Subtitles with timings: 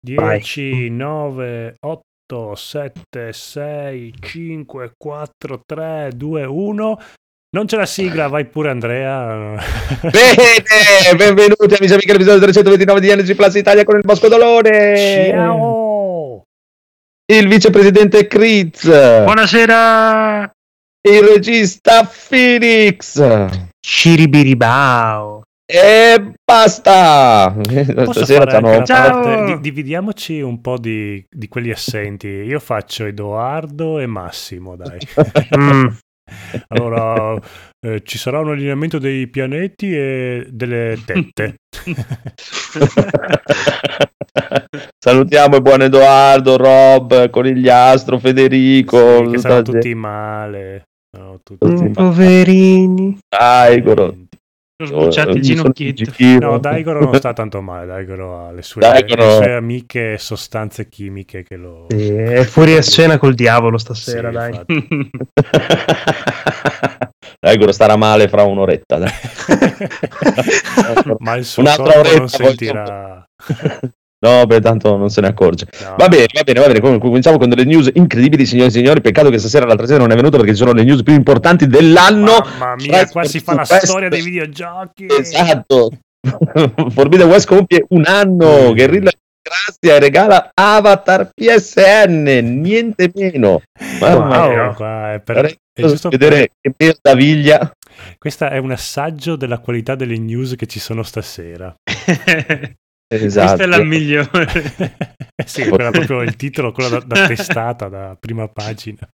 [0.00, 6.98] 10, 9, 8, 7, 6, 5, 4, 3, 2, 1.
[7.50, 9.56] Non c'è la sigla, vai pure Andrea.
[10.02, 15.30] Bene, benvenuti amici e amiche all'episodio 329 di NG Plus Italia con il Bosco Dolore.
[15.30, 16.42] Ciao!
[17.24, 18.84] Il vicepresidente Kriz.
[18.84, 20.50] Buonasera!
[21.08, 23.22] Il regista Phoenix.
[23.80, 25.44] Shiribiribao.
[25.70, 27.54] E basta!
[27.54, 29.20] Posso Stasera c'hanno- Ciao!
[29.22, 32.26] parte- di- dividiamoci un po' di, di quelli assenti.
[32.26, 34.98] Io faccio Edoardo e Massimo, dai.
[35.58, 35.86] Mm.
[36.68, 37.38] Allora,
[37.86, 41.54] eh, ci sarà un allineamento dei pianeti e delle tette.
[44.98, 49.24] Salutiamo il buon Edoardo, Rob, Conigliastro, Federico.
[49.30, 50.82] Sì, che tutti male.
[51.10, 51.90] Saranno tutti male.
[51.92, 53.18] Poverini.
[53.26, 54.14] Daigoro.
[54.80, 56.12] Sono sbucciati il ginocchietto.
[56.38, 57.86] No, Daigoro non sta tanto male.
[57.86, 61.86] Daigoro ha le sue, Daigoro- le sue amiche sostanze chimiche che lo.
[61.88, 64.60] Sì, è fuori a scena col diavolo stasera, Sì, dai.
[67.40, 68.98] Daigoro starà male fra un'oretta.
[68.98, 69.10] dai.
[71.18, 73.24] Ma il suo Un'altra corpo oretta, non sentirà.
[74.20, 75.66] No, beh, tanto non se ne accorge.
[75.84, 75.94] No.
[75.96, 76.98] Va bene, va bene, va bene.
[76.98, 79.00] Cominciamo con delle news incredibili, signori e signori.
[79.00, 81.66] Peccato che stasera l'altra sera non è venuto perché ci sono le news più importanti
[81.68, 82.32] dell'anno.
[82.58, 85.06] Mamma mia, qua si fa la Questo- storia dei videogiochi.
[85.08, 85.90] Esatto.
[86.90, 88.70] Forbidden West compie un anno.
[88.70, 88.74] Mm.
[88.74, 89.10] Guerrilla
[89.40, 93.62] Grazia e regala Avatar PSN, niente meno.
[94.00, 94.74] Mamma Wow, mia.
[94.74, 97.70] qua è per- è giusto vedere che meraviglia.
[98.18, 101.72] Questo è un assaggio della qualità delle news che ci sono stasera.
[103.10, 103.56] Esatto.
[103.56, 104.46] Questa è la migliore.
[105.44, 109.08] sì, quella proprio il titolo, quello da, da testata, da prima pagina.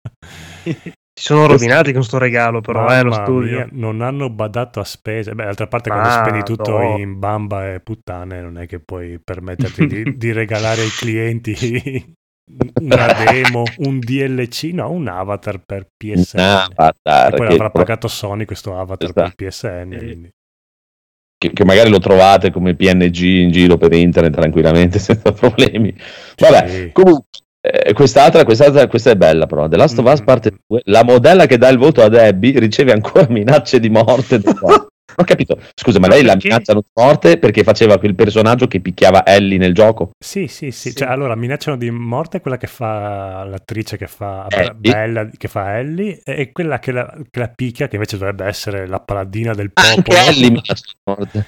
[0.63, 3.57] Si sono rovinati con sto regalo, però, eh, lo studio.
[3.57, 5.35] mia, non hanno badato a spese.
[5.35, 6.97] Beh, d'altra parte, quando spendi tutto no.
[6.97, 12.15] in bamba e puttane, non è che puoi permetterti di, di regalare ai clienti
[12.81, 16.39] una demo, un DLC, no, un avatar per PSN.
[16.39, 19.33] Avatar, e poi l'avrà pagato Sony questo avatar Esatto.
[19.35, 19.91] per PSN.
[19.91, 20.05] Sì.
[20.05, 20.31] quindi-
[21.47, 25.93] che- che magari lo trovate come PNG in giro per internet tranquillamente senza problemi.
[26.37, 26.89] Vabbè, Sì.
[26.93, 27.27] comunque,
[27.59, 29.67] eh, quest'altra, quest'altra, questa è bella però.
[29.67, 30.25] The Last of Us Mm.
[30.25, 30.81] parte 2.
[30.85, 34.39] La modella che dà il voto ad Abby riceve ancora minacce di morte.
[34.39, 34.53] da.
[35.15, 35.59] Ho capito.
[35.75, 36.47] Scusa, ma Ma lei la perché?
[36.47, 40.11] minacciano di morte perché faceva quel personaggio che picchiava Ellie nel gioco?
[40.23, 40.89] Sì, sì, sì.
[40.89, 40.95] Sì.
[40.95, 44.73] Cioè, allora minacciano di morte quella che fa l'attrice che fa Ellie.
[44.73, 48.87] Bella, che fa Ellie, e quella che la, che la picchia, che invece dovrebbe essere
[48.87, 50.29] la paladina del Anche popolo.
[50.29, 51.45] Ellie minaccia di morte.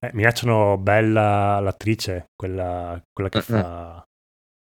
[0.00, 4.02] Eh, minacciano Bella l'attrice, quella, quella che Ah, fa.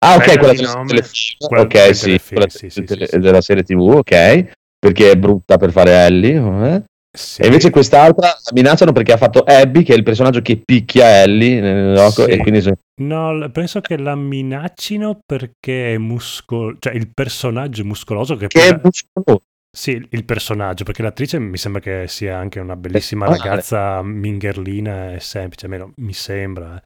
[0.05, 0.87] Ah, ok, quella di della nome.
[0.89, 1.47] telefilm.
[1.47, 3.19] Quella Ok, del sì, telefilm, quella sì, sì, del- sì, sì.
[3.19, 4.51] della serie TV, ok.
[4.79, 6.35] Perché è brutta per fare Ellie.
[6.75, 6.83] eh?
[7.15, 7.43] Sì.
[7.43, 11.21] E invece quest'altra la minacciano perché ha fatto Abby, che è il personaggio che picchia
[11.21, 12.23] Ellie nel gioco.
[12.23, 12.31] Sì.
[12.31, 12.61] E quindi
[13.01, 18.79] No, penso che la minaccino perché è muscolo, cioè il personaggio muscoloso che, che è
[18.81, 19.43] muscoloso.
[19.75, 25.19] Sì, il personaggio, perché l'attrice mi sembra che sia anche una bellissima ragazza mingerlina e
[25.19, 26.79] semplice, almeno mi sembra.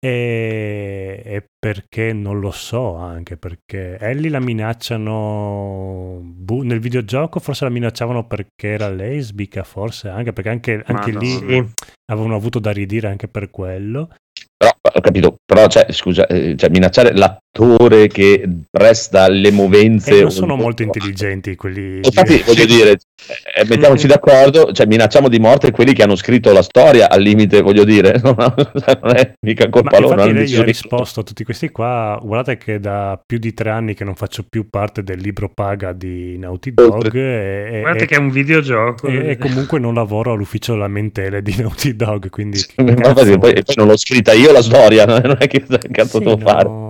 [0.00, 7.64] E, e perché non lo so anche perché Ellie la minacciano boh, nel videogioco forse
[7.64, 11.26] la minacciavano perché era lesbica forse anche perché anche, anche lì.
[11.26, 11.72] Sì.
[12.12, 14.10] avevano avuto da ridire anche per quello
[14.56, 17.12] Però ho capito, però cioè, scusa, eh, cioè, minacciare
[17.58, 20.18] l'attore che presta le movenze.
[20.18, 25.38] e non sono molto intelligenti quelli Infatti, voglio dire, eh, mettiamoci d'accordo, cioè, minacciamo di
[25.38, 29.70] morte quelli che hanno scritto la storia, al limite, voglio dire, non è mica Ma
[29.70, 30.12] colpa loro.
[30.12, 33.70] infatti hanno lei ha risposto a tutti questi qua, guardate che da più di tre
[33.70, 38.04] anni che non faccio più parte del libro paga di Naughty Dog e, e- Guardate
[38.04, 39.08] e- che è un videogioco.
[39.08, 43.52] e- e comunque non lavoro all'ufficio lamentele di Naughty Dog, quindi Ma cazzo- infatti, poi,
[43.62, 46.87] poi non l'ho scritta io la storia, non è che cazzo Sì, devo no, fare.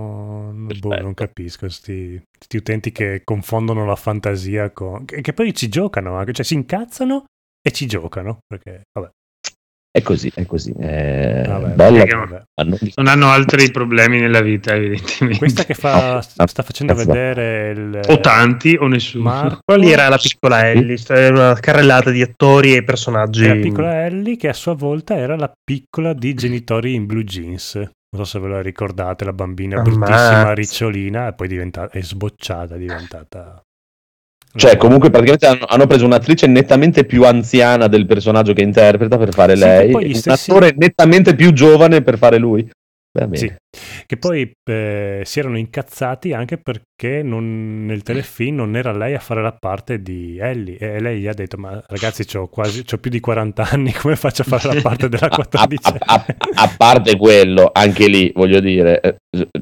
[0.75, 1.03] Boh, Perfetto.
[1.05, 2.21] non capisco questi
[2.55, 5.05] utenti che confondono la fantasia con...
[5.05, 7.25] che, che poi ci giocano anche, cioè si incazzano
[7.61, 9.09] e ci giocano, perché vabbè,
[9.91, 10.71] È così, è così.
[10.71, 12.05] È vabbè, bella.
[12.05, 12.43] Vabbè.
[12.95, 15.37] non- hanno altri problemi nella vita, evidentemente.
[15.39, 17.05] Questa che fa, No, sta facendo cazzo.
[17.07, 17.99] vedere il...
[18.07, 19.23] O tanti o nessuno.
[19.23, 23.43] Marco, Quella lì era la piccola Ellie, era una carrellata di attori e personaggi.
[23.43, 27.23] E la piccola Ellie che a sua volta era la piccola di genitori in blue
[27.23, 27.89] jeans.
[28.11, 29.91] Non so se ve la ricordate, la bambina Ammazza.
[29.97, 33.63] bruttissima ricciolina e poi diventa- è sbocciata, è diventata...
[34.51, 39.31] Cioè, comunque, praticamente hanno, hanno preso un'attrice nettamente più anziana del personaggio che interpreta per
[39.31, 42.67] fare Sì, lei, poi gli e un stessi- attore nettamente più giovane per fare lui.
[43.11, 43.37] Va bene.
[43.37, 43.53] Sì.
[44.05, 49.19] Che poi eh, si erano incazzati anche perché non- nel telefilm non era lei a
[49.19, 52.47] fare la parte di Ellie e lei gli ha detto ma ragazzi c'ho
[52.99, 56.25] più di 40 anni come faccio a fare la parte della A, a- 14 a-
[56.55, 59.15] a parte quello, anche lì voglio dire, eh,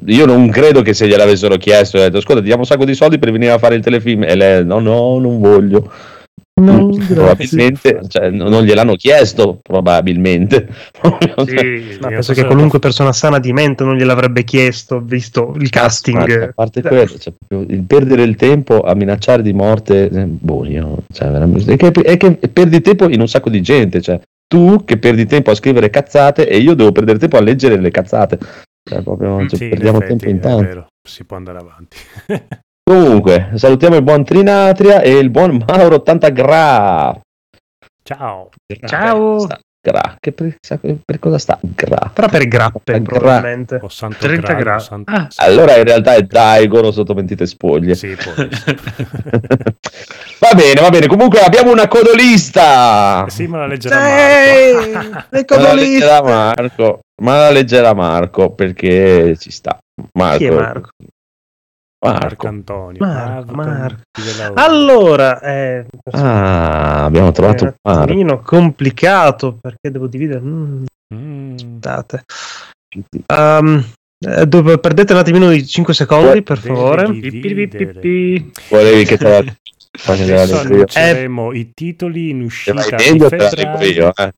[0.07, 2.95] io non credo che se gliel'avessero chiesto, ha detto ascolta, ti diamo un sacco di
[2.95, 5.89] soldi per venire a fare il telefilm e lei no, no, non voglio.
[6.59, 10.68] No, Mm, probabilmente cioè, non non gliel'hanno chiesto, probabilmente.
[11.45, 15.69] Sì, Ma penso che qualunque persona sana di mente non gliel'avrebbe chiesto, visto il Ma,
[15.69, 16.42] casting.
[16.42, 17.33] a parte quello, cioè,
[17.68, 21.92] il perdere il tempo a minacciare di morte, eh, boh, io, cioè, veramente, è, che,
[21.92, 25.56] è che perdi tempo in un sacco di gente, cioè, tu che perdi tempo a
[25.56, 28.39] scrivere cazzate e io devo perdere tempo a leggere le cazzate.
[28.89, 30.63] Cioè, proprio, cioè, Sì, in perdiamo effetti, tempo in è tanto.
[30.63, 31.98] vero, si può andare avanti
[32.88, 37.19] Comunque, salutiamo il buon Trinatria e il buon Mauro 80 Gra.
[38.01, 38.48] ciao
[38.86, 39.39] Ciao.
[39.39, 40.16] Sta- Gra.
[40.18, 41.60] Che per, sa- per cosa sta?
[41.62, 42.10] Gra.
[42.13, 43.80] Però per grappe, Gra- probabilmente.
[43.81, 44.84] o santo 30 grado, gradi.
[44.84, 47.94] santo- Ah, Allora in realtà è Daigoro sotto mentite spoglie.
[47.95, 48.16] sì,
[50.40, 51.07] va bene, va bene.
[51.07, 53.25] Comunque abbiamo una codolista.
[53.28, 55.90] Eh sì ma la leggerà Sì, Marco le Ma la codoliste.
[55.92, 59.78] leggerà Marco, ma la leggerà Marco perché ci sta.
[60.13, 60.38] Marco.
[60.38, 60.90] Chi è Marco?
[61.99, 62.47] Marco Marco.
[62.47, 64.01] Antonio Marco, Marco.
[64.53, 70.39] Allora, è Ah, abbiamo trovato un attimino complicato perché devo dividere.
[70.41, 72.23] Mm, Mm, aspettate.
[73.27, 73.83] Um,
[74.19, 77.05] eh, dove- perdete un attimino di 5 secondi, per favore.
[77.05, 79.55] Volevi che te la
[80.05, 84.11] Adesso annunceremo i titoli in uscita meglio, te la febbraio io.
[84.15, 84.31] Eh.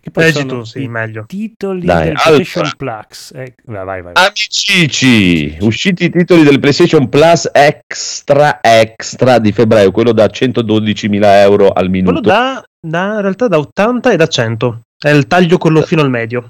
[0.00, 1.24] Che poi Leggi sono tu, sì, i meglio.
[1.26, 2.30] titoli Dai, del allora.
[2.30, 9.38] PlayStation Plus Eh, vai vai vai Amici, usciti i titoli del PlayStation Plus Extra Extra
[9.38, 12.20] di febbraio, quello da 112.000 euro al Quello minuto.
[12.20, 14.80] da, da- in realtà da 80 e da 100.
[14.98, 16.48] È il taglio quello fino al medio.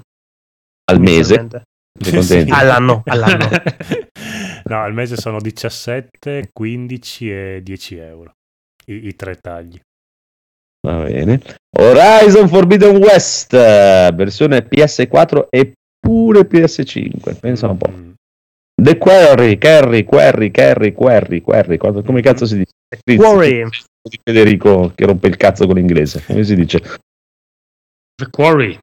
[0.85, 1.47] al mese.
[2.49, 3.49] All'anno, all'anno.
[4.65, 8.31] no al mese sono 17 15 e 10 euro
[8.85, 9.77] i, i tre tagli
[10.87, 11.41] Va bene.
[11.77, 17.37] Horizon Forbidden West, versione PS4 e pure PS5.
[17.39, 17.89] Pensa un po'.
[17.91, 18.11] Mm.
[18.81, 21.77] The Quarry, Carry, Quarry, Carry, Quarry, Quarry.
[21.77, 23.17] quando- Come cazzo si dice?
[23.17, 23.65] Quarry.
[24.01, 26.23] Di Federico che rompe il cazzo con l'inglese.
[26.25, 26.79] Come si dice?
[28.15, 28.77] The Quarry.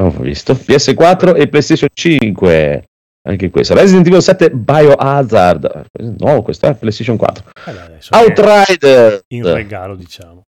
[0.00, 0.54] Ho visto.
[0.54, 2.84] PS4 e PlayStation 5.
[3.28, 3.74] Anche questo.
[3.74, 5.84] Resident Evil 7 Biohazard.
[6.18, 7.44] No, questo è PlayStation 4.
[7.66, 9.22] Eh, Outrider.
[9.28, 10.44] in regalo diciamo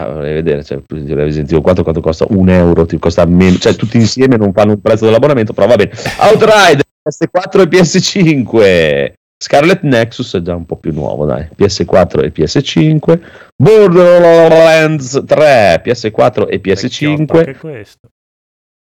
[0.00, 2.24] Ah, vorrei vedere, cioè, Evil 4 quanto costa?
[2.28, 5.74] Un euro, ti costa meno, cioè tutti insieme non fanno un prezzo dell'abbonamento, però va
[5.76, 5.90] bene.
[6.18, 9.12] Outrider, PS4 e PS5.
[9.40, 11.48] Scarlet Nexus è già un po' più nuovo, dai.
[11.56, 13.20] PS4 e PS5.
[13.56, 17.36] Borderlands 3, PS4 e Vecchiotto PS5.
[17.38, 18.08] anche questo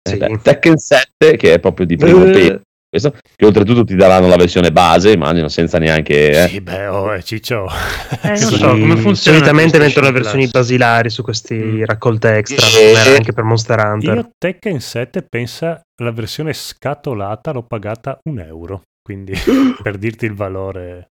[0.09, 0.17] Eh Sì.
[0.19, 2.61] beh, Tekken 7, che è proprio di primo Eh.
[2.97, 6.45] Peso, questo, che oltretutto ti daranno la versione base, immagino, senza neanche...
[6.45, 6.49] eh.
[6.49, 7.67] sì beh oh, eh, ciccio
[8.23, 9.39] Eh, non Sì, so come funziona.
[9.39, 14.15] Solitamente mettono le versioni basilari su questi raccolte extra, era anche per Monster Hunter.
[14.15, 19.33] io Tekken 7 pensa la versione scatolata l'ho pagata un euro quindi
[19.83, 21.11] per dirti il valore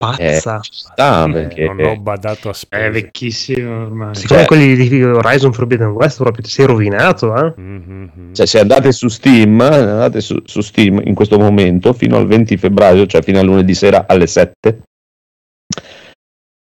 [0.00, 0.60] Pazza.
[0.60, 4.14] ci sta, eh, perché- non ho badato a È spese vecchissimo ormai.
[4.14, 7.52] Siccome Cioè- quelli di Horizon Forbidden West proprio ti sei rovinato, eh?
[7.60, 8.32] Mhm.
[8.32, 12.56] Cioè, se andate su Steam, andate su, su Steam in questo momento fino al 20
[12.56, 14.84] febbraio, cioè fino a lunedì sera alle 7,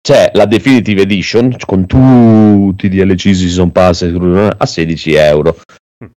[0.01, 4.01] c'è la Definitive Edition con tutti i DLC Season Pass
[4.57, 5.57] a 16 euro.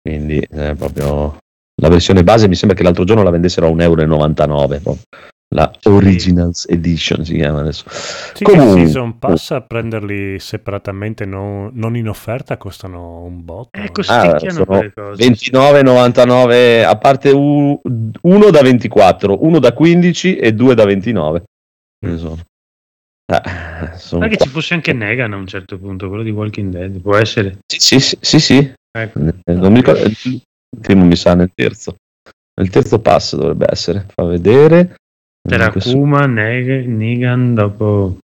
[0.01, 1.37] Quindi è proprio
[1.81, 4.97] la versione base mi sembra che l'altro giorno la vendessero a 1,99 euro.
[5.55, 7.85] La Originals Edition si chiama adesso.
[7.89, 13.79] Sì, Comunque- che Season Pass a prenderli separatamente, non, non in offerta, costano un botto.
[13.79, 13.91] Eh, eh.
[13.91, 14.91] costicchiano cose.
[15.15, 17.79] 29,99 a parte u-
[18.21, 21.43] uno da 24, uno da 15 e due da 29.
[22.05, 22.09] Mm.
[22.11, 22.37] Ne sono.
[23.29, 26.71] Eh, sono Ma che ci fosse anche Negan a un certo punto, quello di Walking
[26.71, 27.59] Dead, può essere.
[27.65, 28.73] Sì, sì, sì, sì, sì.
[28.97, 29.19] Ecco.
[29.19, 30.41] Eh, Non mi ricordo, il
[30.81, 31.95] primo mi sa nel terzo.
[32.59, 34.05] Nel terzo passo dovrebbe essere.
[34.13, 34.95] Fa vedere.
[35.47, 38.17] C'era Kuma, Neg- Negan, dopo...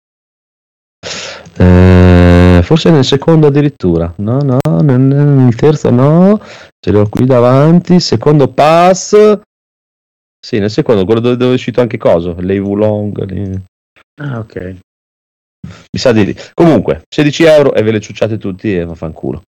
[1.56, 4.12] Eh, forse nel secondo addirittura.
[4.16, 6.40] No, no, nel, nel terzo no.
[6.80, 8.00] Ce l'ho qui davanti.
[8.00, 9.38] Secondo pass.
[10.44, 12.34] Sì, nel secondo, quello dove, dove è uscito anche coso.
[12.40, 13.24] Lei Wulong.
[13.26, 13.62] lì.
[14.20, 14.76] Ah, ok.
[15.92, 16.36] Mi sa di lì.
[16.54, 19.42] Comunque, 16 euro e ve le ciucciate tutti e vaffanculo.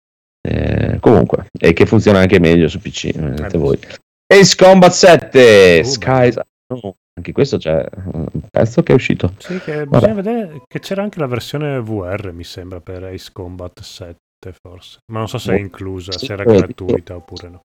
[0.45, 3.79] Eh, comunque, e che funziona anche meglio su PC, vedete Eh, voi.
[4.27, 6.39] Ace Combat 7, Oh, Skies.
[6.67, 9.33] no, anche questo c'è un pezzo che è uscito.
[9.37, 9.97] Sì, che Vabbè.
[9.97, 14.17] bisogna vedere che c'era anche la versione VR, mi sembra, per Ace Combat 7,
[14.61, 14.99] forse.
[15.11, 17.59] Ma non so se è inclusa, Sì, se era gratuita oppure no.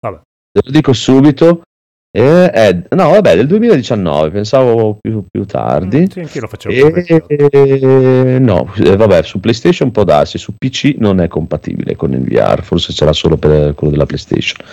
[0.00, 0.20] Vabbè.
[0.62, 1.62] Lo dico subito.
[2.16, 6.02] Eh, è, no, vabbè, del 2019, pensavo più, più tardi.
[6.02, 6.94] Mm, Sì, anch'io lo facevo.
[7.26, 12.20] E, no, eh, vabbè, su PlayStation può darsi, su PC non è compatibile con il
[12.20, 14.64] VR, forse sarà solo per quello della PlayStation.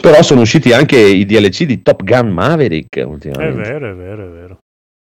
[0.00, 3.60] Però sono usciti anche i DLC di Top Gun Maverick È ultimamente.
[3.60, 4.58] vero, è vero, è vero.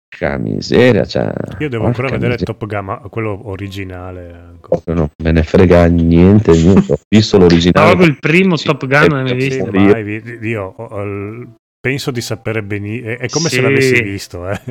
[0.08, 2.54] Porca miseria, cioè, Io devo ancora vedere miseria.
[2.54, 4.40] Top Gun, quello originale.
[4.52, 4.82] ancora.
[4.94, 6.92] Non me ne frega niente, niente.
[6.94, 7.88] ho visto l'originale.
[7.88, 9.66] Proprio il primo Top Gun eh, non l'hai visto?
[9.72, 13.10] Mai io ho- penso di sapere benissimo.
[13.10, 13.62] È, è come se Sì.
[13.62, 14.62] l'avessi visto, eh.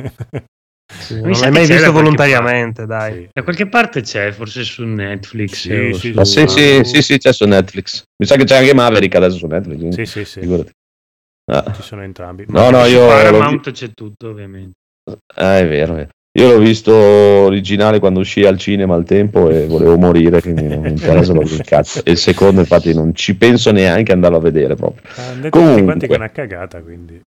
[0.91, 3.13] Sì, non l'hai mai visto volontariamente, dai.
[3.13, 3.29] Sì.
[3.31, 5.53] Da qualche parte c'è, forse su Netflix.
[5.53, 8.03] Sì, sì, su- sì, sì, sì, sì, c'è su Netflix.
[8.17, 9.93] Mi sa che c'è anche Maverick adesso su Netflix.
[9.93, 10.71] Sì, sì, sì, figurati.
[11.51, 12.45] Ah, ci sono entrambi.
[12.47, 14.73] No, no, io Paramount c'è tutto, ovviamente.
[15.35, 16.09] Ah, è vero, è vero.
[16.39, 20.79] Io l'ho visto originale quando uscì al cinema al tempo e volevo morire, quindi non
[20.79, 22.05] mi interessa l'ho il cazzo.
[22.05, 25.01] E il secondo, infatti, non ci penso neanche andarlo a vedere proprio.
[25.35, 25.83] tutti Comunque.
[25.83, 27.19] quanti che è una cagata, quindi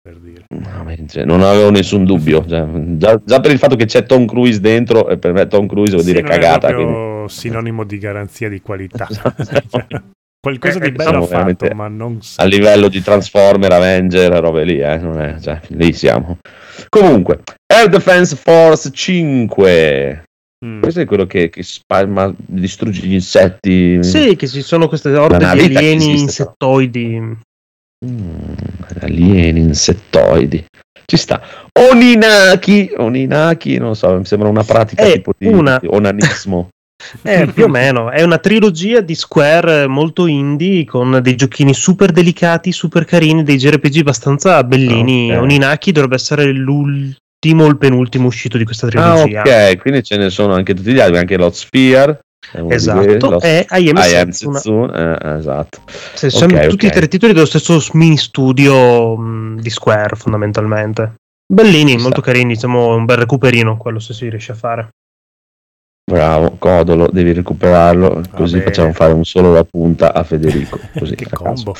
[0.00, 0.44] per dire.
[0.48, 2.44] No, non avevo nessun dubbio.
[2.46, 2.64] cioè,
[2.96, 5.92] già, già per il fatto che c'è Tom Cruise dentro, e per me Tom Cruise
[5.94, 6.68] vuol Sì, dire non è cagata.
[6.68, 9.06] proprio sinonimo di garanzia di qualità.
[9.06, 10.10] quindi-
[10.42, 14.64] Qualcosa Eh, di bello siamo ha fatto, ma non a livello di Transformer, Avenger, robe
[14.64, 16.38] lì, eh, non è, cioè, lì siamo.
[16.88, 20.24] Comunque, Air Defense Force 5.
[20.64, 20.80] Mm.
[20.80, 24.02] Questo è quello che, che spalma, distrugge gli insetti.
[24.02, 27.18] Sì, che ci sono queste orde di alieni insettoidi.
[28.04, 28.52] Mm,
[29.00, 30.64] alieni, insettoidi.
[31.04, 31.42] Ci sta.
[31.72, 36.68] Oninaki, Oninaki, non so, mi sembra una pratica È tipo di, una- di onanismo.
[37.22, 42.12] Eh, più o meno, è una trilogia di Square molto indie con dei giochini super
[42.12, 45.34] delicati, super carini, dei JRPG abbastanza bellini.
[45.34, 45.42] Ok.
[45.42, 47.16] Oninaki dovrebbe essere l'ultimo
[47.50, 49.40] o il penultimo uscito di questa Ah, trilogia.
[49.40, 52.20] ok, quindi ce ne sono anche tutti gli altri, anche Lot Sphere.
[52.68, 55.18] Esatto, e I Am I Am Setsuna.
[55.18, 55.80] Eh, esatto.
[56.14, 61.14] Sì, sono Ok, tutti e tre titoli dello stesso mini studio mh, di Square, fondamentalmente.
[61.52, 64.88] Bellini, molto carini, diciamo un bel recuperino, quello se si riesce a fare.
[66.04, 68.64] Bravo, Codolo, devi recuperarlo, così bene.
[68.64, 70.78] facciamo fare un solo la punta a Federico.
[70.98, 71.42] Così, che a caso.
[71.44, 71.74] combo.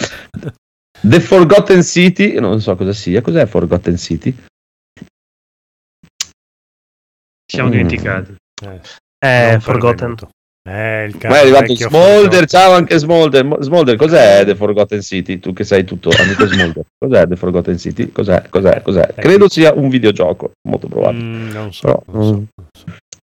[1.01, 4.35] The Forgotten City, non so cosa sia, cos'è Forgotten City?
[7.53, 7.73] Siamo Mm.
[7.73, 8.35] dimenticati.
[8.67, 8.81] Eh,
[9.25, 10.17] Eh, Forgotten.
[10.69, 13.45] Eh, il Ma è arrivato Smolder, ciao anche Smolder.
[13.45, 15.39] Mo- Smolder, cos'è The Forgotten City?
[15.41, 16.85] Tu che sai tutto, amico Smolder.
[16.99, 18.11] Cos'è The Forgotten City?
[18.13, 18.45] Cos'è?
[18.49, 18.81] Cos'è?
[18.83, 19.15] Cos'è?
[19.17, 21.23] Credo sia un videogioco, molto probabile.
[21.25, 22.45] Mm, non so, Però, non so, mm.
[22.55, 22.85] non so.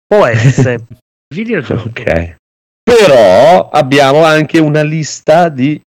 [0.06, 0.80] Può essere.
[1.34, 1.88] Videogioco.
[1.88, 2.34] Ok.
[2.82, 5.80] Però abbiamo anche una lista di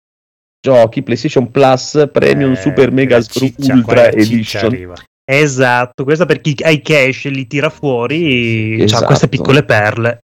[0.65, 4.93] giochi PlayStation Plus Premium Eh, Super Mega Screw Ultra Edition.
[5.25, 9.05] Esatto, questa per chi ha i cash li tira fuori, Esatto.
[9.05, 10.22] queste piccole perle.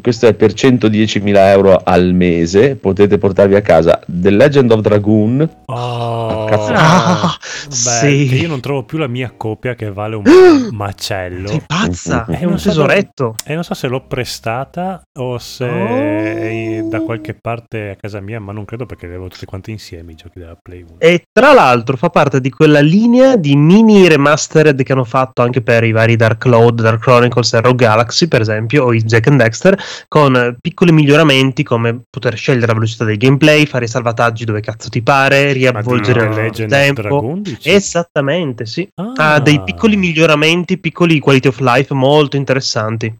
[0.00, 2.76] Questo è per 110.000 euro al mese.
[2.76, 5.48] Potete portarvi a casa The Legend of Dragoon.
[5.66, 6.72] Oh, Cazzo.
[6.74, 8.40] Ah, beh, sì.
[8.40, 10.22] io non trovo più la mia copia che vale un
[10.70, 11.48] macello.
[11.48, 12.50] Sei pazza, Mm, mm, è mm.
[12.50, 13.34] un tesoretto.
[13.44, 15.96] E non so se l'ho prestata o se Oh.
[15.96, 19.72] è da qualche parte a casa mia, ma non credo perché li avevo tutti quanti
[19.72, 20.94] insieme i giochi della Play 1.
[20.98, 25.60] E tra l'altro fa parte di quella linea di mini remastered che hanno fatto anche
[25.60, 29.26] per i vari Dark Cloud, Dark Chronicles e Rogue Galaxy, per esempio, o i Jack
[29.26, 29.76] and Dexter,
[30.08, 34.60] con eh, piccoli miglioramamenti come poter scegliere la velocità del gameplay, fare i salvataggi dove
[34.60, 37.40] cazzo ti pare, riavvolgere il tempo.
[37.62, 38.88] Esattamente, sì.
[38.94, 39.34] Ah.
[39.34, 43.14] Ha dei piccoli miglioramenti, piccoli quality of life molto interessanti.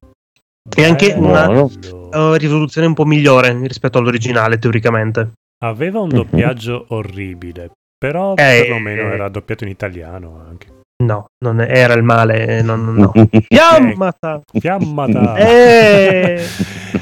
[0.77, 1.27] E anche Bello.
[1.27, 5.33] una uh, risoluzione un po' migliore rispetto all'originale, teoricamente.
[5.65, 6.15] Aveva un Mhm.
[6.15, 9.15] doppiaggio orribile, però Eh, perlomeno eh.
[9.15, 10.67] era doppiato in italiano anche.
[11.09, 13.13] No, non era il male, non, no.
[13.49, 14.43] Fiammata!
[14.61, 15.35] Fiammata!
[15.41, 16.43] Eh,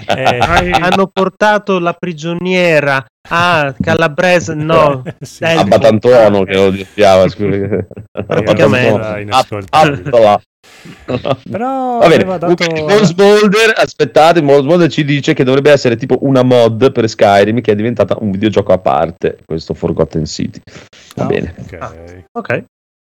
[0.08, 0.38] Eh,
[0.80, 5.02] hanno portato la prigioniera a Calabrese, no.
[5.20, 5.42] sì.
[5.42, 7.28] Eh, a Batantuono che lo doppiava.
[7.28, 7.60] scusi.
[8.12, 8.94] Praticamente.
[9.00, 10.02] Era inascoltabile.
[10.08, 10.40] Appola.
[11.50, 12.54] Però Va bene, dato...
[13.14, 17.72] Boulder, aspettate, Mons Boulder ci dice che dovrebbe essere tipo una mod per Skyrim che
[17.72, 20.60] è diventata un videogioco a parte, questo Forgotten City.
[21.16, 21.76] Va Ah, bene, ok.
[21.80, 21.92] Ah.
[22.38, 22.64] Ok.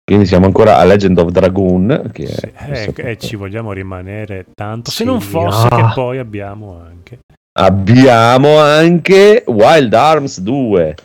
[0.08, 4.46] Quindi siamo ancora a Legend of Dragoon, che Sì, è eh, e ci vogliamo rimanere
[4.56, 4.90] tanto.
[4.90, 5.76] Se Sì, non fosse ah.
[5.76, 7.20] che poi abbiamo anche...
[7.60, 10.96] Abbiamo anche Wild Arms 2.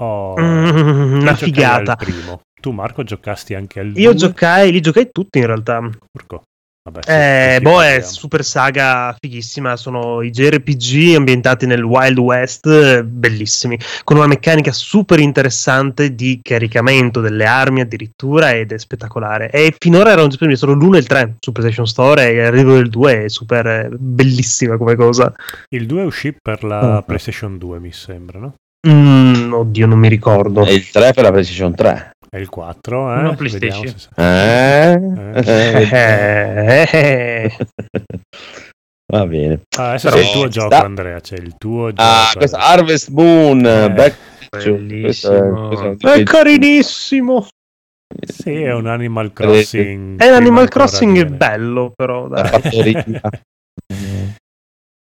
[0.00, 1.98] Oh, Mm, una figata.
[2.60, 5.80] Tu Marco giocasti anche al Io giocai, li giocai tutti in realtà.
[6.12, 6.44] Porco.
[6.84, 9.76] Vabbè, sì, Eh, boh, è super saga fighissima.
[9.76, 17.20] Sono i JRPG ambientati nel Wild West, bellissimi, con una meccanica super interessante di caricamento
[17.20, 19.48] delle armi addirittura ed è spettacolare.
[19.50, 22.90] E finora erano disponibili solo l'1 e il 3 su PlayStation Store e l'arrivo del
[22.90, 25.32] 2 è super eh, bellissima come cosa.
[25.70, 27.02] Il 2 uscì per la Ah.
[27.02, 28.54] PlayStation 2, mi sembra, no?
[28.88, 30.64] Mm, oddio, non mi ricordo.
[30.66, 32.10] E il 3 per la PlayStation 3.
[32.34, 33.20] È il 4, eh?
[33.22, 33.84] No, PlayStation.
[33.84, 34.92] Vediamo se- Eh?
[35.44, 36.88] Eh, eh,
[37.52, 37.56] eh.
[39.12, 39.60] Va bene.
[39.76, 40.84] Ah, adesso Però c'è il tuo gioco, sta.
[40.84, 41.20] Andrea.
[41.20, 42.02] C'è il tuo gioco.
[42.08, 43.58] Ah, questo Harvest Moon.
[43.66, 44.16] Eh, Back
[44.50, 45.68] Bellissimo.
[45.68, 47.46] questo è- È carinissimo.
[48.26, 50.18] Sì, è un Animal Crossing.
[50.18, 52.28] È Animal prima Crossing bello, però.
[52.28, 52.50] Dai.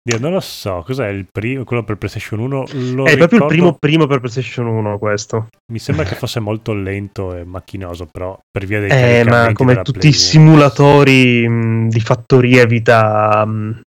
[0.08, 2.64] Dio, non lo so, cos'è il primo, quello per PlayStation 1?
[2.94, 5.48] Lo È proprio il ricordo- primo primo per PlayStation 1 questo.
[5.74, 9.76] Mi sembra che fosse molto lento e macchinoso, però per via dei Eh, ma come
[9.82, 13.46] tutti Play i 1, simulatori mh, di fattoria vita...
[13.46, 13.82] mh,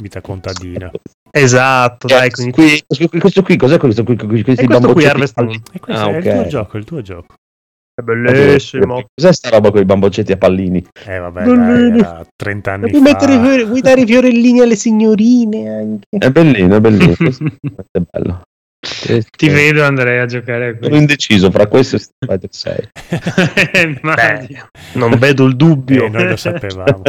[0.00, 0.88] vita contadina.
[1.32, 2.52] Esatto, dai, Yes, quindi...
[2.52, 4.14] qui- questo, questo qui, cos'è questo qui?
[4.16, 5.60] Questi questo qui Harvest Moon.
[5.72, 6.24] E questo Ah, è ok.
[6.24, 7.34] il tuo gioco, è il tuo gioco.
[7.94, 9.04] È bellissimo.
[9.14, 10.84] Cos'è sta roba con i bamboccetti a pallini?
[11.04, 13.10] Eh vabbè, dai, era 30 anni Vuoi, fa.
[13.10, 16.06] mettere vuoi dare i fiorellini alle signorine anche?
[16.08, 17.12] È bellino, è bellino.
[17.90, 18.42] è bello.
[18.82, 20.96] Ti vedo Andrea a giocare a Sono questo.
[20.96, 22.88] indeciso fra questo e Street Fighter
[23.74, 23.92] 6.
[24.00, 24.66] Immagino.
[24.94, 26.06] Non vedo il dubbio.
[26.06, 27.02] Eh, noi lo sapevamo.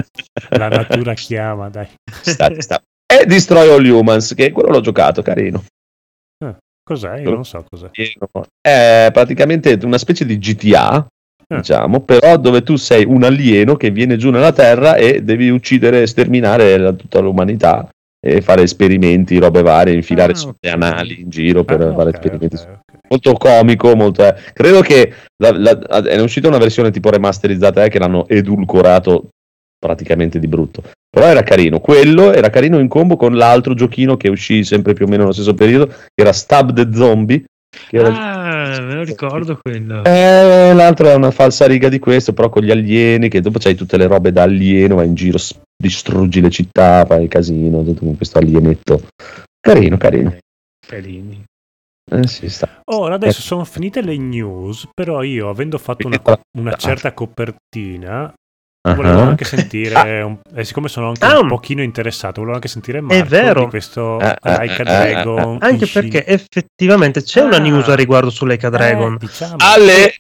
[0.50, 1.88] La natura chiama, dai.
[2.22, 2.82] Sta, sta.
[3.06, 5.64] E Destroy All Humans, che quello l'ho giocato, carino.
[6.84, 7.20] Cos'è?
[7.22, 7.90] Io non so cos'è.
[8.62, 11.06] È praticamente una specie di GTA,
[11.48, 11.56] Eh.
[11.58, 16.02] diciamo, però dove tu sei un alieno che viene giù nella Terra e devi uccidere
[16.02, 17.88] e sterminare la- tutta l'umanità
[18.26, 20.56] e fare esperimenti, robe varie, infilare Ah, su ok.
[20.60, 22.56] le anali in giro per Ah, fare ok, esperimenti.
[22.56, 22.98] ok, ok.
[23.10, 24.26] Molto comico, molto...
[24.26, 24.36] eh.
[24.54, 29.30] credo che la- la- è uscita una versione tipo remasterizzata eh, che l'hanno edulcorato
[29.84, 30.82] praticamente di brutto.
[31.10, 31.82] Però era carino.
[31.82, 35.34] Quello era carino in combo con l'altro giochino che uscì sempre più o meno nello
[35.34, 37.44] stesso periodo, che era Stab the Zombie.
[37.90, 38.08] Che era...
[38.08, 40.06] Ah, me lo ricordo quello.
[40.06, 43.76] Eh, l'altro è una falsa riga di questo, però con gli alieni, che dopo c'hai
[43.76, 45.38] tutte le robe da alieno, vai in giro,
[45.76, 49.02] distruggi le città, fai casino, tutto con questo alienetto.
[49.60, 50.38] Carino, carino.
[50.88, 51.44] Carini.
[52.10, 52.48] Eh, sì.
[52.92, 56.22] Ora adesso sono finite le news, però io avendo fatto una,
[56.58, 58.34] una certa copertina,
[58.86, 61.40] Ah, volevo anche sentire, un- e siccome sono anche Ah.
[61.40, 63.64] un pochino interessato, volevo anche sentire Marco vero.
[63.64, 65.58] di questo Eh, eh, Laika eh, Dragon.
[65.62, 67.60] Anche perché effettivamente c'è una Ah.
[67.60, 69.14] news a riguardo su Leica Dragon.
[69.14, 69.56] Eh, diciamo.
[69.60, 70.16] Ale!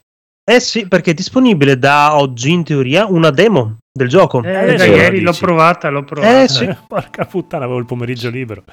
[0.49, 4.41] Eh sì, perché è disponibile da oggi in teoria una demo del gioco.
[4.43, 6.43] Eh, adesso da ieri l'ho provata, l'ho provata.
[6.43, 6.65] Eh, sì.
[6.87, 8.63] Porca puttana, avevo il pomeriggio libero.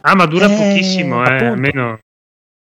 [0.00, 1.44] Ah, ma dura Eh, pochissimo, eh, appunto.
[1.52, 1.98] almeno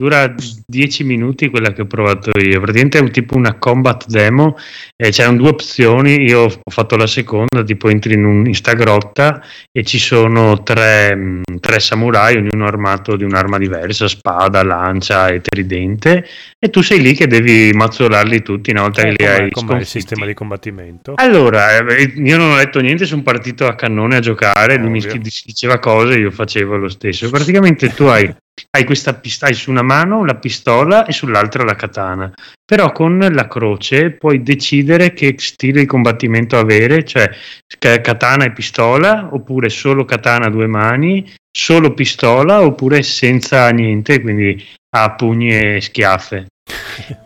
[0.01, 0.35] dura
[0.67, 2.59] 10 minuti quella che ho provato io.
[2.59, 4.57] Praticamente è un tipo una combat demo
[4.97, 6.23] e c'erano due opzioni.
[6.23, 10.63] Io ho fatto la seconda, tipo entri in, un, in sta grotta e ci sono
[10.63, 16.25] tre, mh, tre samurai, ognuno armato di un'arma diversa, spada, lancia e tridente,
[16.59, 19.81] e tu sei lì che devi mazzolarli tutti una volta Eh, che li hai com'è
[19.81, 21.13] il sistema di combattimento?
[21.17, 25.21] Allora, eh, io non ho letto niente, sono partito a cannone a giocare, lui mi
[25.45, 27.29] diceva cose, io facevo lo stesso.
[27.29, 28.35] Praticamente tu hai,
[28.71, 32.33] hai questa hai su una mano la pistola e sull'altra la katana,
[32.65, 37.31] però con la croce puoi decidere che stile di combattimento avere, cioè
[37.79, 44.65] katana e pistola, oppure solo katana a due mani, solo pistola, oppure senza niente, quindi
[44.97, 46.47] a pugni e schiaffe.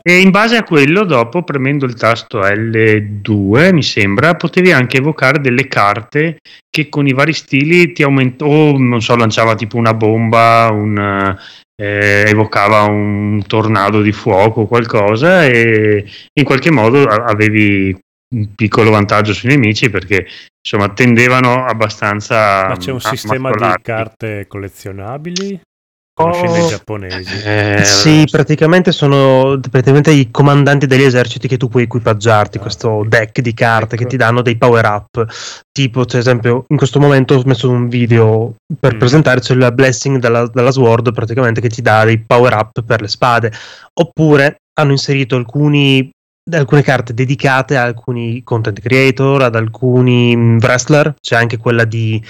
[0.03, 5.41] E in base a quello, dopo premendo il tasto L2, mi sembra, potevi anche evocare
[5.41, 6.39] delle carte
[6.71, 11.37] che con i vari stili ti aumentò, o non so, lanciava tipo una bomba, un,
[11.77, 17.97] eh, evocava un tornado di fuoco o qualcosa e in qualche modo avevi
[18.35, 20.27] un piccolo vantaggio sui nemici perché
[20.61, 23.83] insomma tendevano abbastanza Ma c'è un a sistema di mazzolarti.
[23.83, 25.61] carte collezionabili?
[26.17, 26.65] Conoscendo Oh.
[26.65, 27.43] i giapponesi.
[27.45, 33.05] Eh, Sì, praticamente sono praticamente i comandanti degli eserciti che tu puoi equipaggiarti, Ah, questo
[33.09, 34.11] deck di carte che Ecco.
[34.13, 35.25] ti danno dei power up.
[35.73, 38.99] Tipo, ad esempio, in questo momento ho messo un video per Mm.
[38.99, 43.09] presentarci il blessing della, della Sword, praticamente che ti dà dei power up per le
[43.09, 43.53] spade.
[44.01, 46.11] Oppure hanno inserito alcuni
[46.53, 52.23] alcune carte dedicate a alcuni content creator, ad alcuni mm, wrestler, c'è anche quella di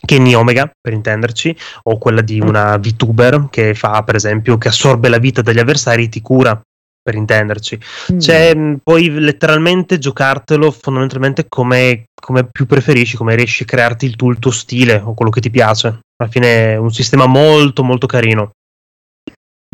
[0.00, 4.68] um, Kenny Omega, per intenderci, o quella di una VTuber che fa, per esempio, che
[4.68, 6.60] assorbe la vita degli avversari e ti cura,
[7.02, 7.78] per intenderci.
[8.18, 14.16] Cioè, mh, puoi letteralmente giocartelo fondamentalmente come, come più preferisci, come riesci a crearti il
[14.16, 16.00] tuo, il tuo stile o quello che ti piace.
[16.16, 18.50] Alla fine è un sistema molto molto carino.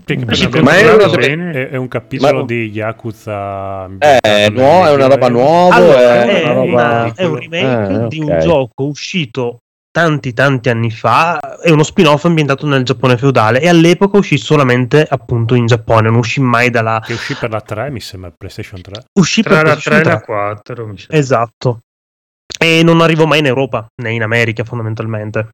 [0.07, 3.87] Ma è una- bene, è, è un capitolo ma- di Yakuza.
[3.99, 6.73] Eh, no, è una roba nuova, Allora, è è, una roba...
[6.73, 8.29] una- è un remake Ah, di ok.
[8.29, 9.63] un gioco uscito
[9.97, 15.07] tanti tanti anni fa, è uno spin-off ambientato nel Giappone feudale e all'epoca uscì solamente
[15.09, 17.03] appunto in Giappone, non uscì mai dalla...
[17.03, 19.05] Che uscì per la 3, mi sembra, PlayStation 3.
[19.19, 20.27] Uscì tra per la PlayStation 3 e la 3.
[20.27, 21.07] 4 mi sa.
[21.13, 21.81] Esatto.
[22.59, 25.49] E non arrivò mai in Europa, né in America fondamentalmente.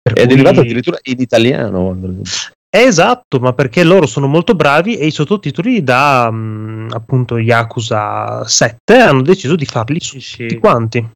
[0.00, 1.96] Per È cui- derivato addirittura in italiano.
[2.70, 8.98] Esatto, ma perché loro sono molto bravi e i sottotitoli da mh, appunto Yakuza 7
[8.98, 11.10] hanno deciso di farli Sì, tutti quanti.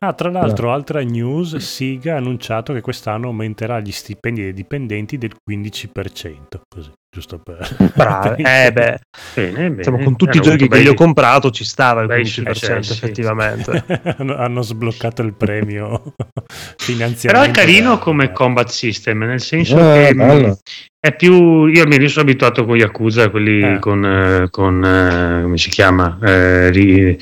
[0.00, 5.18] Ah, tra l'altro, altra news, Siga ha annunciato che quest'anno aumenterà gli stipendi dei dipendenti
[5.18, 7.58] del 15%, così, giusto per...
[7.94, 8.42] Bravi.
[8.42, 8.98] eh beh,
[9.34, 9.74] Bene, bene.
[9.76, 12.52] diciamo, con tutti i Hanno giochi che gli ho comprato ci stava il bei 15%
[12.52, 12.92] successi.
[12.92, 13.84] effettivamente.
[14.18, 16.44] hanno, sbloccato il premio Però
[16.76, 17.42] finanziario.
[17.42, 20.48] è carino come combat system, nel senso Eh, che bello.
[20.48, 20.56] mh,
[20.98, 21.66] è più.
[21.66, 23.78] Io almeno sono abituato con Yakuza, quelli Eh.
[23.78, 24.04] con.
[24.04, 26.18] eh, con, eh, come si chiama?
[26.22, 27.18] Eh, ri-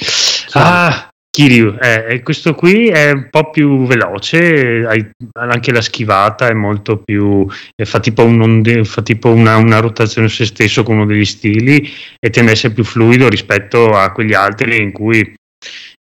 [0.53, 1.08] Ah!
[1.38, 6.96] Kiryu, eh, questo qui è un po' più veloce, hai- anche la schivata è molto
[6.96, 7.46] più,
[7.77, 11.07] eh, fa tipo, un onde- fa tipo una, una rotazione su se stesso con uno
[11.07, 15.33] degli stili e tende a essere più fluido rispetto a quegli altri in cui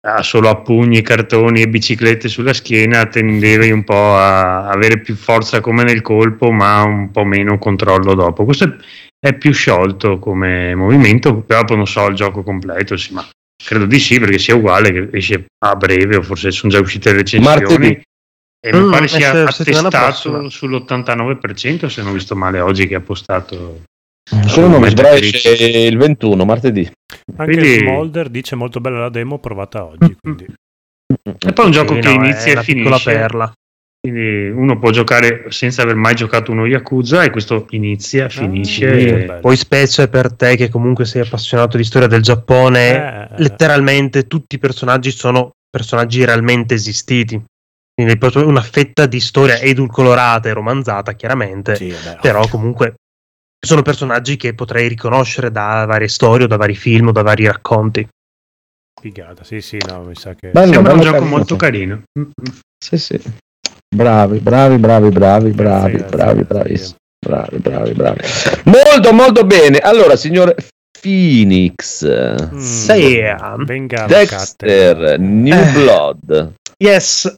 [0.08, 5.14] ha solo a pugni, cartoni e biciclette sulla schiena, tendevi un po' a avere più
[5.14, 8.44] forza come nel colpo, ma un po' meno controllo dopo.
[8.44, 13.24] Questo è, è più sciolto come movimento, però non so il gioco completo, sì, ma
[13.62, 17.10] credo di sì, perché sia uguale, che esce a breve, o forse sono già uscite
[17.10, 17.58] le recensioni.
[17.60, 18.02] Martedì.
[18.62, 20.38] E mi Mm, pare esce sia la attestato prossima.
[20.48, 23.82] sull'89%, se non ho visto male oggi che ha postato.
[24.30, 25.34] Però Metacritic.
[25.34, 26.88] esce il 21, martedì.
[27.36, 30.46] Anche Quindi- Smolder dice molto bella la demo provata oggi, quindi
[31.22, 33.10] E poi è un gioco Sì, che no, inizia è e finisce.
[33.10, 33.52] perla.
[34.00, 38.86] Quindi uno può giocare senza aver mai giocato uno Yakuza e questo inizia, finisce.
[38.88, 39.40] Ah, e-.
[39.40, 44.54] Poi specie per te che comunque sei appassionato di storia del Giappone, Eh, letteralmente tutti
[44.54, 47.42] i personaggi sono personaggi realmente esistiti.
[47.92, 52.94] Quindi è proprio una fetta di storia edulcorata e romanzata, chiaramente, sì, vabbè, però comunque
[53.62, 57.44] sono personaggi che potrei riconoscere da varie storie, o da vari film, o da vari
[57.44, 58.08] racconti.
[58.98, 59.44] figata.
[59.44, 61.36] Sì, sì, no, mi sa che Bello, Sembra un bello gioco carino.
[61.36, 62.02] molto carino.
[62.82, 63.20] Sì, sì.
[63.94, 66.96] Bravi, bravi, bravi, bravi, bravi, Grazie, bravi, grazie.
[67.18, 68.20] bravi, bravi, bravi, bravi.
[68.64, 69.78] Molto, molto bene.
[69.78, 70.54] Allora, signor
[71.00, 73.64] Phoenix, Mm.
[73.64, 75.72] Venga, Dexter, New Eh.
[75.72, 76.52] Blood.
[76.78, 77.34] Yes.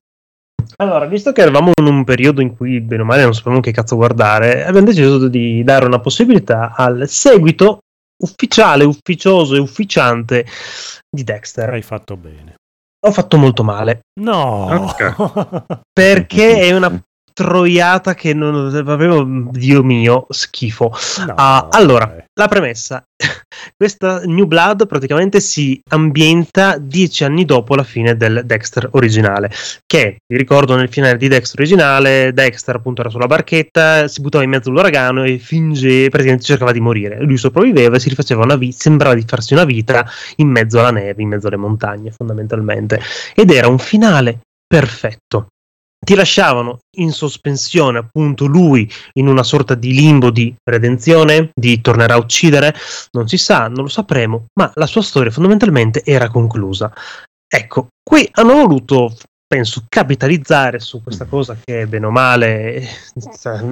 [0.77, 3.73] Allora, visto che eravamo in un periodo in cui bene o male non sapevamo che
[3.73, 7.79] cazzo guardare, abbiamo deciso di dare una possibilità al seguito
[8.23, 10.45] ufficiale, ufficioso e ufficiante
[11.09, 11.71] di Dexter.
[11.71, 12.55] Hai fatto bene.
[13.05, 14.95] Ho fatto molto male No!
[15.93, 20.93] perché è una troiata che non avevo, Dio mio, schifo.
[21.27, 22.25] No, Ah, allora, dai.
[22.35, 23.03] la premessa.
[23.77, 29.51] Questa New Blood praticamente si ambienta dieci anni dopo la fine del Dexter originale.
[29.87, 34.45] Che vi ricordo nel finale di Dexter originale, Dexter appunto era sulla barchetta, si buttava
[34.45, 37.21] in mezzo all'uragano e finge, praticamente cercava di morire.
[37.23, 40.05] Lui sopravviveva e si rifaceva una vita, sembrava di farsi una vita
[40.37, 43.01] in mezzo alla neve, in mezzo alle montagne, fondamentalmente.
[43.35, 45.47] Ed era un finale perfetto.
[46.05, 52.15] Ti lasciavano in sospensione appunto lui in una sorta di limbo di redenzione, di tornerà
[52.15, 52.75] a uccidere,
[53.13, 56.93] non si sa, non lo sapremo, ma la sua storia fondamentalmente era conclusa.
[57.47, 59.15] Ecco, qui hanno voluto,
[59.53, 62.89] penso, capitalizzare su questa cosa che bene o male eh,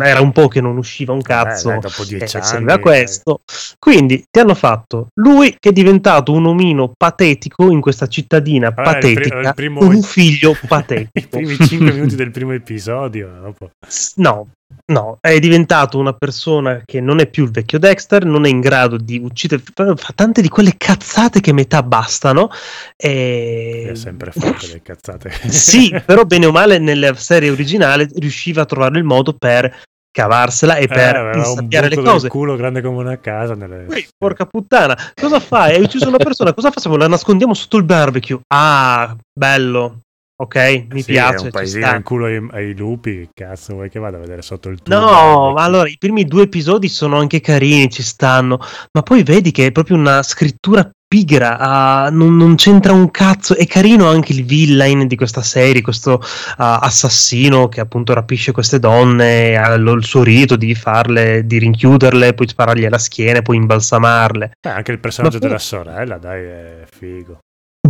[0.02, 1.68] era un po' che non usciva un cazzo.
[1.70, 2.44] Eh, dai, dopo e dieci anni.
[2.46, 3.40] serviva questo.
[3.78, 8.74] Quindi ti hanno fatto lui che è diventato un omino patetico in questa cittadina il
[8.74, 11.28] pri- patetica, il primo- un figlio I patetico.
[11.38, 13.30] primi 5 minuti del primo episodio.
[13.40, 13.70] dopo-
[14.16, 14.48] No,
[14.86, 18.60] no, è diventato una persona che non è più il vecchio Dexter, non è in
[18.60, 22.50] grado di uccidere, fa tante di quelle cazzate che metà bastano.
[22.96, 23.88] E...
[23.90, 25.30] Ha sempre fatto le cazzate.
[25.48, 30.74] sì, però bene o male nella serie originale riusciva a trovare il modo per cavarsela
[30.76, 32.28] e Eh, per un insabbiare le cose.
[32.28, 33.54] culo grande come una casa.
[33.54, 33.84] Nelle...
[33.84, 35.74] Poi, porca puttana, cosa fai?
[35.76, 36.96] Hai ucciso una persona, cosa facciamo?
[36.96, 38.40] La nascondiamo sotto il barbecue.
[38.48, 40.00] Ah, bello.
[40.40, 41.36] Ok, mi Sì, piace.
[41.36, 43.28] È un paesino in culo ai, ai lupi.
[43.34, 44.98] Che cazzo vuoi che vada a vedere sotto il tubo?
[44.98, 48.58] No, ma allora i primi due episodi sono anche carini, ci stanno,
[48.92, 53.54] ma poi vedi che è proprio una scrittura pigra, ah, non, non c'entra un cazzo.
[53.54, 56.22] È carino anche il villain di questa serie, questo
[56.56, 61.58] ah, assassino che appunto rapisce queste donne, ha lo- il suo rito di farle, di
[61.58, 64.52] rinchiuderle, poi sparargli alla schiena, e poi imbalsamarle.
[64.58, 67.40] Beh, anche il personaggio poi- della sorella, dai, è figo.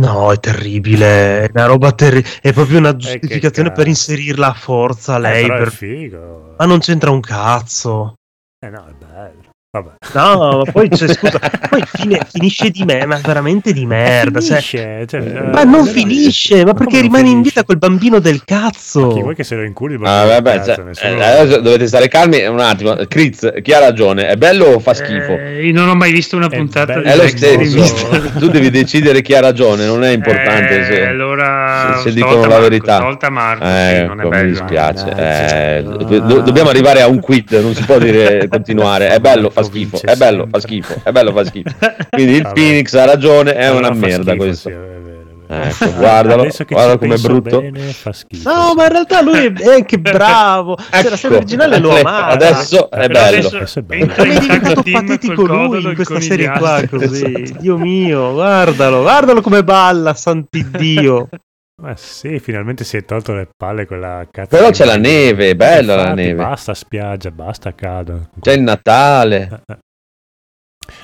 [0.01, 4.53] No, è terribile, è una roba terribile, è proprio una Eh, giustificazione per inserirla a
[4.53, 6.55] forza Eh, lei, è per- figo.
[6.57, 8.15] ma non c'entra un cazzo.
[8.59, 9.40] Eh no, è bello.
[9.73, 9.91] Vabbè.
[10.15, 14.41] No, ma poi cioè, scusa, poi fine- finisce di me, ma veramente di merda.
[14.41, 17.49] cioè- Finisce, cioè, eh, ma non finisce, ma Ma perché rimane in finisce?
[17.51, 19.07] vita quel bambino del cazzo.
[19.07, 19.95] Ma chi vuoi che se lo inculi?
[20.03, 20.73] Ah, vabbè, cazzo?
[20.75, 22.95] cioè, Nessuno- eh, adesso dovete stare calmi un attimo.
[23.07, 24.27] Critz, chi ha ragione?
[24.27, 25.37] È bello o fa schifo?
[25.37, 27.03] Eh, io non ho mai visto una È puntata bello.
[27.05, 28.07] di è lo stesso.
[28.39, 30.79] Tu devi decidere chi ha ragione, non è importante.
[30.81, 32.95] Eh, se- allora, se- se dicono la Marco, verità.
[32.97, 34.49] stolta Marco, Eh, non è ecco, mi bello.
[34.49, 35.05] dispiace.
[35.05, 35.75] Mannaggia.
[35.77, 39.07] Eh, do- do- dobbiamo arrivare a un quid, non si può dire continuare.
[39.11, 40.01] È bello, fa Marco schifo.
[40.01, 40.95] È bello, fa schifo.
[41.03, 41.69] È bello, fa schifo.
[42.09, 42.49] Quindi il.
[42.53, 44.69] Phoenix ha ragione, è una fa merda schifo, questo.
[44.69, 45.09] sì, è è vero.
[45.47, 47.59] Ecco, guardalo, che guarda com'è penso brutto.
[47.61, 48.49] bene, fa schifo.
[48.49, 48.75] No, sì.
[48.75, 50.77] ma in realtà lui è è anche bravo.
[50.77, 52.27] Cioè, la serie Ecco, originale lo eh, amava.
[52.27, 53.47] Adesso è Però bello.
[53.47, 54.13] adesso è bello.
[54.13, 57.33] Come è diventato patetico lui in questa serie qua, così.
[57.41, 57.59] Esatto.
[57.59, 61.27] Dio mio, guardalo, guardalo come balla, sant'Iddio.
[61.81, 64.55] Ma sì, finalmente si è tolto le palle quella cazzo.
[64.55, 66.35] Però c'è la neve, è bella la neve.
[66.35, 68.29] Basta spiaggia, basta caldo.
[68.39, 69.63] C'è il Natale.
[69.65, 69.77] Eh, eh.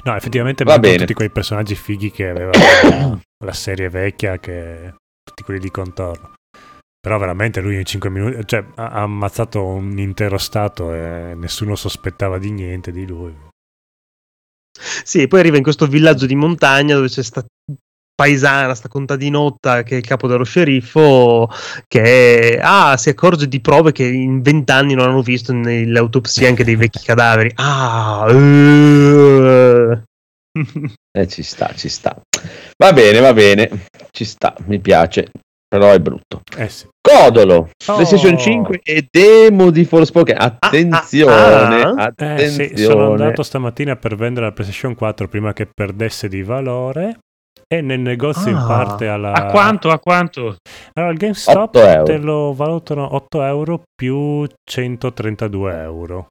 [0.04, 0.98] No, effettivamente Va bene.
[0.98, 6.34] tutti quei personaggi fighi che aveva la, la serie vecchia, che tutti quelli di contorno.
[7.00, 11.76] Però veramente lui in 5 minuti, cioè ha ha ammazzato un intero stato e nessuno
[11.76, 13.36] sospettava di niente di lui.
[15.04, 17.44] Sì, poi arriva in questo villaggio di montagna dove c'è sta
[18.18, 21.48] paesana, sta contadinotta che è il capo dello sceriffo
[21.88, 26.64] che ah, si accorge di prove che in vent'anni non hanno visto nelle autopsie anche
[26.64, 27.52] dei vecchi cadaveri.
[27.56, 30.02] Ah, eh.
[31.12, 32.20] Eh, ci sta, ci sta.
[32.78, 33.70] Va bene, va bene.
[34.12, 35.30] Ci sta, mi piace.
[35.68, 36.42] Però è brutto.
[36.58, 36.88] Eh sì.
[37.00, 37.94] Codolo, Oh.
[37.96, 40.36] PlayStation 5 e demo di Forspoken.
[40.40, 41.34] Attenzione,
[41.84, 42.70] ah, Eh attenzione.
[42.76, 47.20] sì, sono andato stamattina per vendere la PlayStation 4 prima che perdesse di valore
[47.68, 48.66] e nel negozio in Ah.
[48.68, 49.32] parte alla...
[49.34, 49.90] A quanto?
[49.90, 50.58] A quanto?
[50.94, 52.04] Allora, il GameStop 8 euro.
[52.04, 56.28] te lo valutano 8 euro più 132 euro.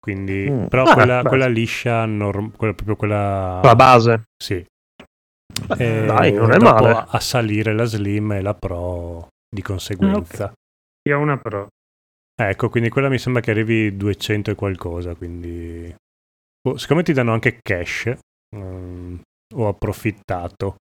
[0.00, 0.66] Quindi, Mm.
[0.66, 3.60] però Ah, quella, quella liscia, norm- quella, proprio quella...
[3.62, 4.22] la base.
[4.42, 4.64] Sì.
[5.66, 7.04] Beh, E dai, non è male.
[7.08, 10.52] A salire la Slim e la Pro di conseguenza.
[11.08, 11.68] Io ho una pro.
[12.40, 15.92] Ecco, quindi quella mi sembra che arrivi 200 e qualcosa, quindi...
[16.68, 18.12] Oh, siccome ti danno anche cash,
[18.54, 19.16] mm,
[19.54, 20.76] ho approfittato.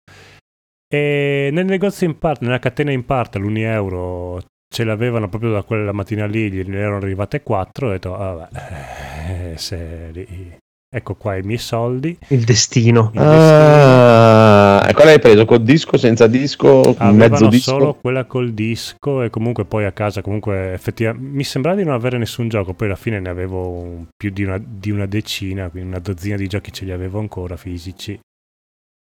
[0.93, 5.63] E nel negozio in parte, nella catena in parte, all'Uni Euro, ce l'avevano proprio da
[5.63, 10.57] quella mattina lì, gliene erano arrivate 4, ho detto, ah, vabbè, eh, se li-
[10.89, 12.17] ecco qua i miei soldi.
[12.29, 13.11] Il destino.
[13.15, 15.45] Il Ah, e quale hai preso?
[15.45, 17.71] Con disco, senza disco, Avevano mezzo disco?
[17.71, 21.95] solo quella col disco e comunque poi a casa comunque effettivamente mi sembrava di non
[21.95, 25.69] avere nessun gioco, poi alla fine ne avevo un- più di una, di una decina,
[25.69, 28.19] quindi una dozzina di giochi ce li avevo ancora fisici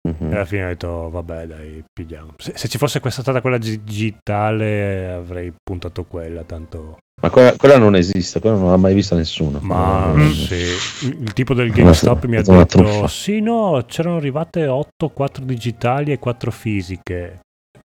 [0.07, 0.31] Mhm.
[0.31, 2.35] e alla fine ho detto vabbè dai pigliamo.
[2.37, 6.99] Se, se ci fosse questa stata quella digitale avrei puntato quella, tanto...
[7.23, 9.61] Ma quella, quella non esiste, quella non l'ha mai vista nessuno.
[9.63, 10.31] Ma Mm.
[10.31, 16.13] sì, il tipo del GameStop mi ha detto sì no, c'erano arrivate 8, 4 digitali
[16.13, 17.41] e 4 fisiche.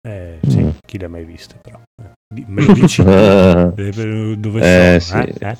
[0.07, 0.69] Eh sì, Mm.
[0.87, 1.79] chi le ha mai viste però?
[2.03, 3.03] Eh, Me lo dici?
[3.07, 5.23] Eh, Eh, Dove Eh, sono?
[5.25, 5.33] sì.
[5.39, 5.57] Eh?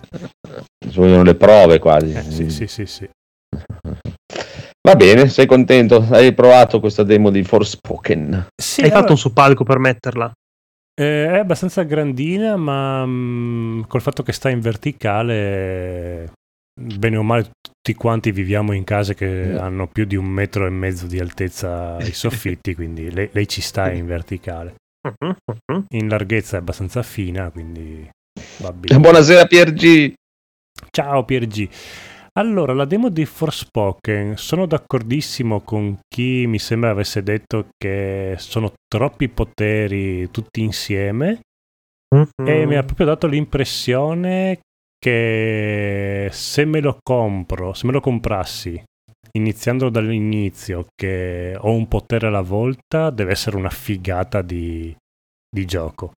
[0.89, 2.15] Ci vogliono le prove quasi.
[2.31, 3.09] Sì, sì, sì, sì.
[4.87, 6.07] Va bene, sei contento?
[6.13, 8.47] Hai provato questa demo di Forspoken?
[8.55, 10.33] Sì, Hai allora, fatto un soppalco per metterla?
[10.95, 16.31] eh, è abbastanza grandina, ma mm, col fatto che sta in verticale,
[16.81, 19.59] bene o male, tutti quanti viviamo in case che Eh.
[19.59, 23.63] hanno più di un metro e mezzo di altezza i soffitti, quindi lei, lei ci
[23.63, 24.75] sta in verticale.
[25.03, 25.35] Mhm,
[25.73, 25.85] mhm.
[25.91, 28.09] In larghezza è abbastanza fina, quindi
[28.59, 29.01] va bene.
[29.01, 30.15] Buonasera Piergi.
[30.93, 31.69] Ciao Piergi.
[32.39, 38.73] Allora, la demo di Forspoken, sono d'accordissimo con chi mi sembra avesse detto che sono
[38.87, 41.41] troppi poteri tutti insieme
[42.45, 44.61] e mi ha proprio dato l'impressione
[44.99, 48.83] che se me lo compro, se me lo comprassi
[49.33, 54.95] iniziando dall'inizio che ho un potere alla volta, deve essere una figata di,
[55.49, 56.13] di gioco.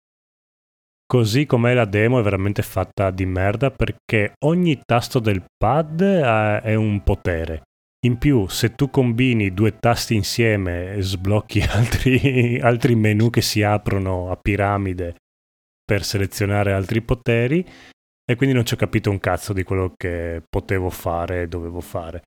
[1.10, 6.62] Così com'è la demo è veramente fatta di merda perché ogni tasto del pad eh,
[6.62, 7.62] è un potere.
[8.06, 14.32] In più, se tu combini due tasti insieme, sblocchi altri, altri menu che si aprono
[14.32, 15.16] a piramide
[15.82, 17.66] per selezionare altri poteri
[18.30, 21.80] e quindi non ci ho capito un cazzo di quello che potevo fare e dovevo
[21.80, 22.24] fare.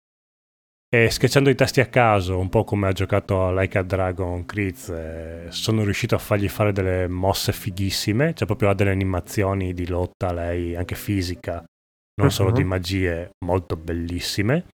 [0.93, 4.45] E schiacciando i tasti a caso, un po' come ha giocato a Like a Dragon
[4.45, 9.73] Critz, eh, sono riuscito a fargli fare delle mosse fighissime, cioè proprio ha delle animazioni
[9.73, 11.65] di lotta, lei anche fisica,
[12.21, 12.55] non solo Mhm.
[12.57, 14.67] di magie, molto bellissime.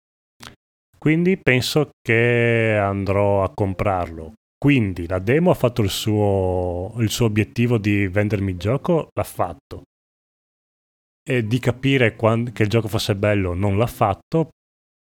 [0.96, 4.34] Quindi penso che andrò a comprarlo.
[4.56, 9.24] Quindi la demo ha fatto il suo, il suo obiettivo di vendermi il gioco, l'ha
[9.24, 9.82] fatto.
[11.28, 14.50] E di capire quan- che il gioco fosse bello non l'ha fatto,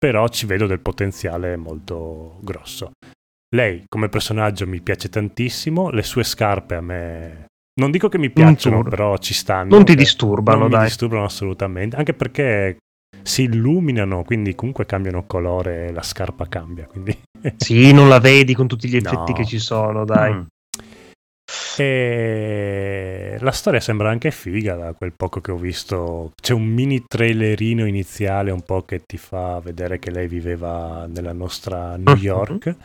[0.02, 2.92] però ci vedo del potenziale molto grosso.
[3.56, 8.30] Lei come personaggio mi piace tantissimo, le sue scarpe a me non dico che mi
[8.32, 9.76] piacciono, però ci stanno.
[9.76, 10.80] Non ti disturbano, non dai.
[10.80, 12.78] mi disturbano assolutamente, anche perché
[13.22, 16.86] si illuminano, quindi comunque cambiano colore e la scarpa cambia.
[16.86, 17.18] Quindi...
[17.58, 19.34] sì, non la vedi con tutti gli effetti No.
[19.34, 20.34] che ci sono, dai.
[20.34, 20.42] Mm.
[21.78, 26.32] E la storia sembra anche figa da quel poco che ho visto.
[26.40, 31.34] C'è un mini trailerino iniziale un po' che ti fa vedere che lei viveva nella
[31.34, 32.22] nostra New Mhm.
[32.22, 32.76] York.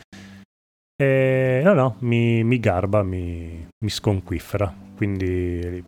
[0.99, 4.73] E no, no, mi, mi garba, mi, mi sconquiffera.
[4.95, 5.83] Quindi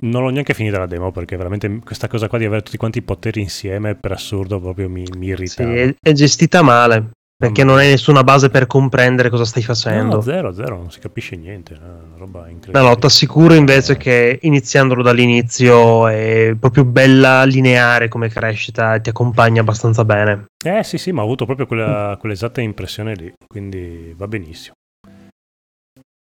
[0.00, 2.98] non l'ho neanche finita la demo perché veramente questa cosa qua di avere tutti quanti
[2.98, 5.62] i poteri insieme per assurdo proprio mi, mi irrita.
[5.64, 7.12] Sì, è, è gestita male.
[7.38, 10.16] Perché non hai nessuna base per comprendere cosa stai facendo.
[10.16, 11.74] No, zero, zero, non si capisce niente.
[11.74, 12.82] è Una roba incredibile.
[12.82, 19.02] No, no, ti assicuro invece che iniziandolo dall'inizio è proprio bella lineare come crescita e
[19.02, 20.46] ti accompagna abbastanza bene.
[20.64, 24.74] Eh sì, sì, ma ho avuto proprio quella, quell'esatta impressione lì, quindi va benissimo.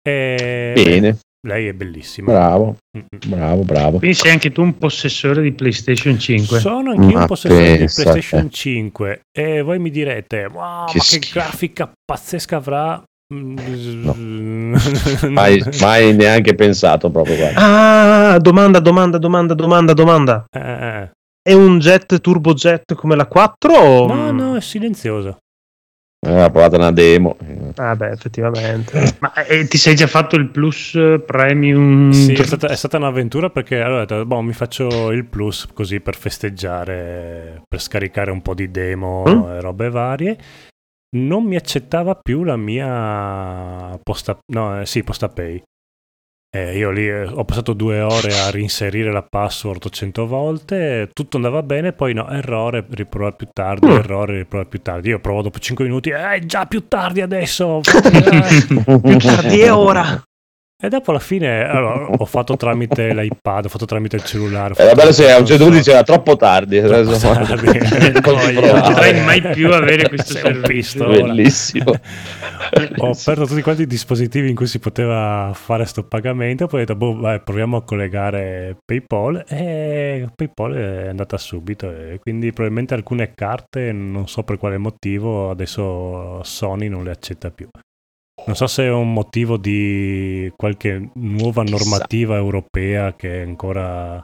[0.02, 2.32] E Bene, lei è bellissima.
[2.32, 3.08] bravo, Mm-mm.
[3.28, 3.98] bravo, bravo.
[4.00, 6.60] Quindi sei anche tu un possessore di PlayStation 5.
[6.60, 8.54] Sono anch'io Ma un possessore di PlayStation te.
[8.54, 13.02] 5 e voi mi direte, wow, Che ma che schifo." grafica pazzesca avrà.
[13.34, 14.16] No.
[14.18, 14.76] Mm,
[15.32, 18.34] Mai, mai neanche pensato proprio, guarda.
[18.34, 20.46] Ah, domanda, domanda, domanda, domanda, domanda.
[20.50, 21.12] Eh, eh.
[21.42, 23.74] È un jet turbojet come la 4?
[23.74, 24.08] O...
[24.14, 25.38] No, no, è silenzioso.
[26.26, 27.38] Eh, ha provato una demo.
[27.76, 29.16] Ah, beh, effettivamente.
[29.20, 32.12] Ma eh, ti sei già fatto il Plus eh, Premium?
[32.12, 35.68] Sì, è stata, è stata un'avventura perché allora ho detto, boh, mi faccio il plus
[35.74, 39.44] così per festeggiare, per scaricare un po' di demo Mm.
[39.52, 40.38] e robe varie.
[41.18, 45.62] Non mi accettava più la mia posta, no, eh, sì, posta pay.
[46.50, 51.36] Eh, io lì eh, ho passato due ore a reinserire la password 800 volte, tutto
[51.36, 53.92] andava bene, poi no, errore, riprovare più tardi, Mm.
[53.92, 55.10] errore, riprovare più tardi.
[55.10, 57.82] Io provo dopo 5 minuti, eh, è già più tardi adesso.
[57.84, 60.22] Più tardi è ora.
[60.80, 64.76] E dopo alla fine allora, ho fatto tramite l'iPad, ho fatto tramite il cellulare.
[64.76, 66.80] Era fatto bello se a un certo punto diceva troppo tardi.
[66.80, 68.22] Troppo tardi.
[68.22, 68.54] Provare.
[68.68, 71.08] Non potrai mai più avere questo Sei servizio.
[71.08, 71.94] Bellissimo.
[72.98, 76.86] Ho aperto tutti quanti i dispositivi in cui si poteva fare sto pagamento, poi ho
[76.86, 82.94] detto, boh, vai, proviamo a collegare PayPal e PayPal è andata subito e quindi probabilmente
[82.94, 87.68] alcune carte, non so per quale motivo, adesso Sony non le accetta più.
[88.46, 91.78] Non so se è un motivo di qualche nuova Chissà.
[91.78, 94.24] normativa europea che è ancora...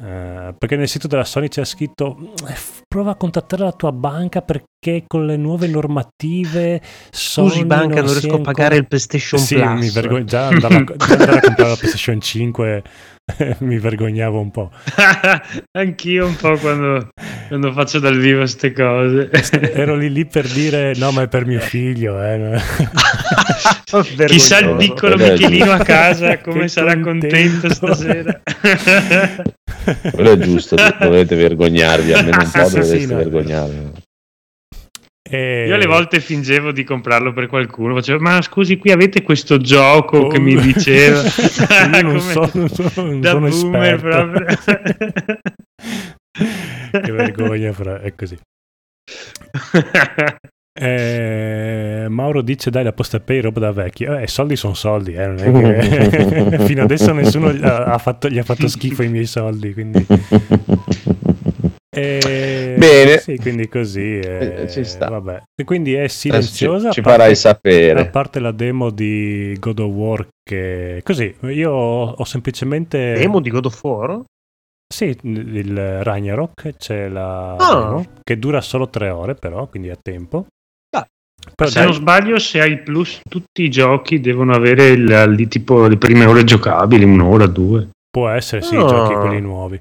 [0.00, 2.16] eh, perché nel sito della Sony c'è scritto
[2.48, 2.54] "Eh,
[2.86, 6.80] prova a contattare la tua banca perché con le nuove normative
[7.10, 9.80] Sony Scusi, banca, non riesco a pagare il PlayStation sì, Plus.
[9.80, 12.82] mi vergogno già andare a, a comprare la PlayStation 5
[13.60, 14.70] mi vergognavo un po'.
[15.76, 17.08] Anch'io un po' quando,
[17.48, 19.30] quando faccio dal vivo queste cose.
[19.74, 22.58] Ero lì lì per dire no, ma è per mio figlio, eh.
[24.26, 27.74] Chissà il piccolo Michelino a casa come Che sarà contento contento.
[27.74, 28.40] stasera.
[30.12, 33.16] Quello è giusto, dovete vergognarvi, almeno un po' sì, dovreste sì, no.
[33.16, 33.92] vergognarvi.
[35.30, 39.58] E- Io alle volte fingevo di comprarlo per qualcuno, facevo, ma scusi, qui avete questo
[39.58, 41.20] gioco che mi diceva.
[41.22, 44.30] Io non Come- so, non sono, non da sono boomer esperto.
[44.30, 44.56] proprio.
[47.02, 48.38] che vergogna, però è così.
[50.80, 55.26] Eh, Mauro dice dai la posta pay roba da vecchio eh, soldi sono soldi eh,
[55.26, 59.26] non è che fino adesso nessuno gli ha, fatto, gli ha fatto schifo i miei
[59.26, 60.06] soldi quindi
[61.90, 63.18] Eh, Bene.
[63.18, 65.08] sì quindi così eh, Eh, ci sta.
[65.08, 65.42] vabbè.
[65.60, 68.08] e quindi è Adesso silenziosa ci, ci a parte- farai a sapere.
[68.10, 73.64] parte la demo di God of War che così io ho semplicemente Demo di God
[73.66, 74.22] of War?
[74.86, 78.02] sì, il Ragnarok c'è la Ah.
[78.22, 80.46] che dura solo tre ore però, quindi a tempo.
[81.54, 85.24] Però Se dai, non sbaglio, se hai il plus, tutti i giochi devono avere il,
[85.34, 87.88] lì tipo le prime ore giocabili, un'ora, due.
[88.10, 88.86] può essere sì, i Ah.
[88.86, 89.80] giochi quelli nuovi.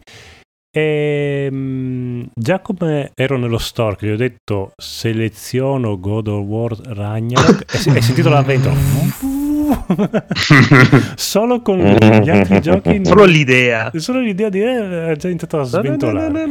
[0.69, 6.71] E, mm, già come ero nello store che gli ho detto seleziono God of War
[6.77, 8.75] Ragnarok hai sentito la ventola
[11.15, 13.91] solo con gli altri giochi Solo l'idea.
[13.95, 16.47] solo l'idea di eh, è già iniziato a sventolare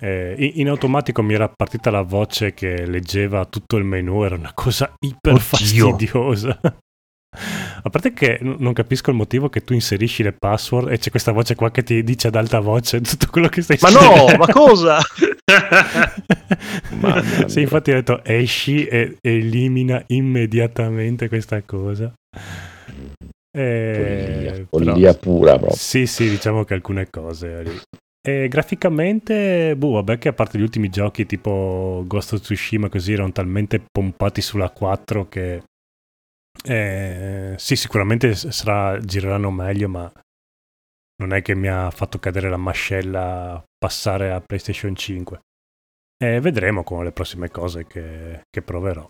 [0.02, 4.36] Eh, in, in automatico mi era partita la voce che leggeva tutto il menu, era
[4.36, 5.40] una cosa iper Oddio.
[5.40, 6.60] fastidiosa.
[7.82, 11.12] A parte che n- non capisco il motivo che tu inserisci le password e c'è
[11.12, 14.26] questa voce qua che ti dice ad alta voce tutto quello che stai Ma no,
[14.38, 14.98] ma cosa?
[17.00, 17.48] Mamma mia.
[17.48, 22.12] sì, infatti ho detto esci e elimina immediatamente questa cosa.
[23.52, 25.78] Eh, follia, pura proprio.
[25.78, 27.80] Sì, sì, diciamo che alcune cose lì.
[28.22, 33.14] E graficamente, boh, vabbè che a parte gli ultimi giochi tipo Ghost of Tsushima così
[33.14, 35.64] erano talmente pompati sulla 4 che
[36.64, 40.12] eh, sì, sicuramente sarà, gireranno meglio, ma
[41.22, 45.40] non è che mi ha fatto cadere la mascella passare a PlayStation 5.
[46.22, 49.08] E vedremo con le prossime cose che, che proverò.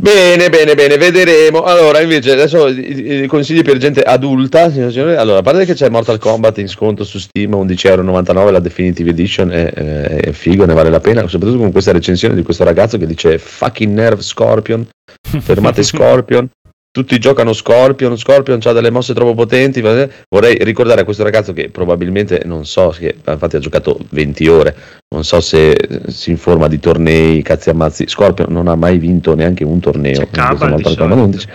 [0.00, 1.64] Bene, bene, bene, vedremo.
[1.64, 4.70] Allora, invece, adesso i, i consigli per gente adulta.
[4.70, 5.16] signore e.
[5.16, 9.50] Allora, a parte che c'è Mortal Kombat in sconto su Steam, 11,99€ la Definitive Edition,
[9.50, 11.26] è- è figo, ne vale la pena.
[11.26, 14.86] Soprattutto con questa recensione di questo ragazzo che dice fucking nerve Scorpion,
[15.40, 16.48] fermate Scorpion.
[16.90, 19.80] Tutti giocano Scorpion, Scorpion ha delle mosse troppo potenti.
[19.80, 24.76] Vorrei ricordare a questo ragazzo che probabilmente non so, che infatti ha giocato 20 ore,
[25.14, 28.08] non so se eh, si informa di tornei, cazzi ammazzi.
[28.08, 30.14] Scorpion non ha mai vinto neanche un torneo.
[30.14, 31.36] C'è in questo Cabal di Mortal Kombat solito.
[31.36, 31.48] 11.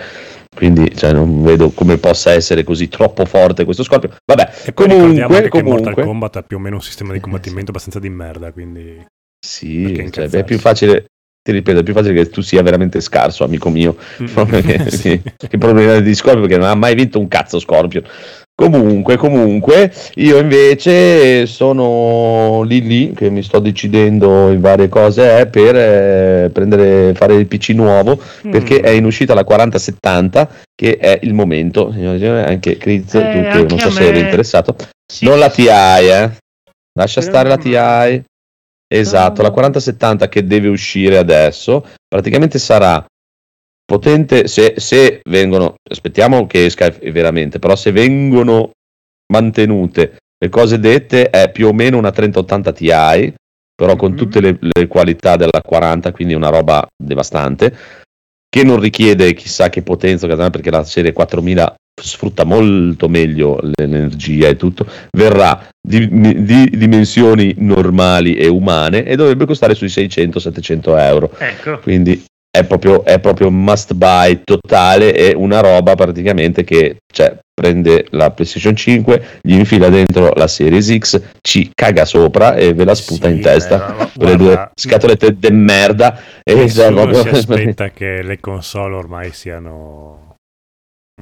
[0.54, 4.14] Quindi cioè, non vedo come possa essere così troppo forte questo Scorpion.
[4.24, 7.12] Vabbè, E poi comunque, anche che Mortal comunque Kombat ha più o meno un sistema
[7.12, 9.04] di combattimento abbastanza di merda, quindi...
[9.44, 11.06] Sì, cioè, è più facile.
[11.46, 13.96] Ti ripeto, è più facile che tu sia veramente scarso, amico mio.
[14.16, 15.20] che, Sì.
[15.36, 18.02] che, problema di Scorpion perché non ha mai vinto un cazzo Scorpion.
[18.56, 25.46] Comunque, comunque, io invece sono lì lì che mi sto decidendo in varie cose eh,
[25.46, 28.18] per eh, prendere, fare il PC nuovo
[28.48, 28.84] perché Mm.
[28.84, 31.90] è in uscita la 4070 che è il momento.
[31.90, 34.76] E signori, Anche Chris, tu che non so se eri interessato.
[35.12, 36.30] Sì, non la TI, eh.
[36.98, 37.58] Lascia stare la.
[37.58, 38.24] TI.
[38.86, 43.04] Esatto, la 4070 che deve uscire adesso praticamente sarà
[43.84, 48.70] potente se, se vengono, aspettiamo che esca veramente, però se vengono
[49.32, 53.34] mantenute le cose dette è più o meno una 3080 Ti,
[53.74, 54.16] però con Mhm.
[54.16, 57.76] tutte le, le qualità della 40, quindi una roba devastante,
[58.48, 64.56] che non richiede chissà che potenza, perché la serie 4000 sfrutta molto meglio l'energia e
[64.56, 66.08] tutto, verrà di,
[66.42, 71.30] di dimensioni normali e umane e dovrebbe costare sui 600-700 euro.
[71.38, 76.98] Ecco, Quindi è proprio, è proprio un must buy totale e una roba praticamente che
[77.12, 82.72] cioè, prende la PlayStation 5, gli infila dentro la Series X, ci caga sopra e
[82.72, 84.08] ve la sputa Sì, in testa.
[84.16, 89.32] con le due scatolette de merda e cioè, proprio- si aspetta che le console ormai
[89.32, 90.23] siano...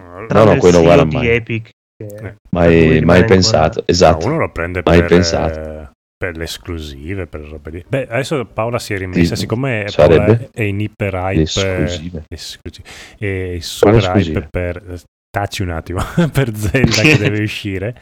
[0.00, 1.28] No, no, il quello guarda di mai.
[1.28, 1.64] Epic.
[1.64, 2.14] che- Eh.
[2.20, 3.80] per mai, mai pensato.
[3.80, 4.26] No, Esatto.
[4.26, 5.58] uno lo prende Mai per, pensato.
[5.60, 7.84] eh, per le esclusive, per robe lì.
[7.86, 10.24] Beh, adesso Paola si è rimessa, Sì, siccome sarebbe.
[10.36, 12.24] Paola è in iper hype, esclusive.
[12.28, 12.88] esclusive,
[13.18, 16.00] e super hype per taci un attimo
[16.32, 17.94] per Zelda che deve uscire,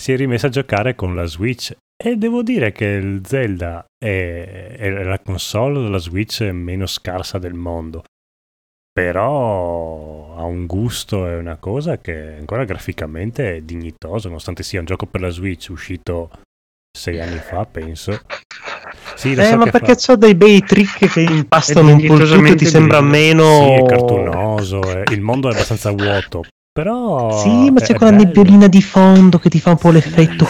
[0.00, 4.74] si è rimessa a giocare con la Switch e devo dire che il Zelda è,
[4.78, 8.04] è la console della Switch meno scarsa del mondo.
[9.02, 14.84] Però ha un gusto e una cosa che ancora graficamente è dignitoso, nonostante sia un
[14.84, 16.30] gioco per la Switch uscito
[16.96, 18.20] sei anni fa, penso.
[19.14, 22.04] Sì, lo Eh, so ma che perché fa- c'ho dei bei trick che impastano un
[22.06, 23.44] po' il tutto e ti sembra meno...
[23.44, 27.38] Sì, è cartunoso, è- il mondo è abbastanza vuoto, però...
[27.40, 28.24] Sì, ma c'è quella bello.
[28.24, 30.46] nebbiolina di fondo che ti fa un po' l'effetto.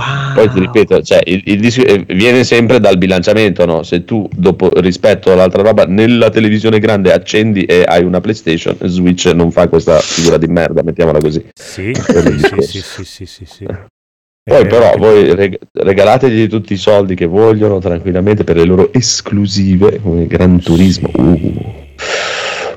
[0.00, 0.34] Wow.
[0.34, 3.82] Poi ti ripeto, cioè, il, il dis- eh, viene sempre dal bilanciamento, no?
[3.82, 9.26] Se tu, dopo, rispetto all'altra roba, nella televisione grande accendi e hai una PlayStation, Switch
[9.26, 11.44] non fa questa figura di merda, mettiamola così.
[11.54, 13.66] Sì, sì, sì, sì, sì, sì, sì.
[14.42, 20.00] Poi però voi reg- regalategli tutti i soldi che vogliono tranquillamente per le loro esclusive
[20.00, 21.10] come Gran Turismo.
[21.14, 21.20] Sì.
[21.20, 21.78] Uh.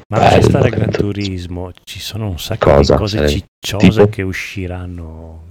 [0.10, 1.12] Ma Bello, stare Gran Gran Turismo.
[1.12, 2.94] Turismo, ci sono un sacco Cosa?
[2.94, 4.08] di cose Eh, cicciose tipo?
[4.08, 5.42] che usciranno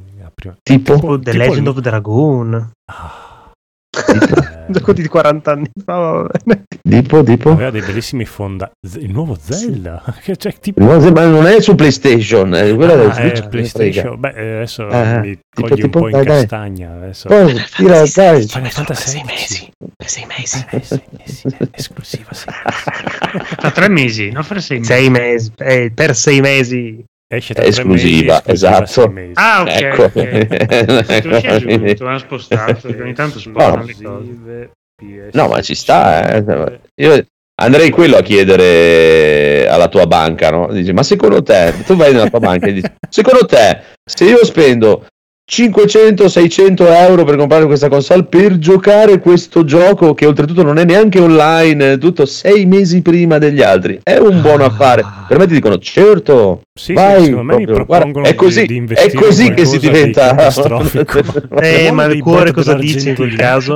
[0.43, 0.95] prima- Tipo?
[0.95, 2.71] Tipo The tipo Legend il- of Dragoon.
[2.91, 3.31] Ah,
[3.95, 4.51] Tipo?
[4.73, 6.63] Gioco di 40 anni fa, va bene.
[6.81, 7.51] Tipo, tipo?
[7.51, 8.71] aveva dei bellissimi fonda...
[8.81, 10.81] Z- Il nuovo Zelda, che cioè, tipo...
[10.83, 13.43] No, ma non è su PlayStation, è quella del Ah, Switch.
[13.43, 14.19] è PlayStation.
[14.19, 16.95] Beh, eh, adesso Ah, mi tipo, cogli tipo, un po' in dai, castagna.
[16.95, 17.29] Adesso.
[17.29, 18.47] Poi, tira, dai.
[18.49, 19.27] Final Fantasy sei 16.
[19.27, 19.71] mesi.
[19.95, 20.67] Per sei mesi.
[20.71, 22.47] Eh, sei mesi, eh, esclusiva, sì.
[23.59, 24.43] tra tre mesi, no?
[24.43, 24.91] Per sei mesi.
[24.93, 25.53] Sei mesi.
[25.59, 27.05] eh, per sei mesi.
[27.35, 28.87] Esce tra È tre mesi, esclusiva, esatto.
[28.87, 29.33] sei mesi.
[29.35, 29.81] Ah, ok.
[29.81, 30.03] Ecco.
[30.03, 30.11] ok.
[31.23, 34.71] Tu si è giunto, hanno spostato, perché ogni tanto spostano cose.
[35.33, 36.81] No, ma ci sta, eh.
[36.97, 37.25] Io
[37.55, 40.71] andrei quello a chiedere alla tua banca, no?
[40.73, 44.45] Dici, ma secondo te, tu vai nella tua banca e dici, secondo te, se io
[44.45, 45.07] spendo
[45.53, 51.21] 500-600 euro per comprare questa console per giocare questo gioco che oltretutto non è neanche
[51.21, 54.67] online, tutto sei mesi prima degli altri, è un buon Ah.
[54.67, 55.05] affare.
[55.29, 58.35] Per me ti dicono, certo, Sì, vai, sì, secondo me mi proprio, propongono guarda, è
[58.35, 60.21] così, di, di è così che si diventa.
[61.61, 63.75] Eh, ma il cuore cosa dice in quel caso?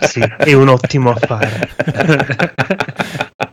[0.00, 1.68] Sì, è un ottimo affare.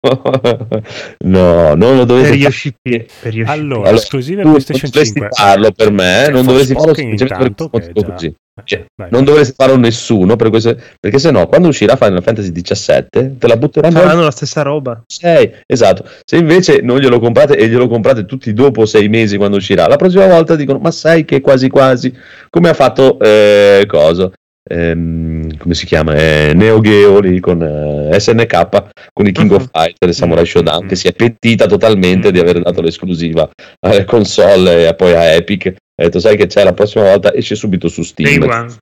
[1.24, 2.36] no, non lo dovete Per fare.
[2.36, 2.74] Yoshi.
[2.82, 3.50] Per Yoshi.
[3.50, 5.28] Allora, Allora, esclusive Tu non PlayStation dovresti 5.
[5.36, 8.34] farlo per me, C'è non dovresti farlo intanto, è così.
[8.64, 9.08] Cioè, Vai.
[9.12, 13.46] non dovresti farlo nessuno per questo- perché se no quando uscirà Final Fantasy XVII te
[13.46, 15.00] la butteranno Faranno la stessa roba.
[15.06, 19.58] 6 esatto se invece non glielo comprate e glielo comprate tutti dopo sei mesi quando
[19.58, 22.12] uscirà la prossima volta dicono ma sai che quasi quasi
[22.50, 24.32] come ha fatto eh, coso
[24.70, 29.62] Ehm, come si chiama eh, Neo Geo lì con eh, SNK con i King of
[29.62, 29.68] Mhm.
[29.72, 30.48] Fighter e Samurai Mhm.
[30.50, 33.48] Shodown che si è pentita totalmente di aver dato l'esclusiva
[33.80, 37.54] alle console e poi a Epic ha detto sai che c'è la prossima volta esce
[37.54, 38.76] subito su Day Steam one.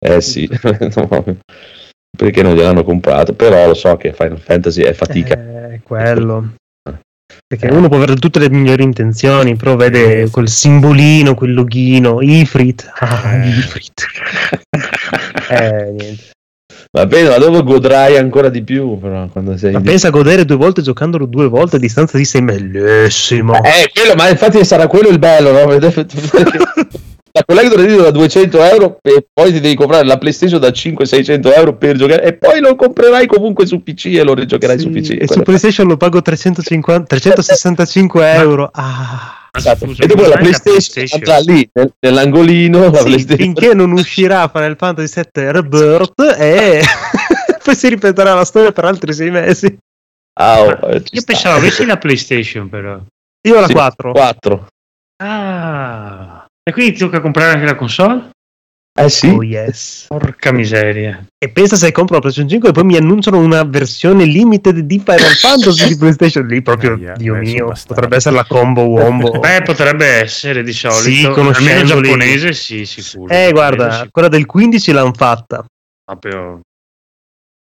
[0.00, 0.48] eh sì
[2.16, 5.34] perché non gliel'hanno comprato però lo so che Final Fantasy è fatica
[5.72, 6.54] Eh, quello.
[7.52, 12.90] Perché uno può avere tutte le migliori intenzioni, però vede quel simbolino, quel loghino, Ifrit.
[12.98, 13.48] Ah, Eh.
[13.48, 14.06] Ifrit.
[15.50, 16.30] Eh, niente.
[16.90, 20.10] Va bene, ma dopo godrai ancora di più, però, quando sei Ma in- pensa a
[20.10, 23.54] godere due volte giocandolo due volte a distanza di sei bellissimo.
[23.62, 25.66] Eh, quello, ma infatti sarà quello il bello, no?
[27.34, 31.54] La collector di da 200 euro e poi ti devi comprare la PlayStation da 500-600
[31.56, 35.00] euro per giocare e poi lo comprerai comunque su PC e lo rigiocherai su Sì,
[35.00, 35.16] PC.
[35.22, 38.68] e su PlayStation lo pago 350, 365 euro.
[38.72, 39.48] Ah.
[39.54, 39.86] Esatto.
[39.86, 41.20] Scusa, E dopo la PlayStation, PlayStation?
[41.20, 46.80] andrà lì nel- nell'angolino la Sì, finché non uscirà Final Fantasy VII Rebirth e
[47.62, 49.74] poi si ripeterà la storia per altri sei mesi.
[50.40, 51.32] Ah, oh, Io sta.
[51.32, 52.98] pensavo avessi la PlayStation, però.
[53.46, 54.12] Io ho la Sì, 4.
[54.12, 54.66] 4.
[55.22, 56.31] Ah.
[56.64, 58.30] E quindi ti tocca comprare anche la console?
[58.94, 59.26] Eh sì.
[59.28, 60.04] Oh yes.
[60.06, 61.24] Porca miseria.
[61.42, 64.98] E pensa se compro la PlayStation 5 e poi mi annunciano una versione limited di
[64.98, 67.94] Final Fantasy di PlayStation lì proprio Aia, Dio beh, sono mio, bastardi.
[67.94, 69.30] potrebbe essere la combo wombo.
[69.40, 71.00] Beh, potrebbe essere di solito.
[71.00, 72.02] Sì, Almeno conoscendoli.
[72.08, 73.32] giapponese, sì, sicuro.
[73.32, 75.64] eh guarda, sì, quella del 15 l'hanno fatta.
[76.04, 76.60] proprio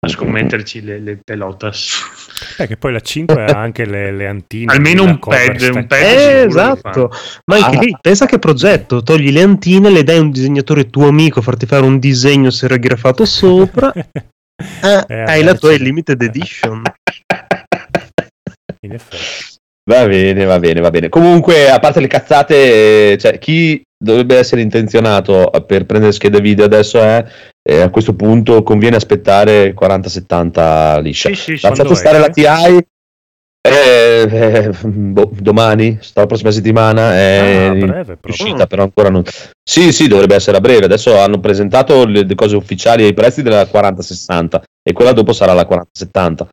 [0.04, 2.21] a scommetterci le, le pelotas.
[2.58, 4.72] Eh, che poi la 5 ha anche le, le antine.
[4.72, 6.00] Almeno un pad, un pad.
[6.02, 7.10] Eh, esatto.
[7.46, 7.70] Ma Ah.
[7.78, 11.42] lì, pensa che progetto, togli le antine, le dai a un disegnatore tuo amico a
[11.42, 14.04] farti fare un disegno serigrafato sopra, eh,
[15.08, 16.82] Eh, hai la tua c'è- limited edition.
[18.80, 19.50] In effetti.
[19.90, 21.08] Va bene, va bene, va bene.
[21.08, 26.64] Comunque, a parte le cazzate, eh, cioè, chi dovrebbe essere intenzionato per prendere schede video
[26.64, 27.24] adesso è,
[27.62, 31.28] eh, a questo punto conviene aspettare 40-70 liscia.
[31.28, 31.66] Sì, sì, sì.
[31.66, 32.42] Lascia quando testare la esce?
[32.78, 32.86] TI
[33.64, 39.08] eh, eh, boh, domani, sta la prossima settimana è Ah, a breve uscita, però ancora
[39.08, 39.22] non.
[39.62, 40.86] Sì, sì, dovrebbe essere a breve.
[40.86, 45.32] Adesso hanno presentato le, le cose ufficiali e i prezzi della 4060 e quella dopo
[45.32, 46.48] sarà la 4070.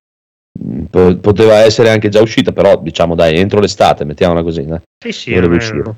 [0.63, 4.67] Mm, po- Poteva essere anche già uscita, però diciamo dai, entro l'estate, mettiamola così.
[4.69, 4.81] eh.
[5.03, 5.95] Sì, sì, dovrebbe eh, uscire.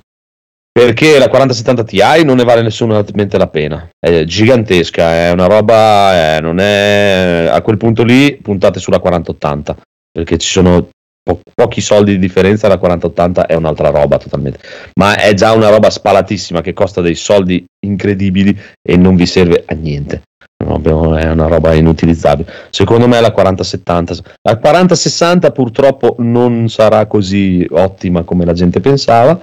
[0.74, 3.90] Perché la 4070 Ti non ne vale nessunamente la pena.
[4.00, 6.38] È gigantesca, è una roba.
[6.38, 9.76] eh, non è a quel punto lì puntate sulla 4080
[10.12, 10.88] perché ci sono
[11.22, 12.70] po- pochi soldi di differenza.
[12.70, 14.60] La 4080 è un'altra roba totalmente,
[14.96, 19.64] ma è già una roba spalatissima che costa dei soldi incredibili e non vi serve
[19.68, 20.22] a niente.
[20.62, 22.50] È una roba inutilizzabile.
[22.70, 29.40] Secondo me la 4070, la 4060 purtroppo non sarà così ottima come la gente pensava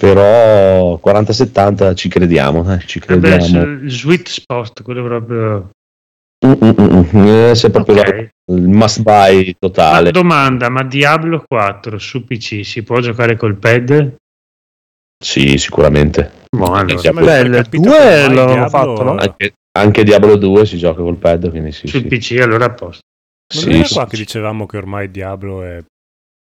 [0.00, 3.44] però 40-70 ci crediamo, eh, ci Dovrebbe crediamo.
[3.58, 5.70] essere il sweet spot, quello proprio.
[6.46, 7.26] Mm, mm, mm, mm.
[7.50, 8.28] Eh, se proprio la- Ok.
[8.52, 10.10] il must buy Ma totale.
[10.12, 14.14] domanda, ma Diablo 4 su PC si può giocare col pad?
[15.20, 16.30] Sì, sicuramente.
[16.56, 19.14] Boh, allora, Ma Beh, capito due Diablo- fatto, no?
[19.16, 21.88] Anche, anche Diablo 2 si gioca col pad, quindi sì.
[21.88, 22.06] sul sì.
[22.06, 23.02] PC allora a posto.
[23.54, 24.10] Non Sì, era sì, qua sì.
[24.10, 25.82] che dicevamo che ormai Diablo è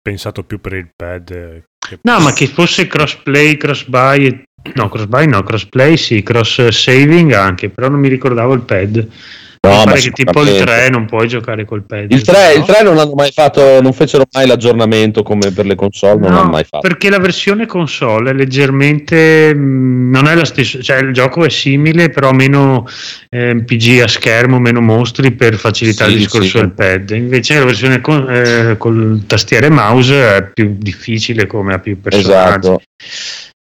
[0.02, 1.62] pensato più per il pad.
[2.02, 4.42] No, ma che fosse crossplay, cross-buy, e-
[4.74, 9.08] no, cross-buy no, crossplay sì, cross-saving anche, però non mi ricordavo il pad.
[9.68, 10.64] No, ma pare che tipo il sicuramente.
[10.64, 12.06] 3 non puoi giocare col pad.
[12.12, 12.60] Il 3, no?
[12.60, 16.32] il 3 non hanno mai fatto, non fecero mai l'aggiornamento come per le console, non
[16.32, 16.86] No, hanno mai fatto.
[16.86, 22.08] perché la versione console è leggermente non è la stessa, cioè il gioco è simile,
[22.10, 22.86] però meno
[23.30, 26.58] eh, PG a schermo, meno mostri per facilitare Sì, il discorso sì.
[26.58, 27.10] del pad.
[27.10, 32.00] Invece la versione con, eh, col tastiere e mouse è più difficile come ha più
[32.00, 32.82] personaggi Esatto.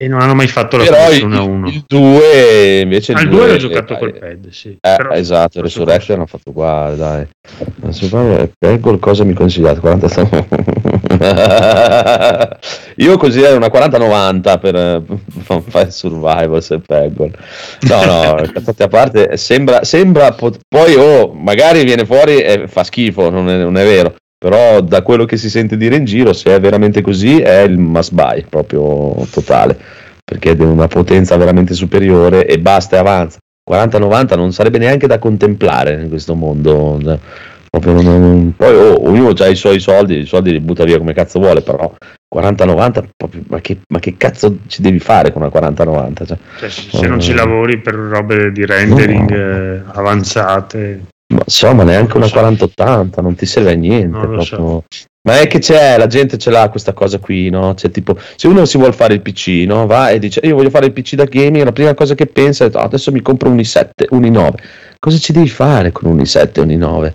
[0.02, 1.68] E non hanno mai fatto la Però il, versione 1 a 1.
[1.68, 4.70] il 2 invece il 2 l'ho giocato col pad, sì.
[4.70, 7.28] Eh, Però- esatto, Resurrection hanno fatto uguale, dai.
[7.76, 9.80] Non si fa, Peggle cosa mi consigliate?
[9.80, 10.08] 40...
[12.98, 15.04] Io consiglierei una 40-90 per eh,
[15.70, 17.32] fare survival se Peggle.
[17.82, 22.84] No, no, cazzate a parte, sembra, sembra pot- poi oh, magari viene fuori e fa
[22.84, 24.16] schifo, non è, non è vero.
[24.44, 27.78] Però da quello che si sente dire in giro, se è veramente così, è il
[27.78, 29.78] must buy proprio totale.
[30.24, 33.38] Perché è di una potenza veramente superiore e basta e avanza.
[33.70, 36.98] 40-90 non sarebbe neanche da contemplare in questo mondo.
[37.00, 37.20] Non-
[37.84, 41.40] non- poi oh, ognuno ha i suoi soldi, i soldi li butta via come cazzo
[41.40, 41.94] vuole, però
[42.28, 46.26] 40-90, proprio- ma, che, ma che cazzo ci devi fare con una 40-90?
[46.26, 51.02] Cioè, Cioè, se non ci lavori per robe di rendering eh, avanzate,
[51.32, 52.40] ma insomma, neanche una so.
[52.40, 54.26] 40-80, non ti serve a niente.
[54.26, 54.84] Lo so.
[55.24, 57.76] Ma è che c'è, la gente ce l'ha questa cosa qui, no?
[57.76, 59.86] C'è tipo, se uno si vuole fare il PC, no?
[59.86, 62.66] Va e dice, io voglio fare il PC da gaming, la prima cosa che pensa
[62.66, 64.54] è, "Ah, adesso mi compro un i7, un i9.
[64.98, 67.14] Cosa ci devi fare con un i7 e un i9?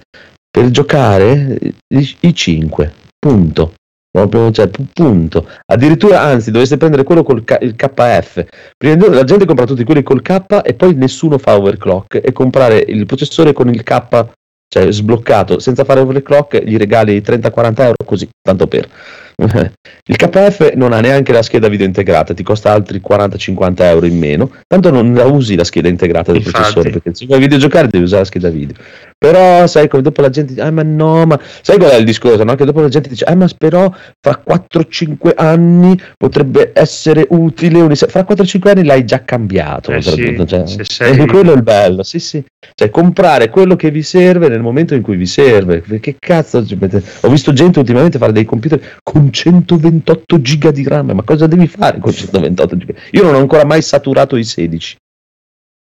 [0.48, 1.58] Per giocare
[1.88, 3.72] i, i 5, punto.
[4.16, 5.46] Proprio, cioè, pu- punto.
[5.66, 8.44] Addirittura, anzi, dovreste prendere quello col K- il KF.
[8.74, 12.82] Prima la gente compra tutti quelli col K e poi nessuno fa overclock e comprare
[12.86, 14.26] il processore con il K
[14.68, 18.88] cioè sbloccato senza fare overclock gli regali 30-40 euro così tanto per
[19.36, 24.18] il KF non ha neanche la scheda video integrata ti costa altri 40-50 euro in
[24.18, 26.56] meno tanto non la usi la scheda integrata del Infatti.
[26.56, 28.76] processore perché se vuoi videogiocare devi usare la scheda video
[29.18, 32.04] però sai come dopo la gente dice ah ma no ma sai qual è il
[32.04, 32.54] discorso no?
[32.54, 33.90] che dopo la gente dice ah ma però
[34.20, 40.02] fra 4-5 anni potrebbe essere utile un i7." fra 4-5 anni l'hai già cambiato Eh
[40.02, 40.66] sì, cioè.
[40.66, 42.44] se sei- E quello è il bello sì sì
[42.74, 47.28] cioè comprare quello che vi serve nel momento in cui vi serve che cazzo ho
[47.28, 51.98] visto gente ultimamente fare dei computer con 128 giga di RAM ma cosa devi fare
[51.98, 54.96] con 128 giga io non ho ancora mai saturato i 16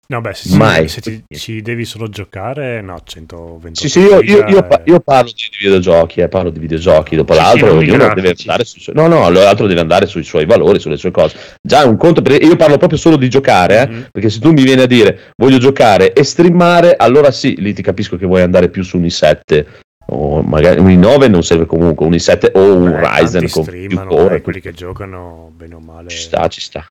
[0.07, 0.87] No, beh, se, Mai.
[0.87, 5.01] se ti, ci devi solo giocare, no, 128 sì sì io, io- io pa- io
[5.01, 8.65] parlo di videogiochi eh, parlo di videogiochi dopo Sì, sì, l'altro i ognuno deve andare
[8.65, 11.97] sui suoi no no l'altro deve andare sui suoi valori sulle sue cose già un
[11.97, 14.09] conto perché io parlo proprio solo di giocare eh, Mhm.
[14.13, 17.81] Perché se tu mi vieni a dire voglio giocare e streamare, allora sì, lì ti
[17.83, 19.65] capisco che vuoi andare più su un i7
[20.09, 23.73] o magari un i9 non serve comunque, un i7 o un Beh, Ryzen con più
[23.73, 24.29] streamano, core.
[24.29, 26.09] dai, quelli che giocano bene o male.
[26.11, 26.85] Ci sta, ci sta.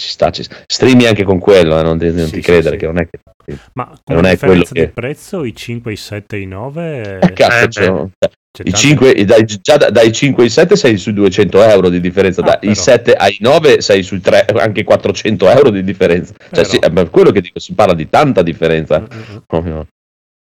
[0.00, 0.54] Ci sta, ci sta.
[0.64, 2.76] Streami anche con quello, eh, non ti, non Sì, ti sì, credere sì.
[2.76, 3.18] che non è che...
[3.72, 6.46] Ma Non come è quello differenza che- di prezzo, i 5, i 7 e i
[6.46, 7.18] 9...
[7.20, 10.50] Eh, cazzo, Eh, ci sono- c'è i tanta- 5, dai, già da- dai 5 ai
[10.50, 12.74] 7 sei sui 200 euro di differenza, Ah, dai però.
[12.74, 16.32] 7 ai 9 sei sui 3, anche 400 euro di differenza.
[16.52, 19.00] Cioè, sì, è per quello che dico, si parla di tanta differenza.
[19.00, 19.80] Mm, mm, mm.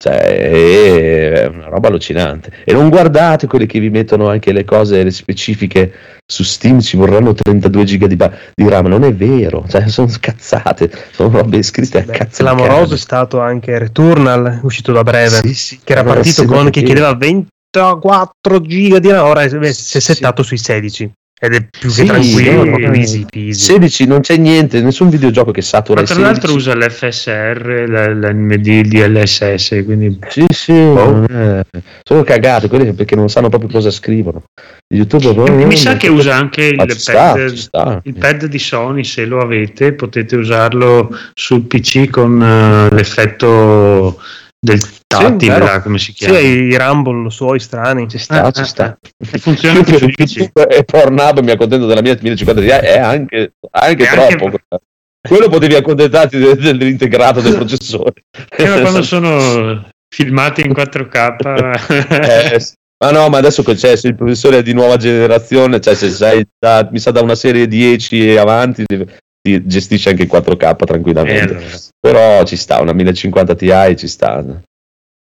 [0.05, 2.53] Cioè, è una roba allucinante.
[2.65, 5.93] E non guardate quelli che vi mettono anche le cose le specifiche
[6.27, 8.85] su Steam, ci vorranno 32 giga di, di RAM.
[8.89, 12.43] Non è vero, cioè, sono cazzate, sono robe scritte a cazzo.
[12.43, 16.69] clamoroso è stato anche Returnal, uscito da breve, Sì, sì, che era partito sì, con
[16.69, 20.01] che chiedeva 24 giga di RAM, ora si è Sì.
[20.01, 21.11] settato sui 16
[21.45, 22.95] ed è più che Sì, tranquillo, no, proprio no.
[22.95, 23.53] easy peasy.
[23.61, 26.69] 16 non c'è niente, nessun videogioco che satura Ma tra l'altro 16.
[26.71, 31.61] usa l'FSR, l'NMD, il DLSS, quindi Sì, sì, non è-
[32.03, 34.45] sono cagate quelli che- perché non sanno proprio cosa scrivono.
[34.95, 38.01] YouTube proprio- mi sa che usa anche il sta, pad, ci sta.
[38.05, 44.21] il pad di Sony, se lo avete potete usarlo sul PC con eh, l'effetto
[44.65, 46.39] del tattile, là, come si Sì, chiama.
[46.39, 48.09] i Rumble suoi strani.
[48.09, 48.99] Ci sta, Eh, ci eh, sta.
[49.33, 49.39] eh.
[49.39, 50.37] Funziona anche sul PC.
[50.37, 54.57] YouTube e Pornhub mi accontento della mia 1050 Ti è anche, anche anche- troppo.
[55.27, 58.13] Quello potevi accontentarti de- dell'integrato del processore.
[58.57, 62.73] Eh, ma quando sono filmati in 4K Eh, sì.
[63.03, 66.09] Ma no, ma adesso che c'è, se il professore è di nuova generazione, cioè se
[66.11, 69.05] sei da, mi sa da una serie 10 e avanti, ti
[69.67, 71.55] gestisce anche in 4K Eh, tranquillamente.
[71.55, 71.77] allora.
[72.01, 74.43] Però ci sta, una 1050 Ti ci sta.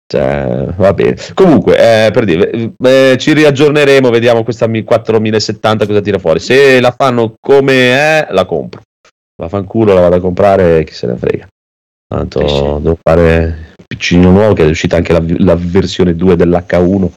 [0.07, 1.17] Cioè, va bene.
[1.35, 6.41] Comunque, eh, per dire, eh, ci riaggiorneremo, vediamo questa mi- 4070 cosa tira fuori.
[6.41, 8.81] Se la fanno come è, la compro.
[9.41, 11.47] La fanculo, la vado a comprare, chi se ne frega.
[12.13, 12.55] Tanto Eh sì.
[12.83, 17.09] devo fare il piccino nuovo, che è uscita anche la, la versione 2 dell'H1.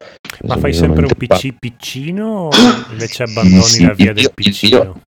[0.43, 2.49] Ma fai sempre un PC piccino o
[2.91, 5.01] invece abbandoni sì, la via io- del io- piccino?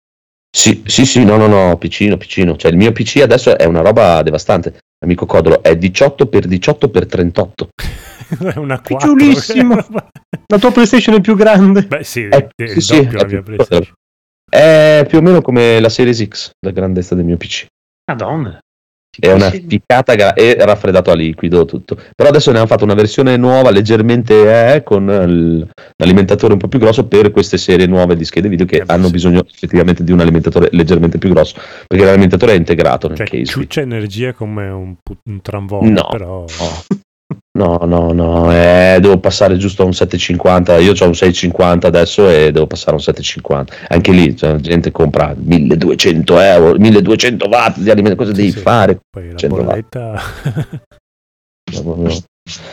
[0.56, 2.56] Sì, sì, sì, no, no, no, piccino, piccino.
[2.56, 4.78] Cioè, il mio PC adesso è una roba devastante.
[5.04, 7.68] Amico Codolo, è 18 x 18 x 38.
[8.54, 9.14] È una 4.
[9.14, 9.74] Picciolissimo.
[10.46, 11.82] La tua PlayStation è più grande.
[11.86, 13.92] Beh sì, Eh, è sì, sì, è mia più- PlayStation.
[14.48, 17.66] È più o meno come la Series X, la grandezza del mio PC.
[18.10, 18.58] Madonna.
[19.18, 21.96] È una ficcata e raffreddato a liquido tutto.
[22.14, 25.06] Però adesso ne hanno fatto una versione nuova, leggermente eh, con
[25.96, 29.06] l'alimentatore un po' più grosso per queste serie nuove di schede video che Eh, hanno
[29.06, 29.12] sì.
[29.12, 31.56] bisogno effettivamente di un alimentatore leggermente più grosso,
[31.86, 33.44] perché l'alimentatore è integrato nel Cioè, case.
[33.44, 34.94] ciuccia energia come un,
[35.24, 36.08] un tramvolo, No.
[36.10, 36.40] però...
[36.40, 37.00] No,
[37.86, 40.78] no, no, eh, devo passare giusto a un 750.
[40.78, 43.74] Io ho un 650 adesso e devo passare a un 750.
[43.88, 48.16] Anche lì cioè, la gente compra 1200 euro, 1200 watt di alimento.
[48.16, 48.58] Cosa Sì, devi sì.
[48.58, 48.98] fare?
[49.08, 49.66] Poi la 100 watt.
[49.66, 50.22] bolletta...
[51.72, 52.08] No, no.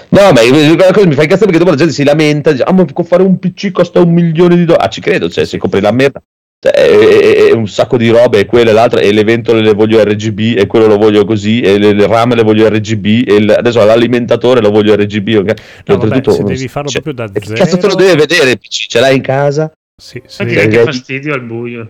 [0.10, 2.74] No, ma quella cosa mi fa incazzare perché dopo la gente si lamenta, dice, ah,
[2.74, 4.86] ma può fare un PC costa un milione di dollari.
[4.86, 6.22] Ah, ci credo, cioè, se compri la merda,
[6.70, 10.04] e, e un sacco di robe e quella e l'altra e le ventole le voglio
[10.04, 13.50] RGB e quello lo voglio così e le, le rame le voglio RGB e il,
[13.50, 15.56] adesso l'alimentatore lo voglio RGB okay?
[15.86, 18.88] no, vabbè, se devi farlo cioè, proprio da zero cazzo te lo deve vedere PC
[18.88, 19.72] ce l'hai in casa?
[20.00, 20.44] Sì, sì.
[20.44, 21.90] Ma direi che fastidio al buio.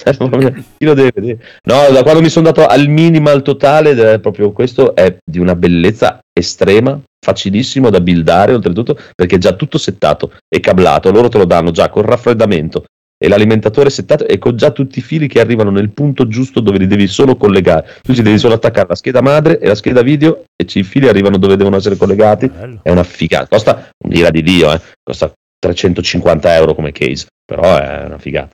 [0.00, 1.38] Chi lo deve vedere?
[1.64, 6.20] No da quando mi sono dato al minimal totale proprio questo è di una bellezza
[6.32, 11.12] estrema facilissimo da buildare oltretutto perché è già tutto settato e cablato.
[11.12, 12.84] Loro te lo danno già con raffreddamento
[13.22, 16.78] e l'alimentatore settato e con già tutti i fili che arrivano nel punto giusto dove
[16.78, 17.98] li devi solo collegare.
[18.00, 21.06] Tu ci devi solo attaccare la scheda madre e la scheda video e i fili
[21.06, 22.48] arrivano dove devono essere collegati.
[22.48, 22.80] Bello.
[22.82, 23.46] È una figata.
[23.46, 24.80] Costa un'ira di Dio, eh.
[25.02, 28.52] costa 350 euro come case, però è una figata.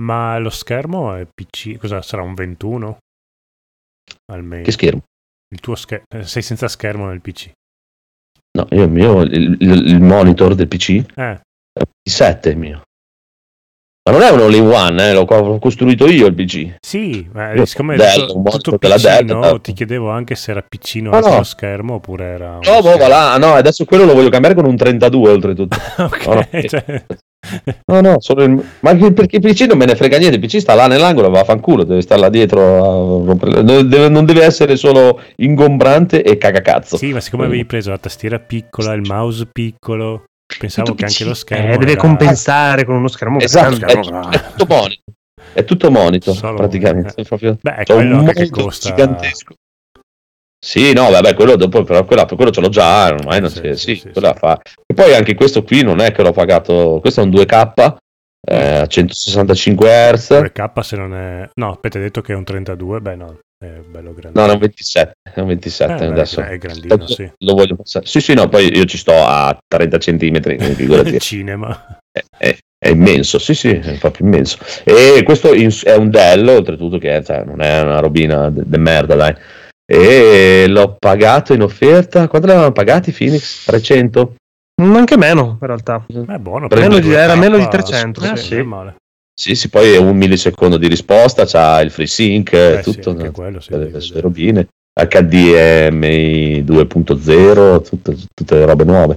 [0.00, 2.96] Ma lo schermo è PC, cosa sarà un 21?
[4.32, 4.62] Almeno.
[4.62, 5.02] Che schermo?
[5.52, 7.50] Il tuo schermo, sei senza schermo nel PC.
[8.56, 11.40] No, io, io il, il, il monitor del PC eh.
[11.70, 12.82] è il 7 il mio.
[14.06, 16.74] Ma non è un all-in-one, eh, l'ho costruito io il PC.
[16.78, 21.20] Sì, ma io, siccome Dell, tutto, piccino, Dell, ti chiedevo anche se era piccino no,
[21.20, 21.42] no.
[21.42, 22.58] schermo oppure era...
[22.62, 25.78] No, boh, va là, no, adesso quello lo voglio cambiare con un 32 oltretutto.
[25.96, 26.46] ok, no, no.
[26.68, 27.04] Cioè...
[27.86, 28.62] no, no solo il...
[28.80, 31.40] ma perché il PC non me ne frega niente, il PC sta là nell'angolo, va
[31.40, 33.62] a fanculo, deve stare là dietro, a...
[33.62, 36.98] deve, non deve essere solo ingombrante e cagacazzo.
[36.98, 40.24] Sì, ma siccome avevi preso la tastiera piccola, il mouse piccolo...
[40.58, 41.72] Pensavo che anche lo schermo.
[41.72, 42.00] Eh, deve era...
[42.00, 44.36] compensare con uno schermo esatto, grande.
[44.36, 45.02] È, è, tutto monito.
[45.52, 47.20] È tutto monito, Solo praticamente.
[47.20, 47.24] Eh.
[47.24, 47.58] Proprio...
[47.60, 48.88] Beh, è quello un che costa...
[48.90, 49.54] gigantesco.
[50.64, 53.76] Sì, no, vabbè, quello dopo, però quella, quello ce l'ho già, ormai non sì, si,
[53.76, 54.58] sì, sì, quella fa.
[54.86, 57.96] E poi anche questo qui non è che l'ho pagato, questo è un 2K
[58.46, 60.30] eh, a 165 Hz.
[60.30, 61.50] 2K se non è...
[61.54, 64.40] No, aspetta, hai detto che è un 32, beh no, è bello grande.
[64.40, 66.40] No, è un 27, è un 27 eh, adesso.
[66.40, 67.30] È grandino, sì.
[67.38, 68.06] Lo voglio passare.
[68.06, 70.40] Sì, sì, no, poi io ci sto a 30 cm,
[71.06, 71.98] Il cinema.
[72.10, 74.58] È, è, è, immenso, sì, sì, è proprio immenso.
[74.84, 79.14] E questo è un Dell, oltretutto, che cioè, non è una robina de, de merda,
[79.14, 79.34] dai.
[79.86, 82.28] E l'ho pagato in offerta.
[82.28, 83.64] Quanto l'avevano pagati Phoenix?
[83.64, 84.34] 300?
[84.82, 86.04] Anche meno, in realtà.
[86.06, 86.68] È buono.
[86.70, 88.22] Meno di, era meno di 300.
[88.22, 88.66] Eh, sì, sì.
[89.36, 93.58] Sì, sì, poi è un millisecondo di risposta, c'ha il FreeSync, eh, tutto, sì, quello,
[93.58, 99.16] sì, le, le sue robine, HDMI 2.0, tutte, tutte le robe nuove.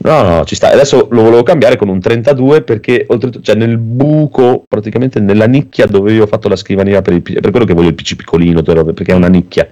[0.00, 0.70] No, no, ci sta.
[0.70, 5.86] Adesso lo volevo cambiare con un 32 perché oltretutto, cioè nel buco, praticamente nella nicchia
[5.86, 8.62] dove io ho fatto la scrivania per, il, per quello che voglio il PC piccolino,
[8.62, 9.66] perché è una nicchia.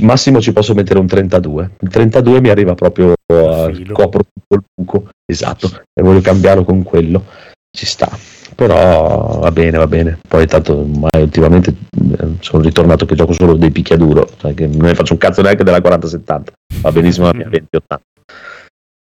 [0.00, 1.72] Massimo ci posso mettere un 32.
[1.80, 5.08] Il 32 mi arriva proprio a copro tutto il buco.
[5.30, 7.22] Esatto, e voglio cambiarlo con quello
[7.70, 8.08] ci sta.
[8.54, 10.18] Però va bene, va bene.
[10.26, 11.74] Poi tanto ormai ultimamente
[12.18, 15.42] eh, sono ritornato che gioco solo dei picchiaduro, cioè che non ne faccio un cazzo
[15.42, 16.52] neanche della 4070.
[16.80, 18.04] Va benissimo la mia 2080.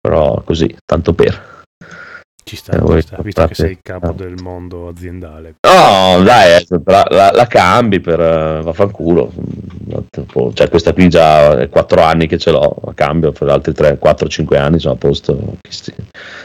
[0.01, 1.60] Però così, tanto per.
[2.51, 5.55] Ci sta, eh, ci sta visto che sei il capo del mondo aziendale.
[5.61, 9.33] No, dai, eh, la, la, la, cambi per uh, vaffanculo.
[10.55, 13.99] Cioè, questa qui già è 4 anni che ce l'ho, la cambio per altri 3,
[13.99, 15.59] 4, 5 anni sono a posto.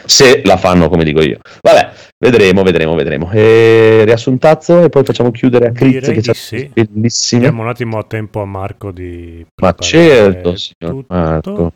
[0.04, 1.40] Se la fanno come dico io.
[1.60, 1.90] Vabbè,
[2.24, 3.28] vedremo, vedremo, vedremo.
[3.32, 6.70] E riassuntazzo e poi facciamo chiudere a Critz che c'è sì.
[6.72, 7.40] bellissimo.
[7.40, 9.44] Diamo un attimo a tempo a Marco di...
[9.60, 11.06] Ma certo, signor tutto.
[11.08, 11.72] Marco.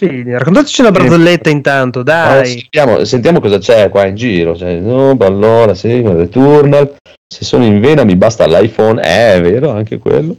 [0.00, 2.46] Sì, raccontateci una barzelletta intanto, dai.
[2.46, 4.54] sentiamo, sentiamo, cosa c'è qua in giro.
[4.54, 6.94] Cioè, no, allora, sì, Returnal.
[7.26, 9.02] Se sono in vena mi basta l'iPhone.
[9.02, 10.36] Eh, è vero, anche quello.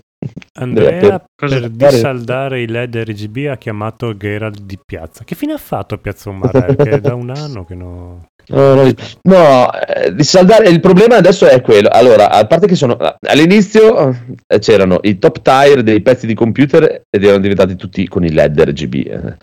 [0.60, 5.26] Andrea per disaldare i LED RGB ha chiamato Geralt di Piazza.
[5.26, 6.76] Che fine ha fatto Piazza Umarell?
[6.76, 8.28] che è da un anno che no...
[8.50, 8.92] No, no,
[9.22, 11.88] no eh, il problema adesso è quello.
[11.92, 12.98] Allora, a parte che sono
[13.28, 14.10] all'inizio
[14.48, 18.32] eh, c'erano i top tier dei pezzi di computer ed erano diventati tutti con i
[18.32, 19.38] LED RGB.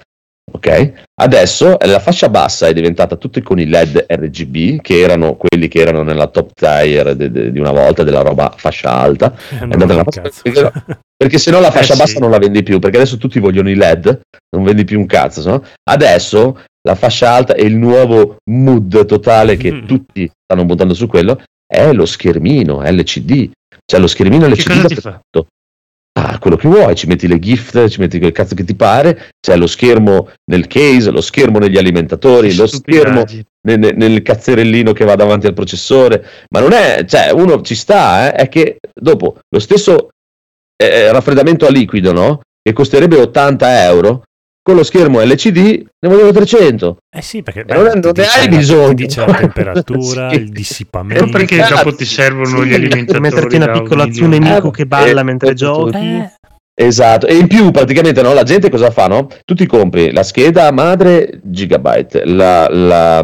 [0.47, 0.53] Eh.
[0.53, 0.93] Ok?
[1.19, 5.81] Adesso la fascia bassa è diventata tutta con i LED RGB, che erano quelli che
[5.81, 9.35] erano nella top tier de, de, di una volta, della roba fascia alta.
[9.51, 10.73] Eh, perché,
[11.17, 12.21] perché se no la fascia eh, bassa sì.
[12.21, 14.21] non la vendi più, perché adesso tutti vogliono i LED,
[14.57, 15.49] non vendi più un cazzo.
[15.49, 15.65] No?
[15.91, 19.87] Adesso la fascia alta e il nuovo mood totale che mm.
[19.87, 23.51] tutti stanno buttando su quello è lo schermino LCD.
[23.85, 25.21] Cioè lo schermino LCD che fa?
[26.19, 29.29] Ah, quello che vuoi, ci metti le gift, ci metti quel cazzo che ti pare,
[29.39, 33.23] c'è lo schermo nel case, lo schermo negli alimentatori, lo schermo
[33.67, 38.33] nel, nel, cazzerellino che va davanti al processore, ma non è, cioè uno ci sta,
[38.33, 40.09] eh, è che dopo lo stesso
[40.75, 42.41] eh, eh raffreddamento a liquido, no?
[42.63, 44.23] Che costerebbe 80 euro,
[44.67, 46.97] con lo schermo LCD ne vogliono 300.
[47.17, 48.95] Eh sì, perché beh, non, non ne hai bisogno.
[48.95, 50.35] Ti dice la temperatura, sì.
[50.35, 51.23] il dissipamento.
[51.23, 53.21] Non perché dopo ti servono sì, gli alimentatori.
[53.21, 55.97] Metterti una piccola azione nemico che balla eh, mentre giochi.
[55.97, 56.33] Eh.
[56.79, 59.07] Esatto, e in più praticamente no, la gente cosa fa?
[59.07, 59.29] No?
[59.45, 63.23] Tu ti compri la scheda madre gigabyte, la, la,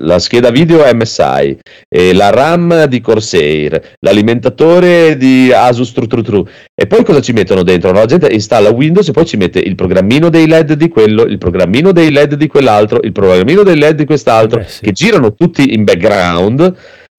[0.00, 6.46] la scheda video MSI, e la RAM di Corsair, l'alimentatore di Asus Tru Tru Tru.
[6.74, 7.90] E poi cosa ci mettono dentro?
[7.92, 11.22] No, La gente installa Windows e poi ci mette il programmino dei LED di quello,
[11.24, 14.80] il programmino dei LED di quell'altro, il programmino dei LED di quest'altro, Eh, sì.
[14.82, 16.74] che girano tutti in background.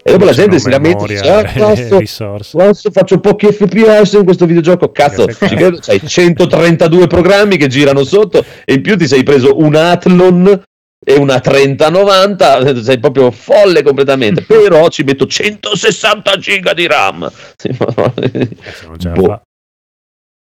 [0.05, 1.95] E dopo la gente si lamenta e dice: "Ah, cazzo.
[2.59, 4.91] Adesso faccio pochi FPS in questo videogioco.
[4.91, 9.57] Cazzo, ci credo, c'hai 132 programmi che girano sotto e in più ti sei preso
[9.59, 10.61] un Athlon
[11.03, 14.41] e una 3090, sei proprio folle completamente.
[14.47, 17.31] Però ci metto 160 giga di RAM.
[17.57, 18.47] Sì, ma- Eh,
[19.13, 19.41] Boh.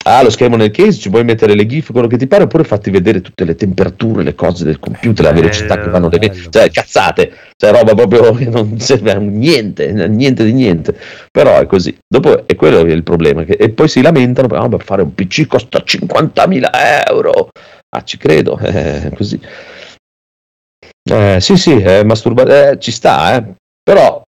[0.04, 2.64] Ah, lo schermo nel case, ci puoi mettere le GIF, quello che ti pare, oppure
[2.64, 6.18] fatti vedere tutte le temperature, le cose del computer, la Bello, velocità che vanno le
[6.18, 6.50] bello.
[6.50, 10.98] cioè cazzate, cioè roba proprio che non serve a niente, niente di niente.
[11.32, 11.96] Però è così.
[12.08, 13.44] Dopo è quello il problema.
[13.44, 16.72] che- e poi si lamentano, ah, ma fare un PC costa 50.000
[17.08, 17.50] euro.
[17.90, 19.40] Ah, ci credo, è così.
[21.10, 23.54] Eh, sì, sì, è masturba- eh, ci sta, eh.
[23.84, 24.22] Però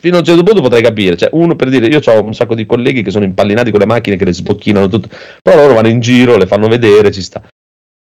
[0.00, 1.16] fino a un certo punto potrei capire.
[1.16, 3.86] Cioè, uno per dire, io ho un sacco di colleghi che sono impallinati con le
[3.86, 5.08] macchine che le sbocchinano tutto,
[5.42, 7.42] però loro vanno in giro, le fanno vedere, ci sta.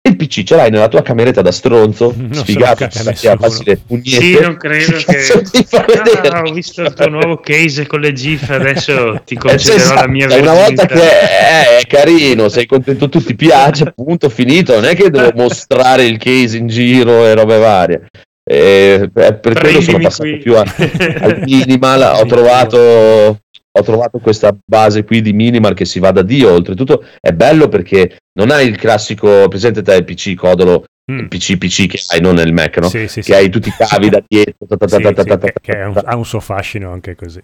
[0.07, 3.33] Il PC ce l'hai nella tua cameretta da stronzo, Non sfigato, caga sta nessuno.
[3.33, 4.09] a farsi le pugnette.
[4.11, 5.13] Sì, non credo Che che.
[5.15, 6.29] cazzo ti fa vedere?
[6.29, 8.51] Ah, ho visto il tuo nuovo case con le GIF.
[8.51, 13.09] Adesso ti Eh, concederò esatto, la mia una volta che è, è carino, sei contento,
[13.09, 14.75] tu ti piace, appunto, finito.
[14.75, 18.07] Non è che devo mostrare il case in giro e robe varie.
[18.47, 20.39] E per per quello sono Prendimi passato qui.
[20.39, 20.65] più a,
[21.21, 22.21] al minimal.
[22.21, 23.39] Ho trovato,
[23.77, 26.51] ho trovato questa base qui di minimal che si va da Dio.
[26.53, 31.19] Oltretutto è bello perché non hai il classico presente te il PC codolo, Mm.
[31.19, 32.89] il PC PC che hai, non nel Mac, no?
[32.89, 33.33] Sì, sì, che sì.
[33.35, 34.67] hai tutti i cavi da dietro.
[34.67, 37.43] ta ta ta che- un- ha un suo fascino anche così.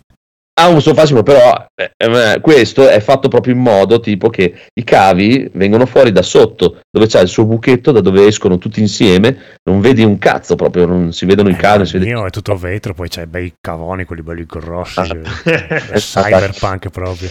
[0.61, 4.55] Ha un suo fascino, però eh, eh, questo è fatto proprio in modo tipo che
[4.75, 8.81] i cavi vengono fuori da sotto, dove c'è il suo buchetto da dove escono tutti
[8.81, 12.05] insieme, non vedi un cazzo proprio, non si vedono i Eh, cavi, non il vede
[12.07, 15.01] mio è tutto vetro, poi c'hai bei cavoni, quelli belli grossi.
[15.01, 15.07] Ah.
[15.07, 17.31] che- è cyberpunk proprio.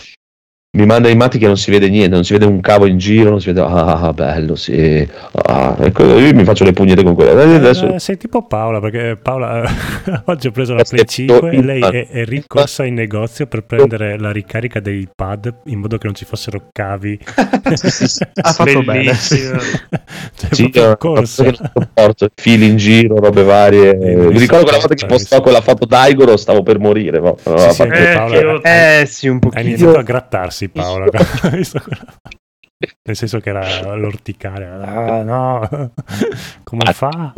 [0.71, 2.99] Mi manda i matti che non si vede niente, non si vede un cavo in
[2.99, 7.15] giro, non si vede, ah bello, sì, ah, ecco, io mi faccio le pugnette con
[7.15, 7.31] quello.
[7.41, 9.63] Eh, Adesso, Eh, sei tipo Paola, perché Paola
[10.25, 14.19] oggi ho preso la Play 5 e lei è, è ricorsa in negozio per prendere
[14.19, 17.17] la ricarica dei pad in modo che non ci fossero cavi.
[18.41, 19.03] Ha fatto bene.
[19.03, 19.57] Bellissimo.
[20.35, 20.71] Cioè, Sì,
[21.23, 23.97] sopporto, fili in giro, robe varie.
[23.97, 27.19] Eh, mi mi ricordo quella volta che postò quella foto d'Aigoro, stavo per morire.
[27.19, 29.67] ma- Sì, sì, Eh, Paola Eh sì, un ha pochino.
[29.67, 31.05] iniziato a grattarsi Paola.
[31.55, 32.05] visto quella-
[33.03, 34.65] Nel senso che era l'orticare.
[34.67, 35.67] Ah, no,
[36.63, 37.33] come Ah, fa?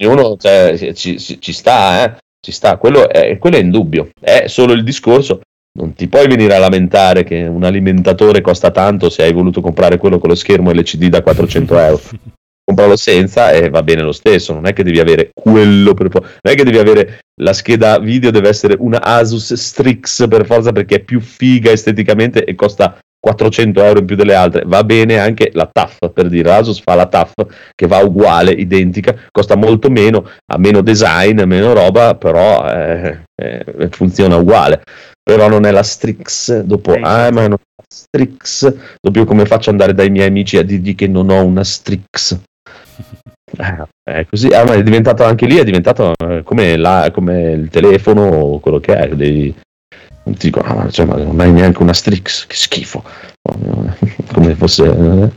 [0.00, 4.08] uno cioè, ci, ci- ci sta, eh, ci sta, quello è, quello è indubbio.
[4.20, 5.40] È solo il discorso.
[5.76, 9.98] Non ti puoi venire a lamentare che un alimentatore costa tanto se hai voluto comprare
[9.98, 12.00] quello con lo schermo LCD da 400 euro.
[12.64, 14.54] Compralo senza e va bene lo stesso.
[14.54, 16.28] Non è che devi avere quello per forza.
[16.42, 20.72] Non è che devi avere la scheda video, deve essere una Asus Strix per forza
[20.72, 24.64] perché è più figa esteticamente e costa 400 euro in più delle altre.
[24.66, 26.52] Va bene anche la TAF per dire.
[26.52, 27.32] Asus fa la TAF
[27.74, 33.88] che va uguale, identica, costa molto meno, ha meno design, meno roba, però eh, eh,
[33.90, 34.82] funziona uguale.
[35.22, 36.60] Però non è la Strix.
[36.60, 38.74] Dopo, ah, ma non è la Strix.
[39.00, 42.38] Dopo come faccio ad andare dai miei amici a dirgli che non ho una Strix?
[43.56, 47.52] Eh, è così, ah, ma è diventato anche lì, è diventato eh, come, la- come
[47.52, 49.08] il telefono o quello che è.
[49.08, 49.54] Dei,
[50.24, 53.02] ti dico, ah, ma, cioè, ma non hai neanche una Strix, che schifo.
[54.32, 55.30] Come fosse, eh,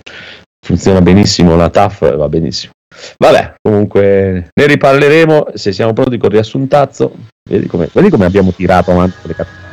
[0.65, 2.71] funziona benissimo la TAF, va benissimo.
[3.17, 7.15] Vabbè, comunque ne riparleremo se siamo pronti con riassuntazzo.
[7.47, 9.66] Vedi come, vedi come abbiamo tirato avanti le cazzo.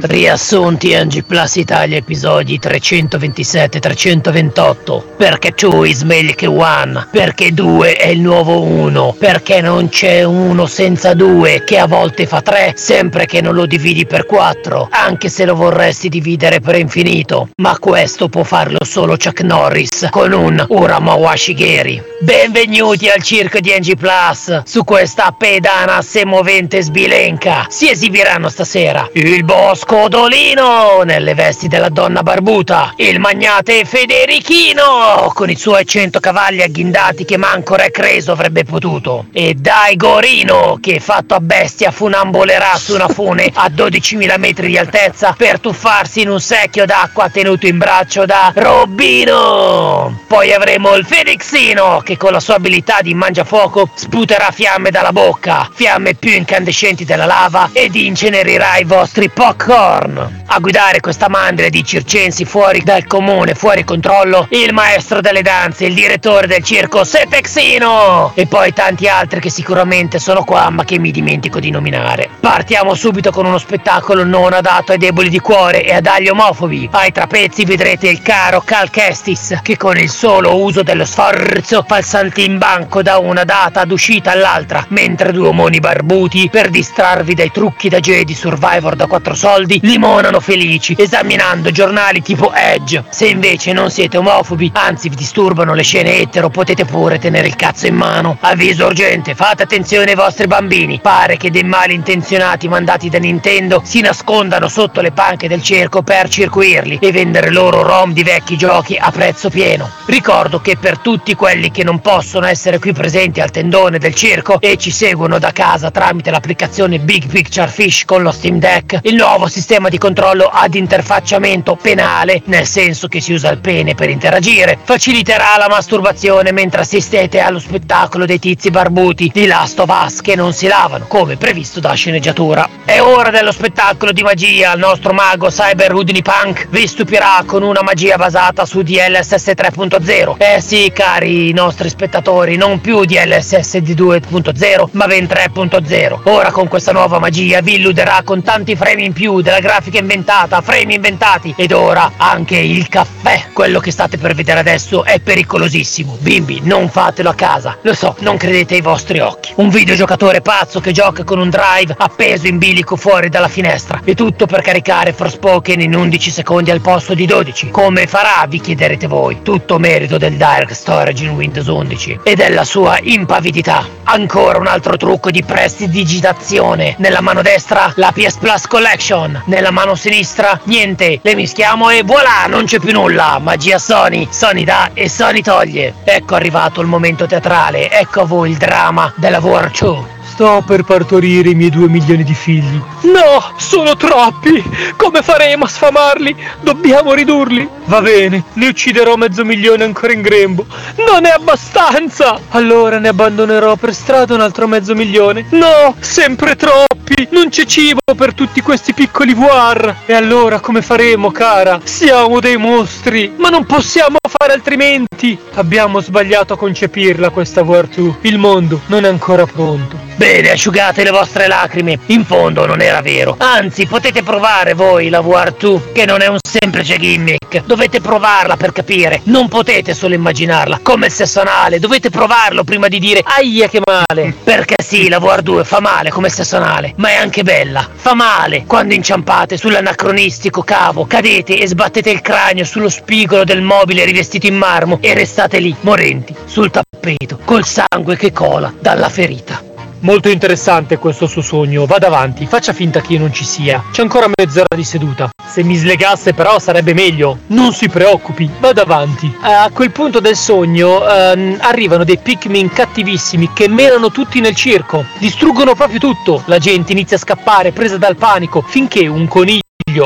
[0.00, 8.08] Riassunti NG Plus Italia episodi 327-328 Perché 2 is meglio che 1 Perché 2 è
[8.08, 13.26] il nuovo 1 Perché non c'è uno senza 2 Che a volte fa 3 Sempre
[13.26, 17.50] che non lo dividi per 4 Anche se lo vorresti dividere per infinito.
[17.56, 23.70] Ma questo può farlo solo Chuck Norris Con un Uramawa Shigeri Benvenuti al circo di
[23.70, 24.62] NG Plus.
[24.64, 27.64] Su questa pedana semovente sbilenca.
[27.70, 35.50] Si esibiranno stasera il bosco Dolino nelle vesti della donna barbuta, il magnate Federichino con
[35.50, 41.34] i suoi 100 cavalli agghindati che manco Re Creso avrebbe potuto, e Daigorino che fatto
[41.34, 46.40] a bestia funambolerà su una fune a 12.000 metri di altezza per tuffarsi in un
[46.40, 50.20] secchio d'acqua tenuto in braccio da Robino.
[50.28, 55.68] Poi avremo il Fedixino che con la sua abilità di mangiafuoco sputerà fiamme dalla bocca,
[55.72, 60.42] fiamme più incandescenti della lava ed incenerirà i vostri vostri popcorn.
[60.44, 65.86] A guidare questa mandria di circensi fuori dal comune, fuori controllo, il maestro delle danze,
[65.86, 70.98] il direttore del circo Setexino e poi tanti altri che sicuramente sono qua ma che
[70.98, 72.28] mi dimentico di nominare.
[72.40, 76.90] Partiamo subito con uno spettacolo non adatto ai deboli di cuore e ad agli omofobi.
[76.92, 81.96] Ai trapezzi vedrete il caro Cal Kestis che con il solo uso dello sforzo fa
[81.96, 87.88] il saltimbanco da una data d'uscita all'altra, mentre due omoni barbuti, per distrarvi dai trucchi
[87.88, 93.04] da Jedi Survivor da quattro soldi, limonano felici, esaminando giornali tipo Edge.
[93.10, 97.56] Se invece non siete omofobi, anzi vi disturbano le scene etero, potete pure tenere il
[97.56, 98.36] cazzo in mano.
[98.40, 101.00] Avviso urgente, fate attenzione ai vostri bambini.
[101.00, 106.28] Pare che dei malintenzionati mandati da Nintendo si nascondano sotto le panche del circo per
[106.28, 109.90] circuirli e vendere loro rom di vecchi giochi a prezzo pieno.
[110.06, 114.60] Ricordo che per tutti quelli che non possono essere qui presenti al tendone del circo
[114.60, 119.14] e ci seguono da casa tramite l'applicazione Big Picture Fish con lo Steam Deck, il
[119.14, 124.10] nuovo sistema di controllo ad interfacciamento penale, nel senso che si usa il pene per
[124.10, 130.20] interagire, faciliterà la masturbazione mentre assistete allo spettacolo dei tizi barbuti di Last of Us
[130.20, 132.68] che non si lavano, come previsto da sceneggiatura.
[132.84, 137.62] È ora dello spettacolo di magia, il nostro mago Cyber Houdini Punk vi stupirà con
[137.62, 140.34] una magia basata su DLSS 3.0.
[140.38, 146.20] Eh sì, cari nostri spettatori, non più DLSS di 2.0, ma ben 3.0.
[146.24, 150.60] Ora con questa nuova magia vi illuderà con tanti frame in più della grafica inventata,
[150.60, 153.46] frame inventati ed ora anche il caffè.
[153.52, 156.16] Quello che state per vedere adesso è pericolosissimo.
[156.20, 157.78] Bimbi, non fatelo a casa.
[157.82, 159.52] Lo so, non credete ai vostri occhi.
[159.56, 164.00] Un videogiocatore pazzo che gioca con un drive appeso in bilico fuori dalla finestra.
[164.04, 167.70] E tutto per caricare Forspoken in 11 secondi al posto di 12.
[167.70, 169.42] Come farà, vi chiederete voi.
[169.42, 173.86] Tutto merito del Direct Storage in Windows 11 e della sua impavidità.
[174.04, 176.94] Ancora un altro trucco di prestidigitazione.
[176.98, 181.20] Nella mano destra la PS Plus Collection, nella mano sinistra niente.
[181.22, 183.38] Le mischiamo e voilà, non c'è più nulla.
[183.40, 185.94] Magia Sony, Sony dà e Sony toglie.
[186.04, 190.18] Ecco arrivato il momento teatrale, ecco a voi il dramma della War 2.
[190.40, 192.80] Sto per partorire i miei due milioni di figli.
[193.02, 194.62] No, sono troppi!
[194.96, 196.34] Come faremo a sfamarli?
[196.60, 197.68] Dobbiamo ridurli.
[197.90, 200.64] Va bene, ne ucciderò mezzo milione ancora in grembo.
[200.94, 202.38] Non è abbastanza!
[202.50, 205.46] Allora ne abbandonerò per strada un altro mezzo milione.
[205.50, 207.26] No, sempre troppi!
[207.30, 210.02] Non c'è cibo per tutti questi piccoli voir.
[210.06, 211.80] E allora come faremo, cara?
[211.82, 215.36] Siamo dei mostri, ma non possiamo fare altrimenti.
[215.54, 218.18] Abbiamo sbagliato a concepirla questa War 2.
[218.20, 219.98] Il mondo non è ancora pronto.
[220.14, 221.98] Bene, asciugate le vostre lacrime.
[222.06, 223.34] In fondo non era vero.
[223.38, 227.62] Anzi, potete provare voi la War 2, che non è un semplice gimmick.
[227.80, 229.22] Dovete provarla per capire.
[229.24, 230.80] Non potete solo immaginarla.
[230.82, 234.34] Come il sesso anale, dovete provarlo prima di dire aia che male.
[234.44, 237.88] Perché sì, la War 2 fa male come il sesso anale, ma è anche bella.
[237.90, 244.04] Fa male quando inciampate sull'anacronistico cavo, cadete e sbattete il cranio sullo spigolo del mobile
[244.04, 249.69] rivestito in marmo e restate lì, morenti, sul tappeto, col sangue che cola dalla ferita.
[250.02, 251.84] Molto interessante questo suo sogno.
[251.84, 253.84] Vada avanti, faccia finta che io non ci sia.
[253.92, 255.28] C'è ancora mezz'ora di seduta.
[255.46, 257.40] Se mi slegasse però sarebbe meglio.
[257.48, 259.26] Non si preoccupi, vada avanti.
[259.26, 264.54] Eh, a quel punto del sogno ehm, arrivano dei Pikmin cattivissimi che menano tutti nel
[264.54, 265.04] circo.
[265.18, 266.42] Distruggono proprio tutto.
[266.46, 269.60] La gente inizia a scappare presa dal panico finché un coniglio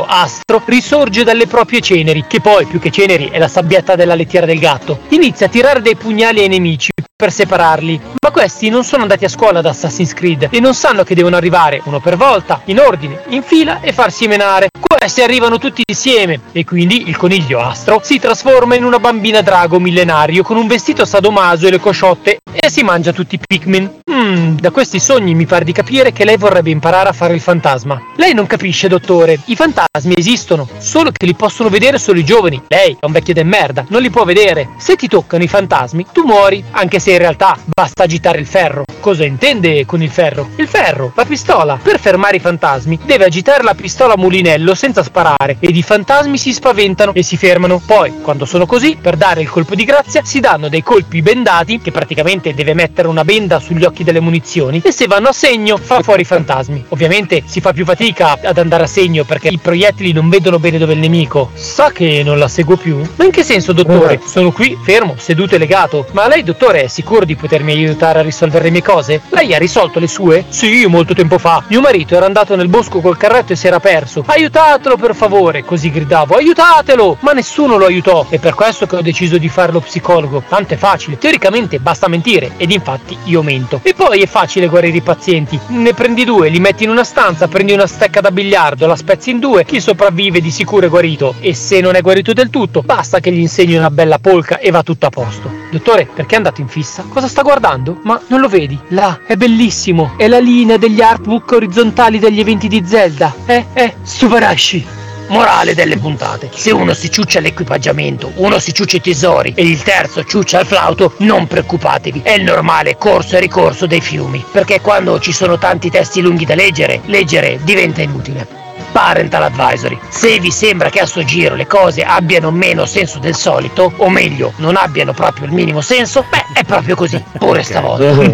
[0.05, 4.45] Astro risorge dalle proprie ceneri, che poi più che ceneri è la sabbietta della lettiera
[4.45, 4.99] del gatto.
[5.09, 9.29] Inizia a tirare dei pugnali ai nemici per separarli, ma questi non sono andati a
[9.29, 13.21] scuola ad Assassin's Creed e non sanno che devono arrivare uno per volta, in ordine,
[13.29, 14.67] in fila e farsi menare.
[14.79, 19.79] Questi arrivano tutti insieme e quindi il coniglio Astro si trasforma in una bambina drago
[19.79, 24.01] millenario con un vestito sadomaso e le cosciotte e si mangia tutti i Pikmin.
[24.11, 27.41] Mmm, da questi sogni mi pare di capire che lei vorrebbe imparare a fare il
[27.41, 28.01] fantasma.
[28.15, 32.63] Lei non capisce, dottore, i fantasmi esistono, solo che li possono vedere solo i giovani.
[32.67, 34.69] Lei è un vecchio de merda, non li può vedere.
[34.77, 38.83] Se ti toccano i fantasmi, tu muori, anche se in realtà basta agitare il ferro.
[38.99, 40.49] Cosa intende con il ferro?
[40.55, 41.79] Il ferro, la pistola.
[41.81, 46.37] Per fermare i fantasmi deve agitare la pistola a mulinello senza sparare ed i fantasmi
[46.37, 47.81] si spaventano e si fermano.
[47.85, 51.79] Poi, quando sono così, per dare il colpo di grazia si danno dei colpi bendati,
[51.79, 55.77] che praticamente deve mettere una benda sugli occhi delle munizioni, e se vanno a segno
[55.77, 56.85] fa fuori i fantasmi.
[56.89, 60.77] Ovviamente si fa più fatica ad andare a segno perché i proiettili non vedono bene
[60.77, 61.51] dove è il nemico.
[61.53, 63.01] Sa che non la seguo più?
[63.15, 64.19] Ma in che senso, dottore?
[64.25, 66.07] Sono qui, fermo, seduto e legato.
[66.11, 69.21] Ma lei, dottore, sicuro di potermi aiutare a risolvere le mie cose?
[69.29, 70.45] Lei ha risolto le sue?
[70.49, 71.63] Sì, molto tempo fa.
[71.67, 74.23] Mio marito era andato nel bosco col carretto e si era perso.
[74.25, 76.35] Aiutatelo per favore, così gridavo.
[76.35, 77.17] Aiutatelo!
[77.21, 78.25] Ma nessuno lo aiutò.
[78.29, 80.43] È per questo che ho deciso di fare lo psicologo.
[80.47, 81.17] Tanto è facile.
[81.17, 82.51] Teoricamente basta mentire.
[82.57, 83.79] Ed infatti io mento.
[83.83, 85.59] E poi è facile guarire i pazienti.
[85.67, 89.29] Ne prendi due, li metti in una stanza, prendi una stecca da biliardo, la spezzi
[89.31, 89.65] in due.
[89.65, 91.35] Chi sopravvive di sicuro è guarito.
[91.39, 94.71] E se non è guarito del tutto, basta che gli insegni una bella polca e
[94.71, 95.64] va tutto a posto.
[95.71, 97.05] Dottore, perché è andato in fissa?
[97.09, 97.99] Cosa sta guardando?
[98.03, 98.79] Ma non lo vedi?
[98.89, 100.13] Là, è bellissimo.
[100.17, 103.33] È la linea degli artbook orizzontali degli eventi di Zelda.
[103.45, 104.85] Eh, eh, Subarashi.
[105.27, 109.81] Morale delle puntate: se uno si ciuccia l'equipaggiamento, uno si ciuccia i tesori e il
[109.81, 114.45] terzo ciuccia il flauto, non preoccupatevi, è il normale corso e ricorso dei fiumi.
[114.51, 118.64] Perché quando ci sono tanti testi lunghi da leggere, leggere diventa inutile.
[118.95, 119.99] Parental Advisory.
[120.07, 124.09] Se vi sembra che a sto giro le cose abbiano meno senso del solito, o
[124.09, 128.07] meglio, non abbiano proprio il minimo senso, beh, è proprio così, pure stavolta.
[128.07, 128.31] Avevo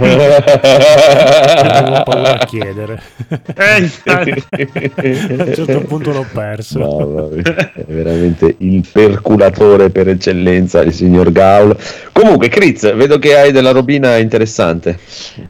[2.03, 3.01] paura a chiedere.
[3.55, 3.89] Eh.
[4.05, 6.77] A un certo punto l'ho perso.
[6.77, 11.75] Mamma mia, è veramente il perculatore per eccellenza, il signor Gaul.
[12.11, 14.99] Comunque, Critz, vedo che hai della robina interessante.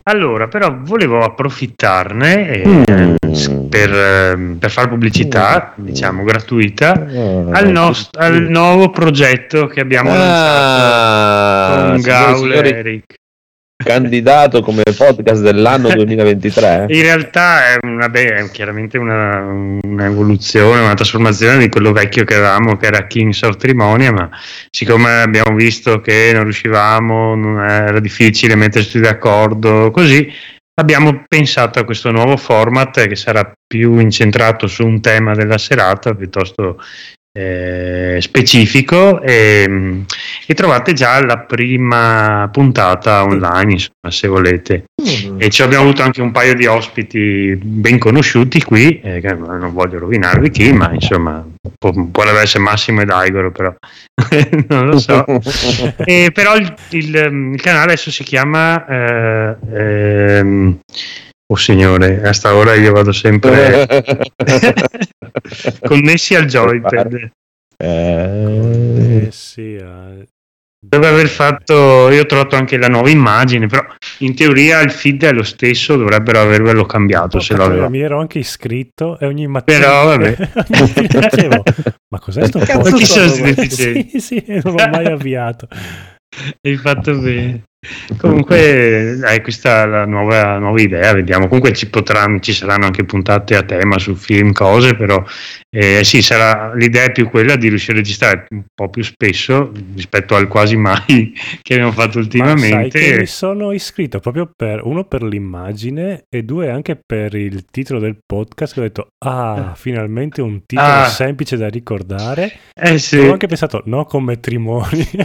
[0.04, 3.70] Allora, però volevo approfittarne eh, Mm.
[3.70, 5.01] per, ehm, per fare pubblicità,
[5.76, 12.58] diciamo gratuita, Ah, al, nos- al nuovo progetto che abbiamo lanciato Ah, con Gaul e
[12.70, 13.14] Eric.
[13.84, 16.86] candidato come podcast dell'anno 2023.
[16.90, 19.40] In realtà è, una, beh, è chiaramente una,
[19.84, 24.30] un'evoluzione, una trasformazione di quello vecchio che avevamo, che era Kings of Trimonia, ma
[24.70, 30.32] siccome abbiamo visto che non riuscivamo, non era difficile metterci d'accordo, così
[30.76, 36.14] abbiamo pensato a questo nuovo format che sarà più incentrato su un tema della serata
[36.14, 36.80] piuttosto
[37.34, 40.04] eh, specifico e,
[40.46, 44.84] e trovate già la prima puntata online insomma, se volete.
[45.38, 50.00] E ci abbiamo avuto anche un paio di ospiti ben conosciuti qui eh, non voglio
[50.00, 51.44] rovinarvi chi ma insomma
[51.78, 53.74] può, può essere Massimo ed Aigoro però
[54.68, 55.26] non lo so.
[56.06, 57.16] E però il, il,
[57.54, 60.80] il canale adesso si chiama eh, ehm,
[61.52, 63.86] oh signore a sta ora io vado sempre
[65.84, 67.32] connessi al joypad
[67.78, 70.28] Eh, Eh, sì, eh,
[70.84, 73.84] deve aver fatto io ho trovato anche la nuova immagine però
[74.20, 78.20] in teoria il feed è lo stesso dovrebbero avervelo cambiato se lo aveva mi ero
[78.20, 80.36] anche iscritto e ogni mattina Però, vabbè.
[81.30, 81.64] dicevo,
[82.10, 84.10] ma cos'è sto Cazzo podcast?" chi sono sti deficienti?
[84.20, 85.68] Sì, sì, non l'ho mai avviato.
[86.62, 87.64] Hai fatto bene.
[88.18, 91.14] Comunque, dai, questa è la nuova, nuova idea.
[91.14, 91.48] Vediamo.
[91.48, 95.24] Comunque ci, potranno, ci saranno anche puntate a tema su film, cose, però
[95.70, 99.72] eh, sì, sarà, l'idea è più quella di riuscire a registrare un po' più spesso
[99.96, 103.18] rispetto al quasi mai che abbiamo fatto ultimamente.
[103.20, 108.18] mi sono iscritto proprio per uno per l'immagine e due anche per il titolo del
[108.24, 108.78] podcast.
[108.78, 111.06] Ho detto, ah, finalmente un titolo Ah.
[111.08, 112.52] semplice da ricordare.
[112.80, 113.18] Eh E sì.
[113.18, 115.08] ho anche pensato, no, come Trimoni.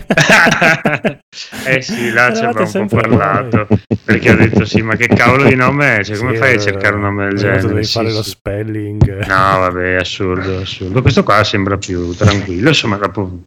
[1.67, 3.69] eh sì, là ci Abbiamo un po' parlato
[4.05, 6.05] perché ho detto sì, ma che cavolo di nome è?
[6.05, 7.61] Cioè, come Sì, fai a eh, cercare un nome del genere?
[7.61, 8.31] Dovevi Sì, fare lo sì.
[8.31, 9.27] spelling.
[9.27, 11.03] No, vabbè, assurdo, assurdo.
[11.03, 13.43] Questo qua sembra più tranquillo, insomma, dopo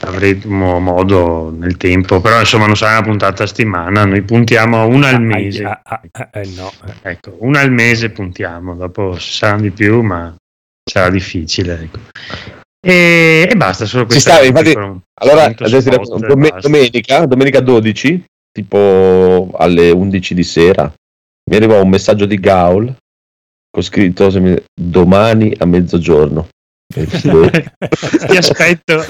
[0.00, 5.08] avremo modo nel tempo, però insomma non sarà una puntata a settimana, noi puntiamo una
[5.08, 5.64] al mese.
[5.64, 6.70] Ah, ah, ah, eh, no.
[6.86, 7.10] eh.
[7.10, 10.34] Ecco, una al mese puntiamo, dopo saranno di più, ma
[10.84, 11.80] sarà difficile.
[11.82, 12.57] Ecco.
[12.80, 14.30] E, e basta, solo questo.
[15.14, 16.68] Allora, momento adesso ti spot racconto, e dome- basta.
[16.68, 20.92] domenica, domenica 12, tipo alle 11 di sera,
[21.50, 22.94] mi arriva un messaggio di Gaul
[23.70, 26.48] con scritto mi- domani a mezzogiorno.
[26.94, 29.04] Ti aspetto.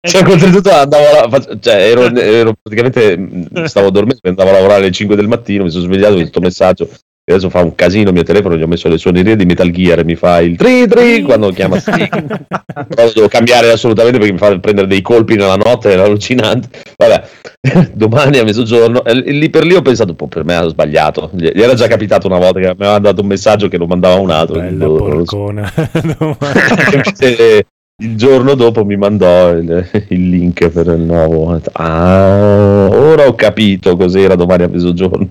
[0.00, 1.04] Cioè, oltretutto andavo
[1.36, 5.70] a cioè, ero, ero praticamente stavo dormendo, andavo a lavorare alle 5 del mattino, mi
[5.70, 6.88] sono svegliato con questo messaggio.
[7.24, 9.70] E Adesso fa un casino il mio telefono, gli ho messo le suonerie di Metal
[9.70, 14.38] Gear e mi fa il tri tri quando chiama lo devo cambiare assolutamente perché mi
[14.38, 16.68] fa prendere dei colpi nella notte, è allucinante.
[16.96, 21.30] Vabbè, domani a mezzogiorno, e lì per lì ho pensato, po' per me ha sbagliato.
[21.34, 23.86] Gli gli era già capitato una volta che mi aveva mandato un messaggio che lo
[23.86, 24.58] mandava un altro.
[24.58, 25.72] Bella Boh, porcona.
[26.92, 27.66] Invece,
[28.00, 31.52] il giorno dopo mi mandò il, il link per il nuovo.
[31.52, 35.28] Ho Ah, ora ho capito cos'era domani a mezzogiorno.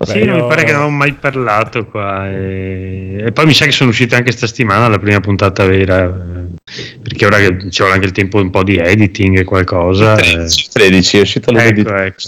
[0.00, 2.28] Sì, Beh, non mi pare che non avevo mai parlato qua.
[2.30, 3.22] E...
[3.26, 6.04] e poi mi sa che sono uscite anche settimana la prima puntata vera.
[6.04, 10.16] eh, Perché ora che ci vuole anche il tempo un po' di editing e qualcosa.
[10.16, 12.22] eh, 13 è uscito lunedì Ecco, ecco.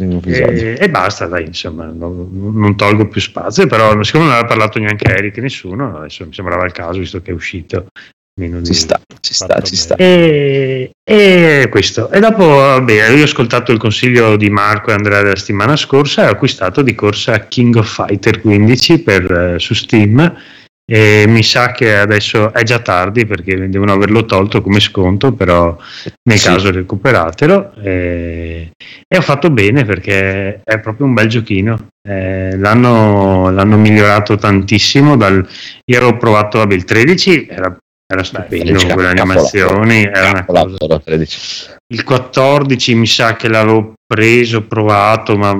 [0.00, 4.78] E, e basta, dai, insomma, non, non tolgo più spazio, però siccome non aveva parlato
[4.78, 7.86] neanche Eric nessuno, adesso mi sembrava il caso, visto che è uscito,
[8.40, 9.94] meno Ci di- sta, ci sta, ci sta.
[9.96, 12.10] E, e questo.
[12.10, 16.24] E dopo, vabbè, io ho ascoltato il consiglio di Marco e Andrea della settimana scorsa
[16.24, 20.34] e ho acquistato di corsa King of Fighter 15 per, eh, su Steam.
[20.92, 25.76] E mi sa che adesso è già tardi perché devono averlo tolto come sconto, però
[26.28, 26.48] nel Sì.
[26.48, 27.74] caso recuperatelo.
[27.80, 28.70] E,
[29.06, 31.90] e ho fatto bene perché è proprio un bel giochino.
[32.02, 35.16] Eh, l'hanno, l'hanno migliorato tantissimo.
[35.16, 35.46] Dal,
[35.84, 37.76] io ero provato, vabbè, il 13 era,
[38.12, 39.22] era stupendo, 13 con capolavoro.
[39.22, 40.60] animazioni, era una cosa.
[40.62, 41.38] Capolavoro, 13.
[41.92, 45.56] Il 14 mi sa che l'avevo preso, provato, ma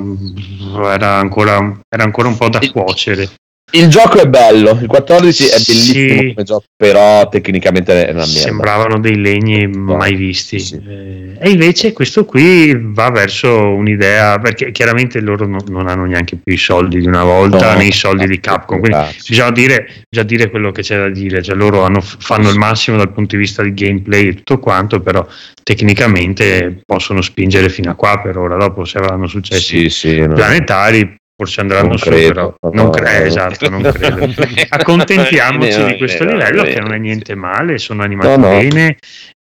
[0.92, 3.28] era ancora, era ancora un po' da cuocere.
[3.72, 5.72] Il gioco è bello, il 14 è Sì.
[5.72, 8.24] bellissimo come gioco, però tecnicamente è una merda.
[8.26, 10.58] Sembravano dei legni mai visti.
[10.58, 10.74] sì.
[10.86, 16.36] Eh, e invece questo qui va verso un'idea, perché chiaramente loro no- non hanno neanche
[16.42, 18.80] più i soldi di una volta, No, né i soldi di Capcom.
[18.80, 18.98] Quindi
[19.28, 22.96] bisogna dire, bisogna dire quello che c'è da dire, cioè loro hanno- fanno il massimo
[22.96, 25.24] dal punto di vista di gameplay e tutto quanto, però
[25.62, 30.34] tecnicamente possono spingere fino a qua per ora, dopo se avranno successi Sì, sì, no.
[30.34, 32.28] planetari forse andranno Non su, credo.
[32.28, 34.28] però No, non no, credo, esatto, non credo.
[34.68, 38.48] Accontentiamoci di questo livello che non è niente male, sono animati No, no.
[38.58, 38.96] bene,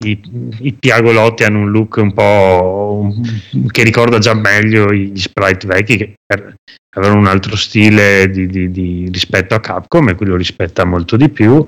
[0.05, 0.19] i,
[0.61, 3.13] i piagolotti hanno un look un po'
[3.71, 6.13] che ricorda già meglio gli sprite vecchi che
[6.97, 11.15] avevano un altro stile di, di- di- rispetto a Capcom e qui lo rispetta molto
[11.15, 11.63] di più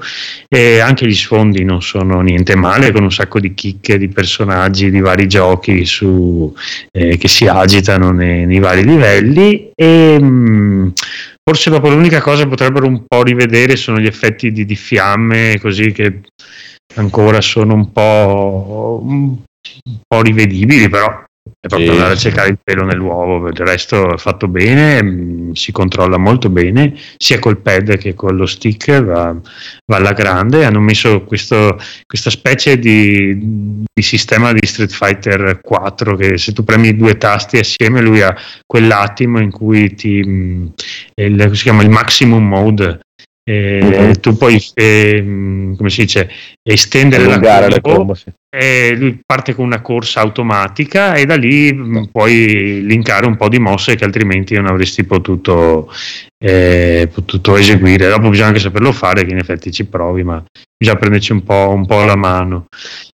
[0.48, 4.90] e anche gli sfondi non sono niente male con un sacco di chicche di personaggi
[4.90, 6.52] di vari giochi su,
[6.92, 10.94] eh, che si agitano nei, nei vari livelli e mh,
[11.44, 15.60] forse dopo l'unica cosa che potrebbero un po' rivedere sono gli effetti di, di fiamme
[15.60, 16.22] così che
[16.96, 19.38] ancora sono un po', un
[20.08, 21.28] po' rivedibili però
[21.60, 21.96] è proprio Sì.
[21.98, 26.18] andare a cercare il pelo nell'uovo per il resto è fatto bene mh, si controlla
[26.18, 29.36] molto bene sia col pad che con lo stick va,
[29.86, 33.38] va alla grande hanno messo questo, questa specie di,
[33.92, 38.36] di sistema di Street Fighter 4 che se tu premi due tasti assieme lui ha
[38.66, 40.74] quell'attimo in cui ti mh,
[41.16, 43.00] il, si chiama il maximum mode
[43.50, 46.30] eh, tu puoi eh, come si dice
[46.62, 48.32] estendere la Allungare le combo combo, sì.
[48.50, 53.50] e lui parte con una corsa automatica e da lì mh, puoi linkare un po'
[53.50, 55.92] di mosse che altrimenti non avresti potuto,
[56.38, 58.10] eh, potuto eseguire.
[58.10, 60.44] Dopo bisogna anche saperlo fare, che in effetti ci provi, ma
[60.78, 62.68] bisogna prenderci un po', un po' la mano.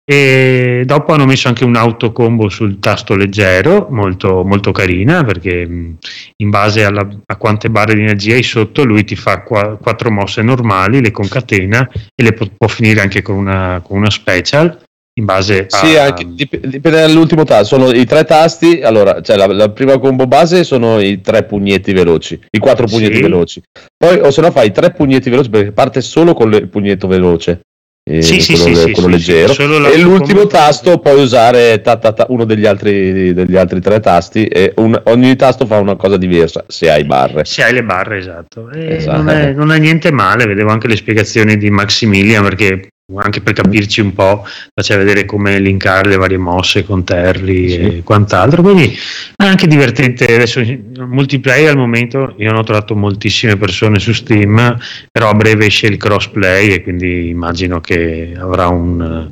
[0.06, 6.50] E dopo hanno messo anche un autocombo sul tasto leggero, molto, molto carina, perché in
[6.50, 10.42] base alla- a quante barre di energia hai sotto, lui ti fa qua- quattro mosse
[10.42, 14.78] normali, le concatena e le può, può finire anche con una, con una special
[15.16, 17.78] in base a Sì, anche, dip- dipende dall'ultimo tasto.
[17.78, 18.82] Sono i tre tasti.
[18.82, 23.16] Allora, cioè la, la prima combo base sono i tre pugnetti veloci, i quattro pugnetti
[23.16, 23.22] Sì.
[23.22, 23.62] veloci.
[23.96, 27.62] Poi, o se no, fai tre pugnetti veloci perché parte solo con il pugnetto veloce.
[28.06, 29.86] Eh, Sì, sì, quello, sì, quello sì, leggero.
[29.88, 34.46] e l'ultimo tasto puoi usare ta- ta- ta- uno degli altri, degli altri tre tasti
[34.46, 37.46] e un- ogni tasto fa una cosa diversa se hai barre.
[37.46, 39.18] Se hai le barre esatto, E Esatto.
[39.22, 43.54] Non, è, non è niente male vedevo anche le spiegazioni di Maximilian perché anche per
[43.54, 47.76] capirci un po' faceva vedere come linkare le varie mosse con Terry Sì.
[47.80, 48.96] e quant'altro quindi
[49.36, 50.62] è anche divertente adesso
[51.06, 54.78] multiplayer al momento io non ho trovato moltissime persone su Steam
[55.12, 59.32] però a breve esce il crossplay e quindi immagino che avrà un,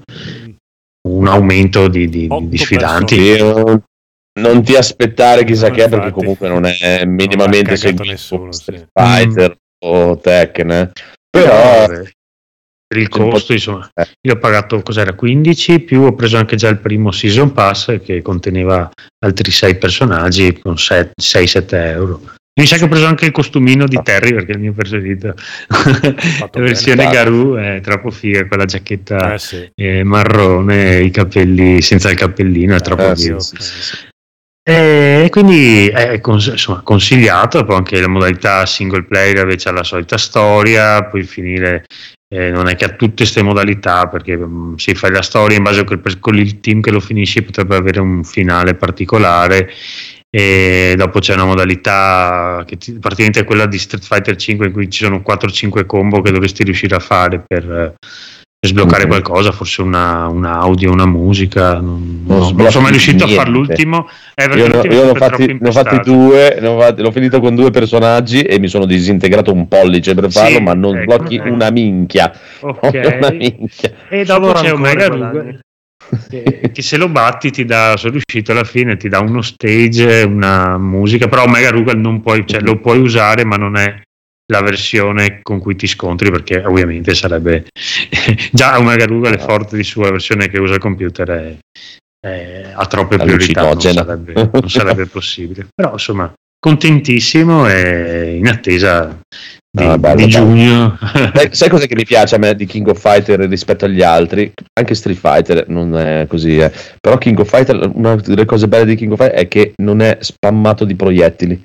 [1.07, 3.81] un aumento di, di- di sfidanti non,
[4.39, 6.13] non ti aspettare chissà No, che perché infatti.
[6.13, 8.61] comunque non è minimamente cagato seguito nessuno, come sì.
[8.61, 10.91] Street Fighter o Tekken eh.
[11.29, 12.09] però Però, vabbè,
[12.91, 14.05] per il costo, insomma, eh.
[14.27, 18.21] io ho pagato cos'era 15 più ho preso anche già il primo season pass che
[18.21, 18.89] conteneva
[19.23, 22.21] altri 6 personaggi con 6-7 euro.
[22.59, 24.01] Mi sa che ho preso anche il costumino di Ah.
[24.01, 25.33] Terry perché è il mio preferito.
[26.51, 27.11] La versione bene.
[27.13, 29.71] Garou è troppo figa, quella giacchetta Eh sì.
[29.73, 33.39] eh, marrone, i capelli senza il cappellino, è troppo Eh, figo.
[33.39, 33.95] sì, sì.
[34.63, 40.19] E quindi è insomma, consigliato, poi anche la modalità single player invece ha la solita
[40.19, 41.85] storia, puoi finire,
[42.31, 45.63] eh, non è che ha tutte queste modalità perché mm, se fai la storia in
[45.63, 49.67] base a quel, con il team che lo finisci potrebbe avere un finale particolare
[50.29, 54.71] e dopo c'è una modalità che ti- praticamente è quella di Street Fighter 5 in
[54.73, 57.95] cui ci sono 4-5 combo che dovresti riuscire a fare per
[58.63, 59.09] sbloccare Mhm.
[59.09, 63.49] qualcosa, forse una, un audio, una musica, non, Non non sono mai riuscito a fare
[63.49, 63.49] niente.
[63.69, 64.07] l'ultimo.
[64.35, 67.11] eh, Io, ne ho- l'ultimo io ne ho fatti, fatti due, ne ho fatti- l'ho
[67.11, 70.95] finito con due personaggi e mi sono disintegrato un pollice per Sì, farlo, ma non
[70.95, 71.51] ecco, sblocchi ecco.
[71.51, 72.31] una minchia.
[72.59, 72.93] Ok.
[73.19, 73.91] Una minchia.
[74.09, 74.69] E dopo c'è.
[74.69, 75.43] Ruga
[76.29, 80.21] che, che se lo batti ti dà, sono riuscito alla fine, ti dà uno stage,
[80.21, 84.01] una musica, però Omega Rugal non puoi, cioè, lo puoi usare ma non è
[84.51, 87.65] la versione con cui ti scontri perché ovviamente sarebbe
[88.51, 91.57] già una Garuga è forte di sua versione che usa il computer è,
[92.19, 99.17] è, ha troppe priorità non sarebbe, non sarebbe possibile però insomma contentissimo e in attesa
[99.73, 100.97] di, ah, bello, di giugno.
[101.33, 104.51] Sai, sai cosa che mi piace a me di King of Fighter rispetto agli altri?
[104.77, 106.71] Anche Street Fighter non è così, eh.
[106.99, 110.01] però King of Fighter, una delle cose belle di King of Fighter è che non
[110.01, 111.61] è spammato di proiettili.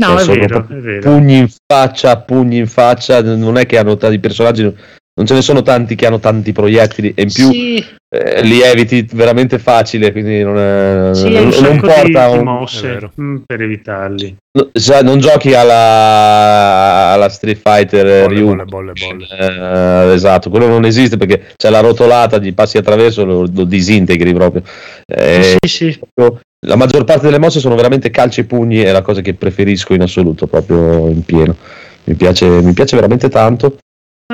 [0.00, 1.00] No, cioè, è vero, è vero.
[1.00, 4.74] Pugni in faccia, pugni in faccia, non è che hanno tanti personaggi
[5.16, 7.84] non ce ne sono tanti che hanno tanti proiettili e in più sì.
[8.08, 12.42] eh, li eviti veramente facile quindi non, è, sì, non, non porta di, un...
[12.42, 18.64] mosse mm, per evitarli no, cioè, non giochi alla, alla Street Fighter bolle, Ryu bolle,
[18.64, 20.08] bolle, bolle.
[20.08, 24.34] Eh, esatto quello non esiste perché c'è la rotolata gli passi attraverso lo, lo disintegri
[24.34, 24.62] proprio
[25.06, 26.00] eh, sì, sì.
[26.12, 29.34] Proprio, la maggior parte delle mosse sono veramente calci e pugni è la cosa che
[29.34, 31.56] preferisco in assoluto proprio in pieno.
[32.04, 33.76] Mi piace, mi piace veramente tanto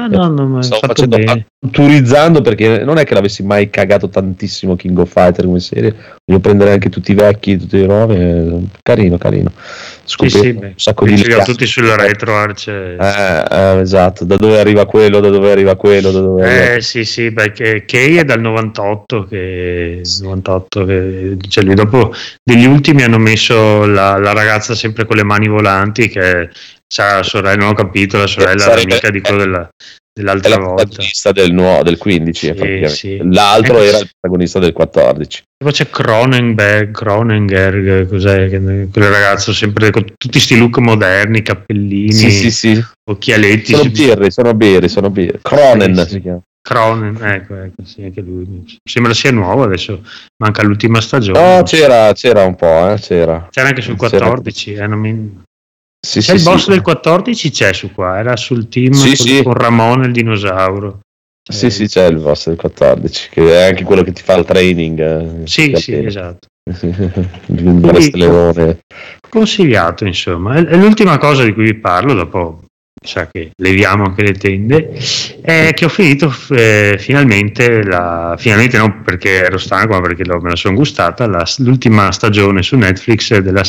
[0.08, 1.46] no, no, ma stavo facendo bene.
[1.70, 5.94] turizzando perché non è che l'avessi mai cagato tantissimo King of Fighter come serie.
[6.24, 8.68] Voglio prendere anche tutti i vecchi, tutti i nuovi.
[8.82, 9.52] Carino, carino.
[10.04, 12.96] Scoprire sì, sì, un sacco di tutti sul retro arce.
[12.98, 16.80] Eh, eh, esatto, da dove arriva quello, da dove arriva quello, da dove Eh arriva...
[16.80, 22.12] sì, sì, perché Kay è dal 98 che 98 che cioè lì dopo
[22.42, 26.48] degli ultimi hanno messo la, la ragazza sempre con le mani volanti che
[26.92, 29.68] Sa la sorella, non ho capito, la sorella era amica di quello della,
[30.12, 30.82] dell'altra è la volta.
[30.82, 33.20] protagonista del, nuovo, del 15, sì, sì.
[33.30, 35.42] l'altro ecco, era il protagonista del 14.
[35.56, 38.48] Poi c'è Cronenberg, Cronenberg, cos'è?
[38.48, 42.84] Quel ragazzo sempre con tutti questi look moderni, cappellini, sì, sì, sì.
[43.08, 43.74] occhialetti.
[43.74, 45.38] Sono birri, sono birri, sono birri.
[45.42, 46.40] Cronen sì, si chiama.
[46.62, 48.64] Cronen, ecco, ecco, sì, anche lui.
[48.84, 50.02] Sembra sia nuovo adesso,
[50.42, 51.56] manca l'ultima stagione.
[51.56, 53.48] No, c'era, c'era un po', eh, c'era.
[53.50, 55.42] C'era anche sul 14, eh, non mi...
[56.04, 56.70] Sì, c'è sì, il boss sì.
[56.70, 61.00] del 14 c'è su qua, era sul team con, con Ramone il dinosauro.
[61.42, 61.70] Sì, eh.
[61.70, 64.98] sì, c'è il boss del 14, che è anche quello che ti fa il training.
[65.42, 66.48] Eh, sì, sì, esatto.
[67.46, 68.78] Quindi,
[69.28, 70.54] consigliato, insomma.
[70.54, 72.60] È l'ultima cosa di cui vi parlo, dopo
[73.02, 74.90] sa che leviamo anche le tende,
[75.40, 80.50] è che ho finito eh, finalmente, la, finalmente non perché ero stanco, ma perché me
[80.50, 83.62] la sono gustata, la, l'ultima stagione su Netflix della,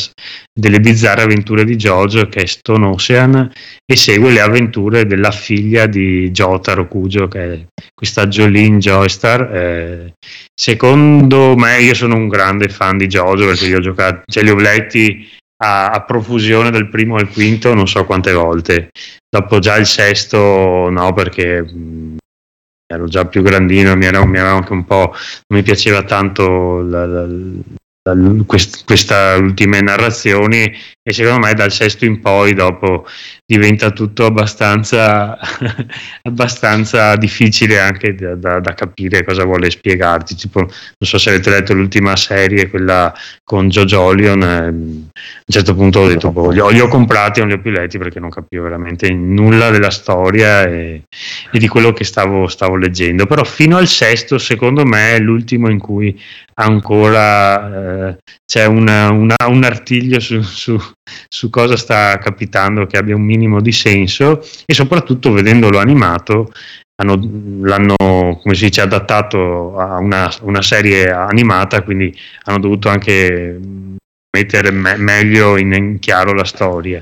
[0.54, 3.50] delle bizzarre avventure di Jojo, che è Stone Ocean,
[3.86, 9.56] e segue le avventure della figlia di Jotaro Kujo, che è questa Jolene Joystar.
[9.56, 10.14] Eh,
[10.54, 14.50] secondo me, io sono un grande fan di Jojo perché li ho giocati, cioè li
[14.50, 18.90] ho letti a, a, profusione dal primo al quinto non so quante volte.
[19.30, 22.18] Dopo già il sesto no, perché mh,
[22.92, 25.14] ero già più grandino, mi era, mi era, anche un po'...
[25.48, 30.72] non mi piaceva tanto la, la, la, quest, questa ultime narrazioni
[31.04, 33.08] e secondo me dal sesto in poi dopo
[33.44, 35.36] diventa tutto abbastanza,
[36.22, 40.36] abbastanza difficile anche da, da, da, capire cosa vuole spiegarti.
[40.36, 40.70] Tipo non
[41.00, 43.12] so se avete letto l'ultima serie quella
[43.44, 45.10] con Jojo Olion eh, a un
[45.48, 47.98] certo punto ho detto boh, li, ho, li ho comprati non li ho più letti
[47.98, 51.04] perché non capivo veramente nulla della storia e,
[51.52, 53.26] e di quello che stavo, stavo leggendo.
[53.26, 56.16] Però fino al sesto secondo me è l'ultimo in cui
[56.54, 60.80] ancora eh, c'è una, una, un artiglio su, su,
[61.28, 66.52] su, cosa sta capitando che abbia un minimo di senso e soprattutto vedendolo animato
[66.96, 67.20] hanno,
[67.62, 67.96] l'hanno
[68.42, 73.60] come si dice adattato a una, una, serie animata quindi hanno dovuto anche
[74.32, 77.02] mettere me- meglio in, in chiaro la storia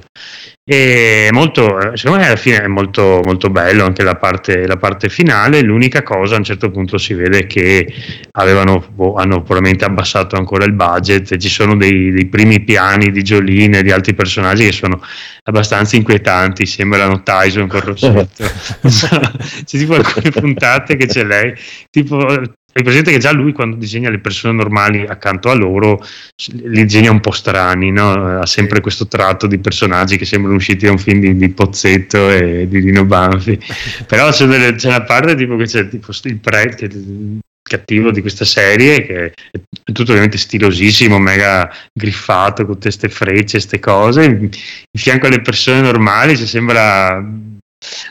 [0.72, 5.10] e molto, secondo me alla fine è molto, molto bello anche la parte, la parte,
[5.10, 5.64] finale.
[5.64, 7.91] L'unica cosa, a un certo punto si vede che
[8.34, 11.38] avevano, boh, hanno probabilmente abbassato ancora il budget.
[11.38, 15.01] Ci sono dei, dei, primi piani di Jolene e di altri personaggi che sono
[15.41, 16.68] abbastanza inquietanti.
[16.68, 18.43] Sembrano Tyson con Rossetto.
[18.85, 21.51] c'è tipo alcune puntate che c'è lei,
[21.89, 22.23] tipo
[22.72, 26.06] hai presente che già lui quando disegna le persone normali accanto a loro
[26.52, 28.40] li disegna un po' strani, no?
[28.40, 32.30] ha sempre questo tratto di personaggi che sembrano usciti da un film di, di Pozzetto
[32.30, 33.60] e di Dino Banfi.
[34.08, 37.40] Però c'è, delle, c'è, una parte tipo che c'è tipo il prete il
[37.70, 43.80] cattivo di questa serie che è tutto ovviamente stilosissimo mega griffato con queste frecce queste
[43.80, 44.24] cose.
[44.26, 44.50] In
[44.91, 47.24] fianco alle persone normali ci sembra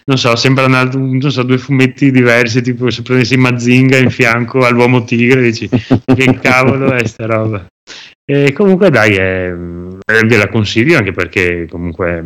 [0.04, 5.04] non so, sembrano non so, due fumetti diversi, tipo se prendessi Mazinga in fianco all'uomo
[5.04, 7.66] tigre, dici che cavolo è sta roba.
[8.24, 12.22] E comunque dai, è, ve la consiglio anche perché comunque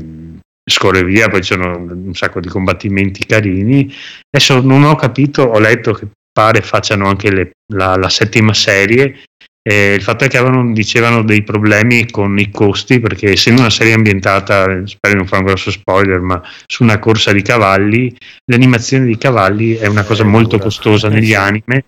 [0.65, 3.93] scorre via, poi sono un sacco di combattimenti carini.
[4.31, 9.23] Adesso non ho capito, ho letto che pare facciano anche le, la, la, settima serie
[9.65, 13.71] E il fatto è che avevano, dicevano dei problemi con i costi perché essendo una
[13.71, 18.15] serie ambientata, spero di non fare un grosso spoiler, ma su una corsa di cavalli,
[18.47, 21.85] l'animazione di cavalli è una cosa molto costosa negli anime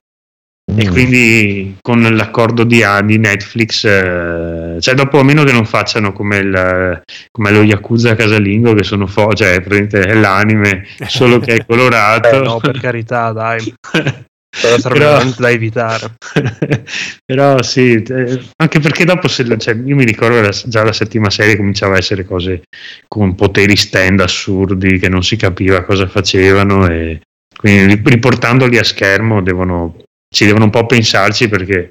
[0.66, 0.92] e Mm.
[0.92, 6.38] quindi con l'accordo di, di Netflix, eh, cioè dopo a meno che non facciano come,
[6.38, 11.64] il, come lo Yakuza casalingo che sono fo- cioè praticamente è l'anime solo che è
[11.68, 12.30] colorato.
[12.30, 13.74] Eh, no, per carità, dai.
[14.60, 16.14] Però sarebbe Però- da evitare.
[17.24, 21.30] Però sì, eh, anche perché dopo se, cioè, io mi ricordo la- già la settima
[21.30, 22.62] serie cominciava a essere cose
[23.08, 27.20] con poteri stand assurdi che non si capiva cosa facevano e
[27.56, 29.96] quindi ri- riportandoli a schermo devono,
[30.28, 31.90] ci devono un po' pensarci perché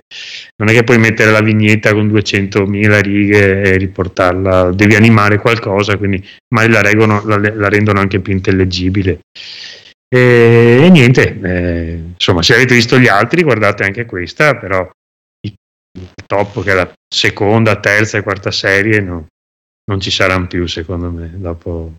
[0.58, 5.98] non è che puoi mettere la vignetta con 200.000 righe e riportarla, devi animare qualcosa,
[5.98, 6.24] quindi
[6.54, 9.20] magari la, la- la rendono anche più intellegibile.
[10.14, 14.88] E, e niente, eh, insomma, se avete visto gli altri, guardate anche questa, però
[15.44, 15.56] il
[16.28, 19.26] top che è la seconda, terza e quarta serie no-
[19.86, 21.32] non ci saranno più, secondo me.
[21.34, 21.94] Dopo,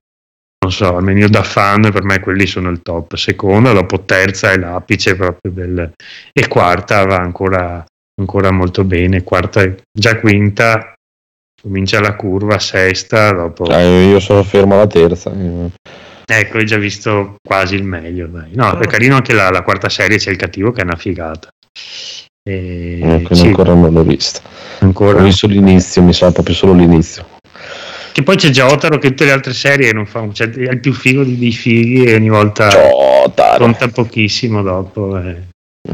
[0.60, 3.16] non so, almeno io da fan, per me quelli sono il top.
[3.16, 5.92] Seconda, dopo terza è l'apice proprio del...
[6.32, 7.84] E quarta va ancora,
[8.20, 9.24] ancora molto bene.
[9.24, 10.94] Quarta, già quinta,
[11.60, 13.68] comincia la curva, sesta, dopo...
[13.68, 15.32] Eh, io sono fermo alla terza.
[16.26, 16.38] Eh.
[16.38, 18.26] Ecco, hai già visto quasi il meglio.
[18.26, 18.51] Dai.
[18.55, 21.48] No, è carino anche la, la quarta serie, c'è il cattivo che è una figata.
[22.46, 24.40] E, Eh, quindi sì, ancora non l'ho vista.
[24.80, 25.20] ancora.
[25.20, 27.26] Ho visto l'inizio, mi sa proprio solo l'inizio.
[28.12, 30.92] Che poi c'è Jotaro che tutte le altre serie non fa, cioè, è il più
[30.92, 33.64] figo di- dei fighi e ogni volta Ciao, Taro.
[33.64, 35.18] conta pochissimo dopo.
[35.18, 35.42] eh.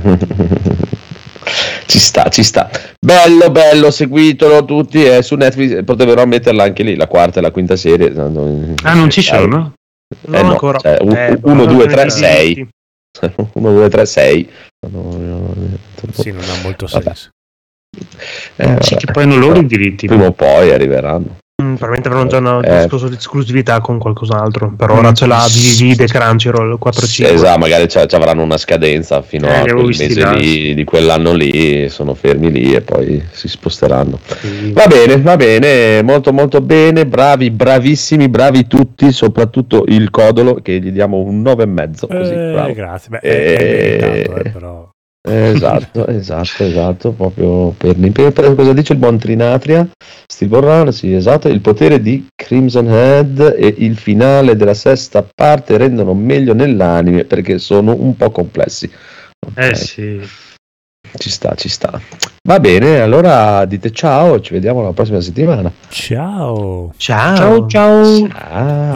[1.86, 2.69] ci sta, ci sta.
[2.98, 5.02] Bello, bello, seguitelo tutti.
[5.02, 8.12] È su Netflix potrebbero metterla anche lì, la quarta e la quinta serie.
[8.15, 9.73] Ah, non ci sono?
[10.11, 10.78] Eh, no, ancora.
[10.78, 12.19] cioè, un- Eh, uno, due, tre, diritti.
[12.19, 12.69] sei.
[13.55, 14.51] 1, 2, 3, 6.
[16.12, 17.05] Sì, non ha molto Vabbè.
[17.05, 17.28] senso.
[18.57, 20.07] Eh, Sì, che poi hanno loro i diritti.
[20.07, 21.39] Prima o poi arriveranno.
[21.61, 22.78] Mm, probabilmente avranno già una Eh.
[22.82, 24.73] discorso di esclusività con qualcos'altro.
[24.77, 29.23] Per ora ce l'ha DVD, Crunchyroll 4 Sì, 5 esatto, magari ci avranno una scadenza
[29.23, 30.32] fino Eh, a quel mese là.
[30.32, 34.19] lì, di quell'anno lì, sono fermi lì e poi si sposteranno.
[34.41, 34.73] Sì.
[34.73, 40.78] Va bene, va bene, molto molto bene, bravi, bravissimi, bravi tutti, soprattutto il Codolo che
[40.81, 42.73] gli diamo un 9,5 così, Eh, bravo.
[42.74, 43.09] grazie.
[43.11, 44.90] Beh, è, è Eh, meritato, eh, però.
[45.22, 49.86] Esatto, esatto, esatto, proprio per, per, per- cosa dice il buon Trinatria?
[50.26, 56.14] Steve sì, esatto, il potere di Crimson Head e il finale della sesta parte rendono
[56.14, 58.90] meglio nell'anime perché sono un po' complessi.
[59.47, 60.20] Ok, Eh sì.
[61.16, 62.01] Ci sta, ci sta.
[62.43, 65.70] Va bene, allora dite ciao, ci vediamo la prossima settimana.
[65.89, 66.93] Ciao.
[66.97, 67.66] Ciao.
[67.66, 67.66] ciao.
[67.69, 68.28] Ciao,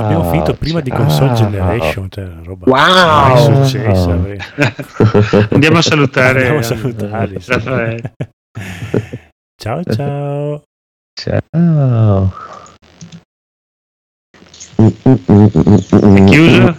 [0.05, 0.99] Abbiamo finito prima di ciao.
[0.99, 2.77] Console Generation, cioè roba Wow.
[2.77, 4.11] mai successa.
[4.12, 4.39] avrei-
[5.51, 6.39] Andiamo a salutare.
[6.49, 7.41] Andiamo a.
[7.47, 8.12] Raffaele.
[9.61, 10.62] ciao ciao.
[11.20, 12.32] Ciao.
[14.77, 16.77] È chiuso?